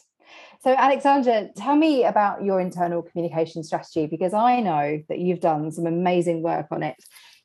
So, 0.59 0.76
Alexandra, 0.76 1.49
tell 1.55 1.76
me 1.76 2.03
about 2.03 2.43
your 2.43 2.59
internal 2.59 3.01
communication 3.01 3.63
strategy 3.63 4.07
because 4.07 4.34
I 4.34 4.59
know 4.59 5.01
that 5.09 5.20
you've 5.20 5.39
done 5.39 5.72
some 5.72 5.86
amazing 5.86 6.41
work 6.41 6.68
on 6.72 6.84
it. 6.84 6.95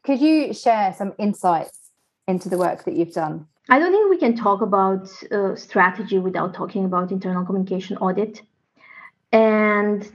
Could 0.02 0.20
you 0.20 0.52
share 0.52 0.92
some 0.96 1.12
insights 1.18 1.78
into 2.26 2.48
the 2.48 2.58
work 2.58 2.84
that 2.84 2.96
you've 2.96 3.12
done? 3.12 3.46
I 3.68 3.78
don't 3.78 3.92
think 3.92 4.10
we 4.10 4.18
can 4.18 4.36
talk 4.36 4.60
about 4.60 5.08
uh, 5.30 5.54
strategy 5.54 6.18
without 6.18 6.54
talking 6.54 6.84
about 6.84 7.12
internal 7.12 7.44
communication 7.44 7.96
audit. 7.98 8.42
And 9.30 10.10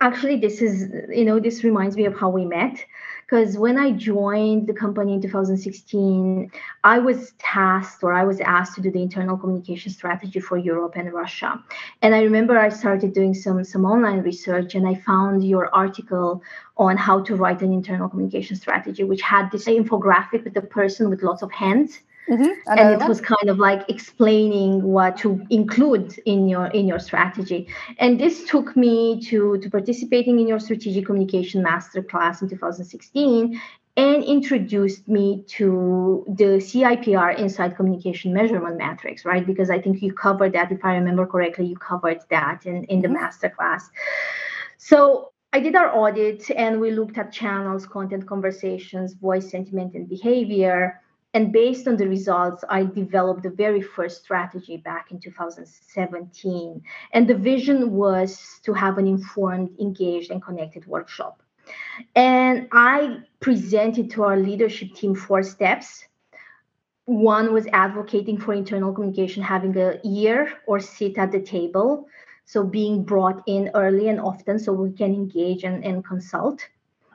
actually, 0.00 0.36
this 0.36 0.62
is, 0.62 0.90
you 1.10 1.24
know, 1.24 1.38
this 1.38 1.62
reminds 1.64 1.96
me 1.96 2.06
of 2.06 2.18
how 2.18 2.30
we 2.30 2.46
met 2.46 2.82
because 3.28 3.58
when 3.58 3.76
I 3.76 3.90
joined 3.90 4.66
the 4.66 4.72
company 4.72 5.12
in 5.12 5.20
2016, 5.20 6.50
I 6.82 6.98
was 6.98 7.32
tasked 7.38 8.02
or 8.02 8.14
I 8.14 8.24
was 8.24 8.40
asked 8.40 8.74
to 8.76 8.80
do 8.80 8.90
the 8.90 9.02
internal 9.02 9.36
communication 9.36 9.92
strategy 9.92 10.40
for 10.40 10.56
Europe 10.56 10.94
and 10.96 11.12
Russia. 11.12 11.62
And 12.00 12.14
I 12.14 12.22
remember 12.22 12.58
I 12.58 12.70
started 12.70 13.12
doing 13.12 13.34
some 13.34 13.62
some 13.64 13.84
online 13.84 14.20
research 14.20 14.74
and 14.74 14.88
I 14.88 14.94
found 14.94 15.46
your 15.46 15.68
article 15.74 16.42
on 16.78 16.96
how 16.96 17.20
to 17.24 17.36
write 17.36 17.60
an 17.60 17.70
internal 17.70 18.08
communication 18.08 18.56
strategy, 18.56 19.04
which 19.04 19.20
had 19.20 19.50
this 19.50 19.66
infographic 19.66 20.44
with 20.44 20.54
the 20.54 20.62
person 20.62 21.10
with 21.10 21.22
lots 21.22 21.42
of 21.42 21.52
hands 21.52 22.00
Mm-hmm. 22.28 22.78
and 22.78 23.02
it 23.02 23.08
was 23.08 23.22
kind 23.22 23.48
of 23.48 23.58
like 23.58 23.88
explaining 23.88 24.82
what 24.82 25.16
to 25.18 25.40
include 25.48 26.18
in 26.26 26.46
your 26.46 26.66
in 26.66 26.86
your 26.86 26.98
strategy 26.98 27.66
and 27.98 28.20
this 28.20 28.44
took 28.44 28.76
me 28.76 29.18
to 29.28 29.56
to 29.58 29.70
participating 29.70 30.38
in 30.38 30.46
your 30.46 30.60
strategic 30.60 31.06
communication 31.06 31.62
master 31.62 32.02
class 32.02 32.42
in 32.42 32.48
2016 32.50 33.58
and 33.98 34.22
introduced 34.22 35.08
me 35.08 35.42
to 35.48 36.24
the 36.28 36.60
CIPR 36.68 37.36
Inside 37.36 37.74
Communication 37.74 38.32
Measurement 38.32 38.76
Matrix, 38.76 39.24
right? 39.24 39.44
Because 39.44 39.70
I 39.70 39.80
think 39.80 40.00
you 40.02 40.12
covered 40.12 40.52
that, 40.52 40.70
if 40.70 40.84
I 40.84 40.94
remember 40.94 41.26
correctly, 41.26 41.66
you 41.66 41.76
covered 41.76 42.20
that 42.30 42.64
in, 42.64 42.84
in 42.84 43.00
the 43.02 43.08
mm-hmm. 43.08 43.14
master 43.14 43.50
class. 43.50 43.90
So 44.76 45.32
I 45.52 45.58
did 45.58 45.74
our 45.74 45.92
audit 45.92 46.48
and 46.52 46.80
we 46.80 46.92
looked 46.92 47.18
at 47.18 47.32
channels, 47.32 47.86
content, 47.86 48.24
conversations, 48.28 49.14
voice, 49.14 49.50
sentiment, 49.50 49.94
and 49.94 50.08
behavior. 50.08 51.00
And 51.34 51.52
based 51.52 51.86
on 51.86 51.96
the 51.96 52.08
results, 52.08 52.64
I 52.68 52.84
developed 52.84 53.42
the 53.42 53.50
very 53.50 53.82
first 53.82 54.22
strategy 54.22 54.78
back 54.78 55.10
in 55.10 55.20
2017. 55.20 56.82
And 57.12 57.28
the 57.28 57.34
vision 57.34 57.92
was 57.92 58.60
to 58.62 58.72
have 58.72 58.96
an 58.96 59.06
informed, 59.06 59.78
engaged, 59.78 60.30
and 60.30 60.42
connected 60.42 60.86
workshop. 60.86 61.42
And 62.14 62.68
I 62.72 63.18
presented 63.40 64.10
to 64.12 64.22
our 64.22 64.38
leadership 64.38 64.94
team 64.94 65.14
four 65.14 65.42
steps. 65.42 66.06
One 67.04 67.52
was 67.52 67.66
advocating 67.72 68.38
for 68.38 68.54
internal 68.54 68.92
communication, 68.92 69.42
having 69.42 69.76
a 69.76 70.00
ear 70.04 70.52
or 70.66 70.80
sit 70.80 71.18
at 71.18 71.30
the 71.30 71.40
table. 71.40 72.06
So 72.46 72.64
being 72.64 73.04
brought 73.04 73.42
in 73.46 73.70
early 73.74 74.08
and 74.08 74.18
often 74.18 74.58
so 74.58 74.72
we 74.72 74.92
can 74.92 75.12
engage 75.12 75.64
and, 75.64 75.84
and 75.84 76.02
consult 76.02 76.66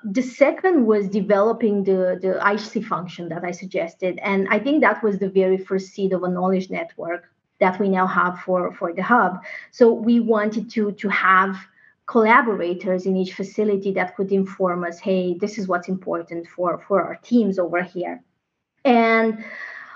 the 0.03 0.21
second 0.21 0.85
was 0.85 1.07
developing 1.07 1.83
the, 1.83 2.19
the 2.21 2.37
IC 2.45 2.85
function 2.85 3.29
that 3.29 3.43
I 3.43 3.51
suggested. 3.51 4.19
And 4.21 4.47
I 4.49 4.59
think 4.59 4.81
that 4.81 5.03
was 5.03 5.17
the 5.17 5.29
very 5.29 5.57
first 5.57 5.87
seed 5.93 6.13
of 6.13 6.23
a 6.23 6.29
knowledge 6.29 6.69
network 6.69 7.29
that 7.59 7.79
we 7.79 7.87
now 7.87 8.07
have 8.07 8.39
for, 8.39 8.73
for 8.73 8.93
the 8.93 9.03
hub. 9.03 9.43
So 9.71 9.91
we 9.91 10.19
wanted 10.19 10.69
to, 10.71 10.91
to 10.91 11.09
have 11.09 11.55
collaborators 12.05 13.05
in 13.05 13.15
each 13.15 13.33
facility 13.33 13.93
that 13.93 14.15
could 14.15 14.31
inform 14.31 14.83
us, 14.83 14.99
hey, 14.99 15.35
this 15.35 15.57
is 15.57 15.67
what's 15.67 15.87
important 15.87 16.47
for, 16.47 16.83
for 16.87 17.01
our 17.01 17.15
teams 17.23 17.57
over 17.57 17.81
here. 17.81 18.21
And 18.83 19.45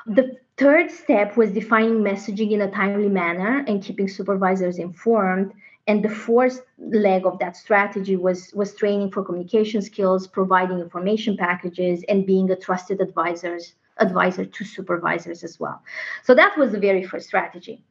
the 0.05 0.37
third 0.55 0.89
step 0.89 1.35
was 1.35 1.51
defining 1.51 1.99
messaging 1.99 2.51
in 2.51 2.61
a 2.61 2.71
timely 2.71 3.09
manner 3.09 3.65
and 3.67 3.83
keeping 3.83 4.07
supervisors 4.07 4.77
informed 4.77 5.51
and 5.87 6.03
the 6.03 6.09
fourth 6.09 6.61
leg 6.77 7.25
of 7.25 7.39
that 7.39 7.55
strategy 7.55 8.15
was 8.15 8.51
was 8.53 8.75
training 8.75 9.11
for 9.11 9.23
communication 9.23 9.81
skills 9.81 10.27
providing 10.27 10.79
information 10.79 11.37
packages 11.37 12.03
and 12.09 12.25
being 12.25 12.51
a 12.51 12.55
trusted 12.55 13.01
advisors 13.01 13.73
advisor 13.99 14.45
to 14.45 14.63
supervisors 14.63 15.43
as 15.43 15.59
well. 15.59 15.81
So 16.23 16.35
that 16.35 16.55
was 16.55 16.71
the 16.71 16.79
very 16.79 17.03
first 17.03 17.27
strategy. 17.27 17.81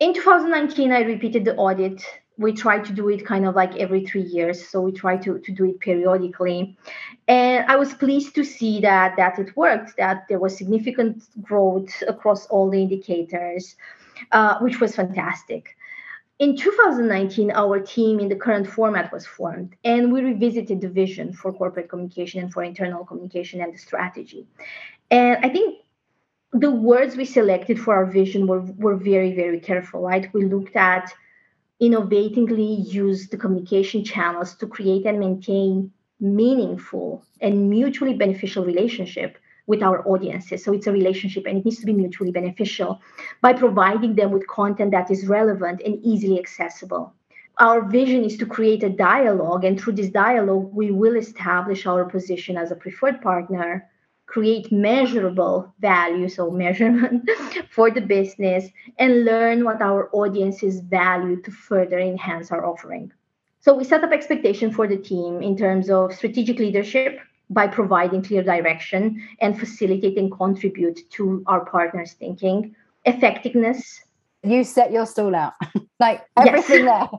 In 0.00 0.12
2019 0.12 0.90
i 0.90 1.02
repeated 1.02 1.44
the 1.44 1.54
audit. 1.56 2.02
We 2.38 2.54
try 2.54 2.78
to 2.78 2.92
do 2.92 3.10
it 3.10 3.26
kind 3.26 3.46
of 3.46 3.54
like 3.54 3.76
every 3.76 4.06
three 4.06 4.22
years. 4.22 4.66
So 4.66 4.80
we 4.80 4.90
try 4.90 5.18
to, 5.18 5.38
to 5.38 5.52
do 5.52 5.66
it 5.66 5.78
periodically. 5.80 6.76
And 7.28 7.64
i 7.70 7.76
was 7.76 7.92
pleased 7.94 8.34
to 8.36 8.44
see 8.44 8.80
that 8.80 9.16
that 9.16 9.38
it 9.38 9.56
worked 9.56 9.96
that 9.98 10.26
there 10.28 10.40
was 10.40 10.56
significant 10.56 11.22
growth 11.42 11.92
across 12.08 12.46
all 12.46 12.70
the 12.70 12.82
indicators 12.82 13.76
uh, 14.32 14.58
which 14.58 14.80
was 14.80 14.96
fantastic 14.96 15.76
in 16.42 16.56
2019, 16.56 17.52
our 17.52 17.78
team 17.78 18.18
in 18.18 18.28
the 18.28 18.34
current 18.34 18.66
format 18.68 19.12
was 19.12 19.24
formed, 19.24 19.76
and 19.84 20.12
we 20.12 20.22
revisited 20.22 20.80
the 20.80 20.88
vision 20.88 21.32
for 21.32 21.52
corporate 21.52 21.88
communication 21.88 22.42
and 22.42 22.52
for 22.52 22.64
internal 22.64 23.04
communication 23.04 23.60
and 23.60 23.72
the 23.72 23.78
strategy. 23.78 24.48
And 25.12 25.38
I 25.46 25.48
think 25.48 25.78
the 26.52 26.72
words 26.72 27.14
we 27.16 27.26
selected 27.26 27.78
for 27.78 27.94
our 27.94 28.06
vision 28.06 28.48
were, 28.48 28.62
were 28.84 28.96
very, 28.96 29.36
very 29.36 29.60
careful, 29.60 30.00
right? 30.02 30.34
We 30.34 30.46
looked 30.46 30.74
at 30.74 31.14
innovatively 31.80 32.92
use 32.92 33.28
the 33.28 33.36
communication 33.36 34.02
channels 34.02 34.56
to 34.56 34.66
create 34.66 35.06
and 35.06 35.20
maintain 35.20 35.92
meaningful 36.18 37.24
and 37.40 37.70
mutually 37.70 38.14
beneficial 38.14 38.64
relationship 38.64 39.38
with 39.72 39.82
our 39.82 40.06
audiences. 40.06 40.62
So 40.62 40.74
it's 40.74 40.86
a 40.86 40.92
relationship 40.92 41.46
and 41.46 41.56
it 41.56 41.64
needs 41.64 41.80
to 41.80 41.86
be 41.86 41.94
mutually 41.94 42.30
beneficial 42.30 43.00
by 43.40 43.54
providing 43.54 44.16
them 44.16 44.30
with 44.30 44.46
content 44.46 44.90
that 44.90 45.10
is 45.10 45.26
relevant 45.26 45.80
and 45.86 45.94
easily 46.04 46.38
accessible. 46.38 47.14
Our 47.56 47.80
vision 47.88 48.22
is 48.22 48.36
to 48.36 48.46
create 48.56 48.82
a 48.82 48.90
dialogue, 48.90 49.64
and 49.64 49.80
through 49.80 49.94
this 49.94 50.10
dialogue, 50.10 50.68
we 50.72 50.90
will 50.90 51.16
establish 51.16 51.86
our 51.86 52.04
position 52.04 52.58
as 52.58 52.70
a 52.70 52.80
preferred 52.84 53.22
partner, 53.22 53.88
create 54.26 54.70
measurable 54.72 55.72
value, 55.80 56.28
so 56.28 56.50
measurement 56.50 57.30
for 57.70 57.90
the 57.90 58.04
business, 58.16 58.68
and 58.98 59.24
learn 59.24 59.64
what 59.64 59.80
our 59.80 60.10
audiences 60.12 60.80
value 60.80 61.40
to 61.42 61.50
further 61.50 61.98
enhance 61.98 62.52
our 62.52 62.64
offering. 62.70 63.10
So 63.60 63.74
we 63.74 63.84
set 63.84 64.04
up 64.04 64.12
expectation 64.12 64.70
for 64.70 64.86
the 64.86 65.00
team 65.10 65.40
in 65.40 65.56
terms 65.56 65.88
of 65.88 66.12
strategic 66.12 66.58
leadership, 66.58 67.20
by 67.52 67.66
providing 67.66 68.22
clear 68.22 68.42
direction 68.42 69.22
and 69.40 69.58
facilitate 69.58 70.18
and 70.18 70.32
contribute 70.32 71.00
to 71.10 71.42
our 71.46 71.64
partners' 71.64 72.12
thinking, 72.12 72.74
effectiveness, 73.04 74.02
you 74.44 74.64
set 74.64 74.92
your 74.92 75.06
stall 75.06 75.34
out. 75.34 75.54
Like 76.00 76.22
everything 76.36 76.84
yes. 76.84 77.10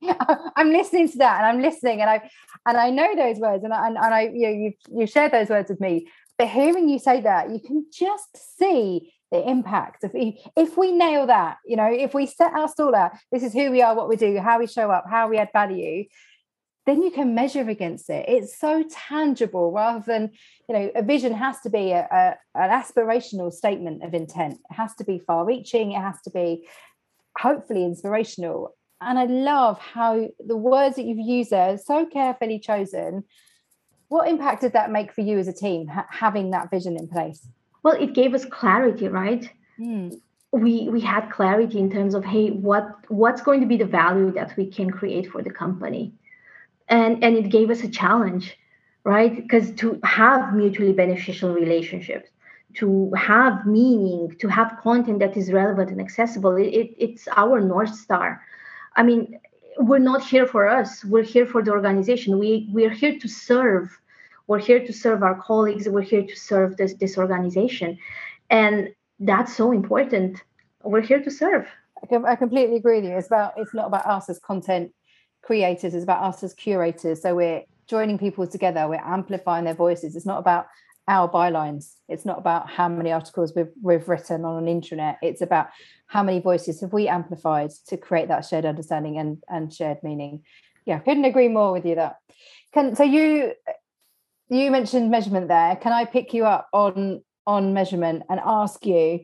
there. 0.00 0.16
I'm 0.56 0.70
listening 0.72 1.10
to 1.10 1.18
that 1.18 1.36
and 1.36 1.46
i'm 1.46 1.60
listening 1.60 2.00
and 2.00 2.08
i 2.08 2.22
and 2.64 2.78
i 2.78 2.88
know 2.88 3.14
those 3.14 3.36
words 3.36 3.64
and 3.64 3.74
i 3.74 3.86
and, 3.86 3.98
and 3.98 4.14
i 4.14 4.22
you 4.22 4.46
know 4.46 4.48
you 4.48 4.72
you 4.98 5.06
shared 5.06 5.30
those 5.30 5.50
words 5.50 5.68
with 5.68 5.78
me. 5.78 6.08
But 6.38 6.48
hearing 6.48 6.88
you 6.88 6.98
say 6.98 7.20
that 7.20 7.50
you 7.50 7.60
can 7.60 7.84
just 7.92 8.58
see 8.58 9.12
the 9.30 9.46
impact 9.46 10.04
of 10.04 10.12
if 10.14 10.78
we 10.78 10.92
nail 10.92 11.26
that 11.26 11.58
you 11.66 11.76
know 11.76 11.84
if 11.84 12.14
we 12.14 12.24
set 12.24 12.54
our 12.54 12.66
stall 12.66 12.94
out 12.94 13.12
this 13.30 13.42
is 13.42 13.52
who 13.52 13.70
we 13.70 13.82
are 13.82 13.94
what 13.94 14.08
we 14.08 14.16
do 14.16 14.38
how 14.38 14.58
we 14.58 14.66
show 14.66 14.90
up 14.90 15.04
how 15.10 15.28
we 15.28 15.36
add 15.36 15.50
value 15.52 16.04
then 16.86 17.02
you 17.02 17.10
can 17.10 17.34
measure 17.34 17.68
against 17.68 18.10
it. 18.10 18.26
It's 18.28 18.58
so 18.58 18.84
tangible 18.90 19.72
rather 19.72 20.04
than 20.06 20.30
you 20.68 20.74
know 20.74 20.90
a 20.94 21.02
vision 21.02 21.32
has 21.32 21.60
to 21.60 21.70
be 21.70 21.92
a, 21.92 22.06
a, 22.10 22.36
an 22.54 22.70
aspirational 22.70 23.52
statement 23.52 24.02
of 24.04 24.14
intent. 24.14 24.54
It 24.70 24.74
has 24.74 24.94
to 24.96 25.04
be 25.04 25.18
far 25.18 25.44
reaching 25.44 25.92
it 25.92 26.00
has 26.00 26.20
to 26.22 26.30
be 26.30 26.66
hopefully 27.38 27.84
inspirational. 27.84 28.76
And 29.00 29.18
i 29.18 29.24
love 29.24 29.78
how 29.78 30.28
the 30.38 30.56
words 30.56 30.96
that 30.96 31.04
you've 31.04 31.18
used 31.18 31.52
are 31.52 31.76
so 31.76 32.06
carefully 32.06 32.58
chosen 32.58 33.24
what 34.08 34.28
impact 34.28 34.60
did 34.60 34.74
that 34.74 34.92
make 34.92 35.12
for 35.12 35.22
you 35.22 35.38
as 35.38 35.48
a 35.48 35.52
team 35.52 35.88
ha- 35.88 36.06
having 36.08 36.50
that 36.50 36.70
vision 36.70 36.96
in 36.96 37.08
place? 37.08 37.48
Well 37.82 37.96
it 38.00 38.14
gave 38.14 38.34
us 38.34 38.44
clarity 38.44 39.08
right? 39.08 39.50
Mm. 39.80 40.20
we 40.52 40.88
we 40.88 41.00
had 41.00 41.30
clarity 41.30 41.78
in 41.80 41.90
terms 41.90 42.14
of 42.14 42.24
hey 42.24 42.50
what 42.50 42.86
what's 43.08 43.42
going 43.42 43.60
to 43.60 43.66
be 43.66 43.76
the 43.76 43.84
value 43.84 44.30
that 44.32 44.56
we 44.56 44.70
can 44.70 44.88
create 44.88 45.30
for 45.32 45.42
the 45.42 45.50
company 45.50 46.14
and 46.88 47.22
and 47.24 47.36
it 47.36 47.50
gave 47.50 47.70
us 47.70 47.82
a 47.82 47.88
challenge 47.88 48.56
right? 49.04 49.36
Because 49.36 49.70
to 49.72 50.00
have 50.02 50.54
mutually 50.54 50.94
beneficial 50.94 51.52
relationships 51.52 52.30
to 52.74 53.12
have 53.12 53.66
meaning 53.66 54.34
to 54.40 54.48
have 54.48 54.76
content 54.82 55.20
that 55.20 55.36
is 55.36 55.52
relevant 55.52 55.90
and 55.90 56.00
accessible 56.00 56.56
it, 56.56 56.68
it, 56.68 56.94
it's 56.98 57.28
our 57.36 57.60
north 57.60 57.94
star. 57.94 58.42
I 58.96 59.02
mean 59.02 59.38
we're 59.78 59.98
not 59.98 60.24
here 60.24 60.46
for 60.46 60.68
us. 60.68 61.04
We're 61.04 61.24
here 61.24 61.46
for 61.46 61.62
the 61.62 61.72
organization. 61.72 62.38
We 62.38 62.68
we're 62.72 62.90
here 62.90 63.18
to 63.18 63.28
serve. 63.28 63.96
We're 64.46 64.60
here 64.60 64.84
to 64.84 64.92
serve 64.92 65.22
our 65.22 65.40
colleagues. 65.40 65.88
We're 65.88 66.02
here 66.02 66.24
to 66.24 66.36
serve 66.36 66.76
this 66.76 66.94
this 66.94 67.16
organization. 67.16 67.98
And 68.50 68.88
that's 69.20 69.54
so 69.56 69.72
important. 69.72 70.42
We're 70.82 71.00
here 71.00 71.22
to 71.22 71.30
serve. 71.30 71.66
I 72.26 72.36
completely 72.36 72.76
agree 72.76 73.00
with 73.00 73.10
you. 73.10 73.16
It's 73.16 73.28
about 73.28 73.54
it's 73.56 73.74
not 73.74 73.86
about 73.86 74.06
us 74.06 74.28
as 74.28 74.38
content 74.38 74.92
creators, 75.44 75.94
it's 75.94 76.04
about 76.04 76.22
us 76.22 76.42
as 76.42 76.54
curators. 76.54 77.22
So 77.22 77.34
we're 77.34 77.62
joining 77.86 78.18
people 78.18 78.46
together, 78.46 78.88
we're 78.88 79.04
amplifying 79.04 79.64
their 79.64 79.74
voices. 79.74 80.16
It's 80.16 80.26
not 80.26 80.38
about 80.38 80.66
our 81.06 81.30
bylines. 81.30 81.96
It's 82.08 82.24
not 82.24 82.38
about 82.38 82.70
how 82.70 82.88
many 82.88 83.12
articles 83.12 83.52
we've, 83.54 83.68
we've 83.82 84.08
written 84.08 84.44
on 84.44 84.66
an 84.66 84.80
intranet. 84.80 85.16
It's 85.22 85.42
about 85.42 85.68
how 86.06 86.22
many 86.22 86.40
voices 86.40 86.80
have 86.80 86.92
we 86.94 87.08
amplified 87.08 87.70
to 87.88 87.96
create 87.98 88.28
that 88.28 88.46
shared 88.46 88.64
understanding 88.64 89.18
and, 89.18 89.42
and 89.48 89.72
shared 89.72 89.98
meaning. 90.02 90.42
Yeah, 90.86 90.98
couldn't 91.00 91.26
agree 91.26 91.48
more 91.48 91.72
with 91.72 91.84
you 91.84 91.96
that. 91.96 92.16
Can 92.72 92.96
so 92.96 93.04
you 93.04 93.52
you 94.48 94.70
mentioned 94.70 95.10
measurement 95.10 95.48
there. 95.48 95.76
Can 95.76 95.92
I 95.92 96.04
pick 96.04 96.34
you 96.34 96.44
up 96.44 96.68
on 96.72 97.22
on 97.46 97.74
measurement 97.74 98.22
and 98.28 98.40
ask 98.44 98.84
you 98.86 99.20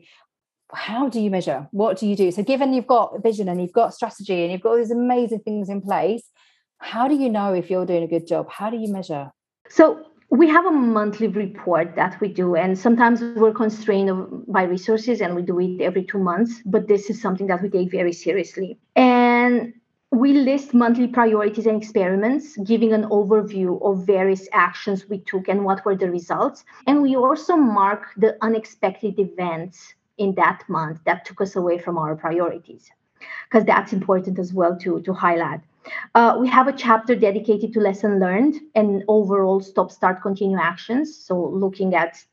how 0.73 1.09
do 1.09 1.19
you 1.19 1.29
measure? 1.29 1.67
What 1.71 1.97
do 1.97 2.07
you 2.07 2.15
do? 2.15 2.31
So, 2.31 2.43
given 2.43 2.73
you've 2.73 2.87
got 2.87 3.21
vision 3.23 3.49
and 3.49 3.61
you've 3.61 3.73
got 3.73 3.93
strategy 3.93 4.43
and 4.43 4.51
you've 4.51 4.61
got 4.61 4.69
all 4.69 4.77
these 4.77 4.91
amazing 4.91 5.39
things 5.39 5.69
in 5.69 5.81
place, 5.81 6.23
how 6.79 7.07
do 7.07 7.15
you 7.15 7.29
know 7.29 7.53
if 7.53 7.69
you're 7.69 7.85
doing 7.85 8.03
a 8.03 8.07
good 8.07 8.27
job? 8.27 8.49
How 8.49 8.69
do 8.69 8.77
you 8.77 8.91
measure? 8.91 9.31
So, 9.69 10.05
we 10.29 10.47
have 10.47 10.65
a 10.65 10.71
monthly 10.71 11.27
report 11.27 11.95
that 11.97 12.19
we 12.21 12.29
do, 12.29 12.55
and 12.55 12.79
sometimes 12.79 13.21
we're 13.21 13.53
constrained 13.53 14.45
by 14.47 14.63
resources 14.63 15.19
and 15.19 15.35
we 15.35 15.41
do 15.41 15.59
it 15.59 15.81
every 15.81 16.05
two 16.05 16.19
months. 16.19 16.61
But 16.65 16.87
this 16.87 17.09
is 17.09 17.21
something 17.21 17.47
that 17.47 17.61
we 17.61 17.69
take 17.69 17.91
very 17.91 18.13
seriously. 18.13 18.79
And 18.95 19.73
we 20.11 20.33
list 20.33 20.73
monthly 20.73 21.07
priorities 21.07 21.65
and 21.65 21.81
experiments, 21.81 22.57
giving 22.57 22.91
an 22.93 23.03
overview 23.05 23.81
of 23.81 24.05
various 24.05 24.47
actions 24.51 25.07
we 25.09 25.19
took 25.19 25.47
and 25.47 25.63
what 25.63 25.85
were 25.85 25.95
the 25.95 26.11
results. 26.11 26.63
And 26.85 27.01
we 27.01 27.15
also 27.15 27.55
mark 27.55 28.07
the 28.17 28.37
unexpected 28.41 29.19
events 29.19 29.95
in 30.21 30.35
that 30.35 30.63
month 30.67 30.99
that 31.05 31.25
took 31.25 31.41
us 31.41 31.55
away 31.55 31.77
from 31.77 31.97
our 31.97 32.15
priorities 32.15 32.91
because 33.45 33.65
that's 33.65 33.93
important 33.93 34.39
as 34.39 34.53
well 34.53 34.77
to, 34.77 35.01
to 35.01 35.13
highlight. 35.13 35.61
Uh, 36.13 36.37
we 36.39 36.47
have 36.47 36.67
a 36.67 36.73
chapter 36.73 37.15
dedicated 37.15 37.73
to 37.73 37.79
lesson 37.79 38.19
learned 38.19 38.55
and 38.75 39.03
overall 39.07 39.59
stop 39.59 39.91
start 39.91 40.21
continue 40.21 40.57
actions. 40.57 41.15
So 41.15 41.35
looking 41.63 41.95
at 41.95 42.23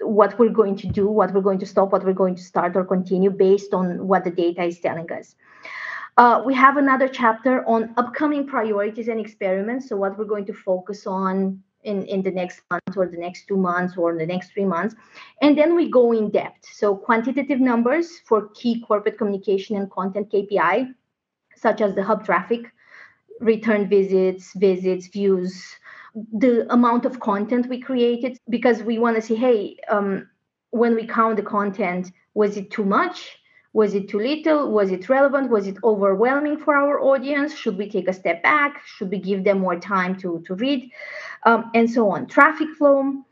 what 0.00 0.38
we're 0.38 0.56
going 0.60 0.76
to 0.76 0.88
do 0.88 1.06
what 1.06 1.32
we're 1.32 1.48
going 1.48 1.58
to 1.58 1.66
stop 1.66 1.92
what 1.92 2.04
we're 2.04 2.20
going 2.24 2.34
to 2.34 2.42
start 2.42 2.76
or 2.76 2.84
continue 2.84 3.30
based 3.30 3.72
on 3.72 4.08
what 4.08 4.24
the 4.24 4.30
data 4.30 4.64
is 4.64 4.80
telling 4.80 5.10
us. 5.12 5.36
Uh, 6.16 6.42
we 6.46 6.54
have 6.54 6.76
another 6.76 7.08
chapter 7.08 7.66
on 7.66 7.92
upcoming 7.96 8.46
priorities 8.46 9.08
and 9.08 9.20
experiments. 9.20 9.88
So 9.88 9.96
what 9.96 10.16
we're 10.18 10.32
going 10.34 10.46
to 10.46 10.54
focus 10.54 11.06
on 11.06 11.62
in, 11.84 12.04
in 12.06 12.22
the 12.22 12.30
next 12.30 12.62
month 12.70 12.96
or 12.96 13.06
the 13.06 13.16
next 13.16 13.46
two 13.46 13.56
months 13.56 13.96
or 13.96 14.16
the 14.16 14.26
next 14.26 14.52
three 14.52 14.64
months. 14.64 14.94
And 15.40 15.56
then 15.56 15.74
we 15.74 15.90
go 15.90 16.12
in 16.12 16.30
depth. 16.30 16.66
So 16.72 16.96
quantitative 16.96 17.60
numbers 17.60 18.20
for 18.26 18.48
key 18.48 18.84
corporate 18.86 19.18
communication 19.18 19.76
and 19.76 19.90
content 19.90 20.30
KPI, 20.32 20.94
such 21.56 21.80
as 21.80 21.94
the 21.94 22.02
hub 22.02 22.24
traffic, 22.24 22.72
return 23.40 23.88
visits, 23.88 24.52
visits, 24.54 25.06
views, 25.08 25.64
the 26.14 26.72
amount 26.72 27.04
of 27.04 27.20
content 27.20 27.68
we 27.68 27.80
created, 27.80 28.38
because 28.48 28.82
we 28.82 28.98
want 28.98 29.16
to 29.16 29.22
see, 29.22 29.34
hey, 29.34 29.76
um, 29.88 30.28
when 30.70 30.94
we 30.94 31.06
count 31.06 31.36
the 31.36 31.42
content, 31.42 32.10
was 32.34 32.56
it 32.56 32.70
too 32.70 32.84
much? 32.84 33.38
Was 33.74 33.92
it 33.94 34.08
too 34.08 34.20
little? 34.20 34.70
Was 34.70 34.92
it 34.92 35.08
relevant? 35.08 35.50
Was 35.50 35.66
it 35.66 35.76
overwhelming 35.82 36.58
for 36.58 36.76
our 36.76 37.00
audience? 37.00 37.56
Should 37.56 37.76
we 37.76 37.90
take 37.90 38.06
a 38.06 38.12
step 38.12 38.40
back? 38.40 38.80
Should 38.86 39.10
we 39.10 39.18
give 39.18 39.42
them 39.42 39.58
more 39.58 39.78
time 39.78 40.16
to, 40.20 40.42
to 40.46 40.54
read? 40.54 40.92
Um, 41.42 41.72
and 41.74 41.90
so 41.90 42.08
on. 42.08 42.28
Traffic 42.28 42.68
flow. 42.78 43.24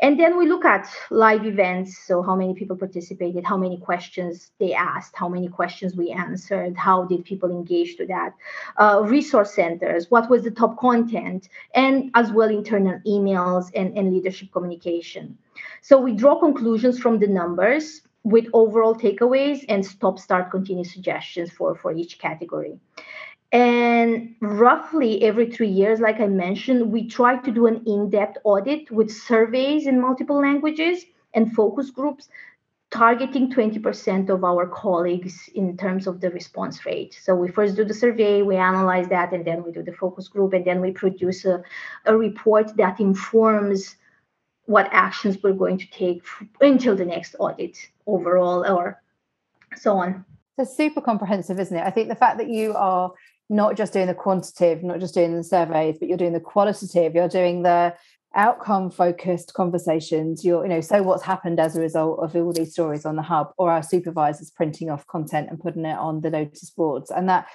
And 0.00 0.18
then 0.18 0.38
we 0.38 0.48
look 0.48 0.64
at 0.64 0.88
live 1.10 1.44
events. 1.44 1.98
So, 1.98 2.22
how 2.22 2.34
many 2.34 2.54
people 2.54 2.74
participated, 2.74 3.44
how 3.44 3.58
many 3.58 3.76
questions 3.76 4.52
they 4.58 4.72
asked, 4.72 5.14
how 5.14 5.28
many 5.28 5.48
questions 5.48 5.94
we 5.94 6.10
answered, 6.10 6.74
how 6.78 7.04
did 7.04 7.26
people 7.26 7.50
engage 7.50 7.96
to 7.96 8.06
that? 8.06 8.34
Uh, 8.78 9.02
resource 9.04 9.52
centers, 9.54 10.10
what 10.10 10.30
was 10.30 10.44
the 10.44 10.50
top 10.50 10.78
content, 10.78 11.50
and 11.74 12.10
as 12.14 12.32
well 12.32 12.48
internal 12.48 12.98
emails 13.06 13.70
and, 13.74 13.98
and 13.98 14.14
leadership 14.14 14.50
communication. 14.52 15.36
So, 15.82 16.00
we 16.00 16.14
draw 16.14 16.38
conclusions 16.38 16.98
from 16.98 17.18
the 17.18 17.26
numbers 17.26 18.00
with 18.24 18.46
overall 18.52 18.94
takeaways 18.94 19.64
and 19.68 19.84
stop 19.84 20.18
start 20.18 20.50
continue 20.50 20.84
suggestions 20.84 21.50
for 21.50 21.74
for 21.74 21.92
each 21.92 22.18
category 22.18 22.78
and 23.50 24.34
roughly 24.40 25.22
every 25.22 25.50
three 25.50 25.68
years 25.68 26.00
like 26.00 26.20
i 26.20 26.26
mentioned 26.26 26.90
we 26.92 27.06
try 27.06 27.36
to 27.36 27.50
do 27.50 27.66
an 27.66 27.82
in-depth 27.86 28.38
audit 28.44 28.90
with 28.90 29.10
surveys 29.10 29.86
in 29.86 30.00
multiple 30.00 30.40
languages 30.40 31.04
and 31.34 31.52
focus 31.52 31.90
groups 31.90 32.28
targeting 32.92 33.50
20% 33.50 34.28
of 34.28 34.44
our 34.44 34.66
colleagues 34.66 35.48
in 35.54 35.76
terms 35.78 36.06
of 36.06 36.20
the 36.20 36.30
response 36.30 36.84
rate. 36.84 37.18
So 37.20 37.34
we 37.34 37.48
first 37.48 37.74
do 37.74 37.84
the 37.84 37.94
survey, 37.94 38.42
we 38.42 38.56
analyze 38.56 39.08
that, 39.08 39.32
and 39.32 39.46
then 39.46 39.64
we 39.64 39.72
do 39.72 39.82
the 39.82 39.94
focus 39.94 40.28
group, 40.28 40.52
and 40.52 40.64
then 40.64 40.82
we 40.82 40.92
produce 40.92 41.46
a, 41.46 41.62
a 42.04 42.14
report 42.14 42.76
that 42.76 43.00
informs 43.00 43.96
what 44.66 44.88
actions 44.92 45.38
we're 45.42 45.52
going 45.52 45.78
to 45.78 45.90
take 45.90 46.22
until 46.60 46.96
the 46.96 47.04
next 47.04 47.34
audit 47.38 47.76
overall 48.06 48.64
or 48.66 49.02
so 49.76 49.96
on. 49.96 50.24
So 50.58 50.64
super 50.64 51.00
comprehensive, 51.00 51.58
isn't 51.58 51.76
it? 51.76 51.84
I 51.84 51.90
think 51.90 52.08
the 52.08 52.14
fact 52.14 52.38
that 52.38 52.48
you 52.48 52.74
are 52.74 53.12
not 53.48 53.76
just 53.76 53.92
doing 53.92 54.06
the 54.06 54.14
quantitative, 54.14 54.84
not 54.84 55.00
just 55.00 55.14
doing 55.14 55.36
the 55.36 55.44
surveys, 55.44 55.96
but 55.98 56.08
you're 56.08 56.18
doing 56.18 56.32
the 56.32 56.40
qualitative, 56.40 57.14
you're 57.14 57.28
doing 57.28 57.62
the 57.62 57.94
outcome 58.34 58.90
focused 58.90 59.52
conversations 59.52 60.44
you're 60.44 60.62
you 60.62 60.68
know 60.68 60.80
so 60.80 61.02
what's 61.02 61.22
happened 61.22 61.60
as 61.60 61.76
a 61.76 61.80
result 61.80 62.18
of 62.20 62.34
all 62.34 62.52
these 62.52 62.72
stories 62.72 63.04
on 63.04 63.16
the 63.16 63.22
hub 63.22 63.52
or 63.58 63.70
our 63.70 63.82
supervisors 63.82 64.50
printing 64.50 64.88
off 64.88 65.06
content 65.06 65.48
and 65.50 65.60
putting 65.60 65.84
it 65.84 65.98
on 65.98 66.20
the 66.22 66.30
notice 66.30 66.70
boards 66.70 67.10
and 67.10 67.28
that 67.28 67.46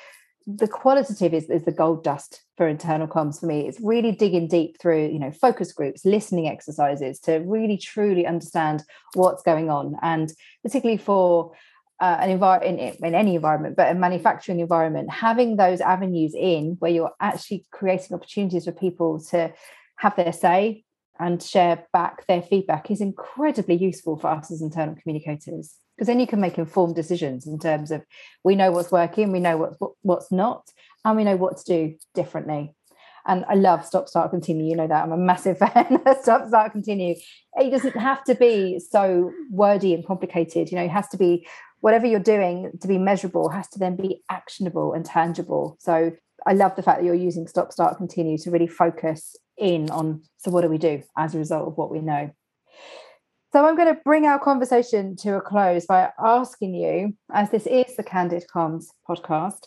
the 0.47 0.67
qualitative 0.67 1.33
is, 1.33 1.49
is 1.49 1.65
the 1.65 1.73
gold 1.73 2.05
dust 2.05 2.41
for 2.55 2.69
internal 2.69 3.05
comms 3.05 3.41
for 3.41 3.47
me. 3.47 3.67
It's 3.67 3.81
really 3.81 4.13
digging 4.13 4.47
deep 4.47 4.79
through 4.79 5.07
you 5.07 5.19
know 5.19 5.31
focus 5.31 5.73
groups 5.73 6.05
listening 6.05 6.47
exercises 6.47 7.19
to 7.21 7.39
really 7.39 7.77
truly 7.77 8.25
understand 8.25 8.83
what's 9.13 9.43
going 9.43 9.69
on. 9.69 9.97
And 10.01 10.33
particularly 10.63 10.97
for 10.97 11.51
uh, 11.99 12.17
an 12.21 12.29
environment 12.29 12.79
in, 12.79 13.05
in 13.07 13.15
any 13.15 13.35
environment 13.35 13.75
but 13.75 13.91
a 13.91 13.95
manufacturing 13.95 14.59
environment 14.59 15.09
having 15.09 15.55
those 15.55 15.81
avenues 15.81 16.35
in 16.37 16.75
where 16.77 16.91
you're 16.91 17.11
actually 17.19 17.65
creating 17.71 18.15
opportunities 18.15 18.65
for 18.65 18.71
people 18.71 19.19
to 19.19 19.51
have 19.95 20.15
their 20.15 20.31
say 20.31 20.83
and 21.19 21.41
share 21.41 21.87
back 21.93 22.27
their 22.27 22.43
feedback 22.43 22.91
is 22.91 23.01
incredibly 23.01 23.75
useful 23.75 24.15
for 24.15 24.27
us 24.27 24.51
as 24.51 24.61
internal 24.61 24.95
communicators 25.01 25.77
because 25.97 26.07
then 26.07 26.19
you 26.19 26.27
can 26.27 26.39
make 26.39 26.57
informed 26.57 26.95
decisions 26.95 27.47
in 27.47 27.57
terms 27.59 27.91
of 27.91 28.03
we 28.43 28.55
know 28.55 28.71
what's 28.71 28.91
working 28.91 29.31
we 29.31 29.39
know 29.39 29.57
what's 29.57 29.77
what's 30.01 30.31
not 30.31 30.69
and 31.03 31.17
we 31.17 31.23
know 31.23 31.35
what 31.35 31.57
to 31.57 31.63
do 31.65 31.95
differently 32.13 32.73
and 33.25 33.43
I 33.49 33.55
love 33.55 33.85
stop 33.85 34.07
start 34.07 34.29
continue 34.31 34.69
you 34.69 34.75
know 34.75 34.87
that 34.87 35.03
I'm 35.03 35.11
a 35.11 35.17
massive 35.17 35.57
fan 35.59 36.01
of 36.05 36.17
stop 36.21 36.47
start 36.47 36.71
continue 36.71 37.15
it 37.55 37.69
doesn't 37.71 37.97
have 37.97 38.23
to 38.25 38.35
be 38.35 38.79
so 38.79 39.31
wordy 39.49 39.93
and 39.93 40.05
complicated 40.05 40.71
you 40.71 40.77
know 40.77 40.83
it 40.83 40.91
has 40.91 41.07
to 41.09 41.17
be 41.17 41.47
whatever 41.79 42.05
you're 42.05 42.19
doing 42.19 42.71
to 42.81 42.87
be 42.87 42.97
measurable 42.97 43.49
has 43.49 43.67
to 43.69 43.79
then 43.79 43.95
be 43.95 44.21
actionable 44.29 44.93
and 44.93 45.05
tangible. 45.05 45.77
So 45.79 46.11
I 46.45 46.53
love 46.53 46.75
the 46.75 46.81
fact 46.81 46.99
that 46.99 47.05
you're 47.05 47.15
using 47.15 47.47
stop, 47.47 47.71
start, 47.71 47.97
continue 47.97 48.37
to 48.39 48.51
really 48.51 48.67
focus 48.67 49.35
in 49.57 49.89
on 49.89 50.21
so 50.37 50.51
what 50.51 50.61
do 50.61 50.69
we 50.69 50.77
do 50.77 51.03
as 51.17 51.35
a 51.35 51.37
result 51.37 51.67
of 51.67 51.77
what 51.77 51.91
we 51.91 51.99
know. 51.99 52.31
So 53.53 53.65
I'm 53.65 53.77
going 53.77 53.93
to 53.93 54.01
bring 54.03 54.25
our 54.25 54.39
conversation 54.39 55.15
to 55.17 55.37
a 55.37 55.41
close 55.41 55.85
by 55.85 56.09
asking 56.19 56.75
you, 56.75 57.13
as 57.33 57.49
this 57.49 57.65
is 57.65 57.95
the 57.95 58.03
Candid 58.03 58.43
Comms 58.53 58.87
podcast, 59.07 59.63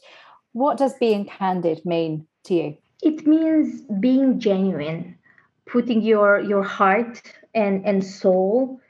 what 0.52 0.76
does 0.76 0.92
being 0.98 1.24
candid 1.24 1.84
mean 1.86 2.26
to 2.44 2.54
you? 2.54 2.76
It 3.02 3.26
means 3.26 3.80
being 3.98 4.38
genuine, 4.38 5.16
putting 5.64 6.02
your 6.02 6.40
your 6.40 6.62
heart 6.62 7.22
and, 7.54 7.86
and 7.86 8.04
soul 8.04 8.80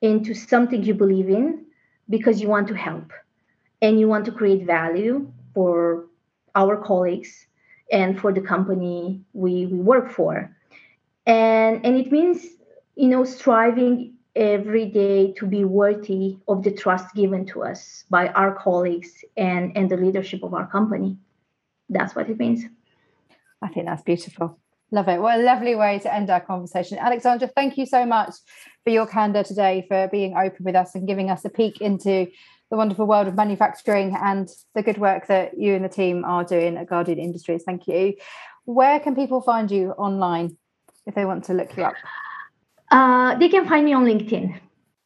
into 0.00 0.34
something 0.34 0.82
you 0.82 0.94
believe 0.94 1.28
in 1.28 1.64
because 2.10 2.40
you 2.40 2.48
want 2.48 2.66
to 2.68 2.74
help 2.74 3.12
and 3.80 4.00
you 4.00 4.08
want 4.08 4.24
to 4.24 4.32
create 4.32 4.66
value 4.66 5.30
for 5.54 6.06
our 6.56 6.76
colleagues 6.76 7.46
and 7.92 8.18
for 8.18 8.32
the 8.32 8.40
company 8.40 9.20
we, 9.34 9.66
we 9.66 9.78
work 9.78 10.10
for. 10.10 10.50
And, 11.26 11.86
and 11.86 11.96
it 11.96 12.10
means, 12.10 12.44
you 12.96 13.06
know, 13.06 13.24
striving 13.24 14.11
every 14.34 14.86
day 14.86 15.32
to 15.32 15.46
be 15.46 15.64
worthy 15.64 16.38
of 16.48 16.62
the 16.62 16.72
trust 16.72 17.14
given 17.14 17.44
to 17.46 17.62
us 17.62 18.04
by 18.08 18.28
our 18.28 18.54
colleagues 18.54 19.24
and, 19.36 19.76
and 19.76 19.90
the 19.90 19.96
leadership 19.96 20.42
of 20.42 20.54
our 20.54 20.66
company. 20.66 21.16
That's 21.88 22.14
what 22.14 22.30
it 22.30 22.38
means. 22.38 22.64
I 23.60 23.68
think 23.68 23.86
that's 23.86 24.02
beautiful. 24.02 24.58
Love 24.90 25.08
it. 25.08 25.20
What 25.20 25.38
a 25.38 25.42
lovely 25.42 25.74
way 25.74 25.98
to 26.00 26.12
end 26.12 26.28
our 26.30 26.40
conversation. 26.40 26.98
Alexandra, 26.98 27.48
thank 27.48 27.78
you 27.78 27.86
so 27.86 28.04
much 28.04 28.34
for 28.84 28.90
your 28.90 29.06
candor 29.06 29.42
today, 29.42 29.86
for 29.88 30.08
being 30.08 30.36
open 30.36 30.64
with 30.64 30.74
us 30.74 30.94
and 30.94 31.06
giving 31.06 31.30
us 31.30 31.44
a 31.44 31.50
peek 31.50 31.80
into 31.80 32.26
the 32.70 32.76
wonderful 32.76 33.06
world 33.06 33.28
of 33.28 33.34
manufacturing 33.34 34.14
and 34.18 34.48
the 34.74 34.82
good 34.82 34.98
work 34.98 35.26
that 35.28 35.58
you 35.58 35.74
and 35.74 35.84
the 35.84 35.88
team 35.88 36.24
are 36.24 36.44
doing 36.44 36.76
at 36.76 36.88
Guardian 36.88 37.18
Industries. 37.18 37.62
Thank 37.64 37.86
you. 37.86 38.14
Where 38.64 38.98
can 39.00 39.14
people 39.14 39.40
find 39.40 39.70
you 39.70 39.90
online 39.92 40.56
if 41.06 41.14
they 41.14 41.24
want 41.24 41.44
to 41.44 41.54
look 41.54 41.76
you 41.76 41.84
up? 41.84 41.94
Uh, 42.92 43.34
they 43.38 43.48
can 43.48 43.66
find 43.66 43.84
me 43.84 43.94
on 43.94 44.04
LinkedIn. 44.04 44.54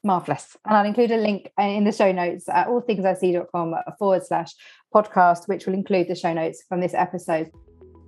Marvelous. 0.02 0.56
And 0.64 0.76
I'll 0.76 0.84
include 0.84 1.12
a 1.12 1.16
link 1.16 1.50
in 1.58 1.84
the 1.84 1.92
show 1.92 2.10
notes 2.10 2.48
at 2.48 2.66
allthingsic.com 2.66 3.74
forward 3.98 4.26
slash 4.26 4.52
podcast, 4.92 5.48
which 5.48 5.66
will 5.66 5.74
include 5.74 6.08
the 6.08 6.14
show 6.16 6.32
notes 6.32 6.64
from 6.68 6.80
this 6.80 6.94
episode. 6.94 7.50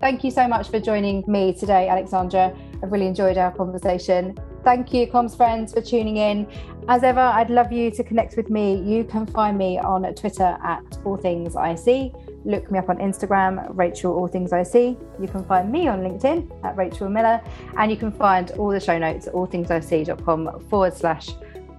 Thank 0.00 0.22
you 0.22 0.30
so 0.30 0.46
much 0.46 0.68
for 0.68 0.78
joining 0.78 1.24
me 1.26 1.52
today, 1.52 1.88
Alexandra. 1.88 2.56
I've 2.82 2.92
really 2.92 3.06
enjoyed 3.06 3.36
our 3.36 3.52
conversation. 3.52 4.36
Thank 4.64 4.92
you, 4.92 5.06
comms 5.06 5.36
friends, 5.36 5.72
for 5.72 5.80
tuning 5.80 6.16
in. 6.16 6.46
As 6.88 7.02
ever, 7.02 7.20
I'd 7.20 7.50
love 7.50 7.72
you 7.72 7.90
to 7.92 8.04
connect 8.04 8.36
with 8.36 8.50
me. 8.50 8.80
You 8.82 9.04
can 9.04 9.26
find 9.26 9.56
me 9.56 9.78
on 9.78 10.02
Twitter 10.14 10.58
at 10.62 10.98
All 11.04 11.16
Things 11.16 11.54
IC. 11.56 12.12
Look 12.45 12.70
me 12.70 12.78
up 12.78 12.89
on 12.89 12.99
Instagram, 12.99 13.66
Rachel 13.76 14.14
All 14.14 14.28
Things 14.28 14.53
IC. 14.53 14.97
You 15.20 15.28
can 15.28 15.45
find 15.45 15.70
me 15.70 15.89
on 15.89 16.01
LinkedIn 16.01 16.64
at 16.64 16.76
Rachel 16.76 17.09
Miller, 17.09 17.41
and 17.76 17.91
you 17.91 17.97
can 17.97 18.12
find 18.12 18.51
all 18.53 18.70
the 18.70 18.80
show 18.80 18.99
notes 18.99 19.26
at 19.26 19.34
allthingsic.com 19.34 20.68
forward 20.68 20.95
slash 20.95 21.30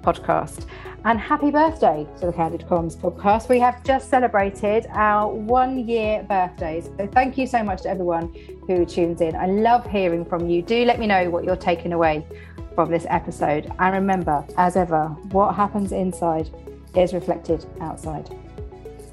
podcast. 0.02 0.66
And 1.06 1.18
happy 1.18 1.50
birthday 1.50 2.06
to 2.20 2.26
the 2.26 2.34
Candid 2.34 2.66
Comms 2.68 2.98
podcast. 2.98 3.48
We 3.48 3.60
have 3.60 3.84
just 3.84 4.10
celebrated 4.10 4.86
our 4.90 5.34
one 5.34 5.88
year 5.88 6.24
birthdays. 6.24 6.90
So 6.98 7.08
thank 7.08 7.38
you 7.38 7.48
so 7.48 7.64
much 7.64 7.84
to 7.84 7.90
everyone 7.90 8.34
who 8.68 8.86
tunes 8.86 9.22
in. 9.22 9.36
I 9.36 9.46
love 9.48 9.90
hearing 9.90 10.26
from 10.26 10.50
you. 10.50 10.62
Do 10.62 10.84
let 10.84 11.00
me 11.00 11.08
know 11.08 11.30
what 11.30 11.46
you're 11.46 11.56
taking 11.56 11.94
away 11.94 12.28
from 12.76 12.92
this 12.92 13.06
episode. 13.10 13.72
And 13.80 13.94
remember, 13.94 14.46
as 14.58 14.76
ever, 14.76 15.08
what 15.32 15.56
happens 15.56 15.94
inside 15.94 16.50
is 16.96 17.14
reflected 17.14 17.66
outside. 17.80 18.30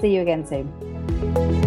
See 0.01 0.15
you 0.15 0.23
again 0.23 0.47
soon. 0.47 1.66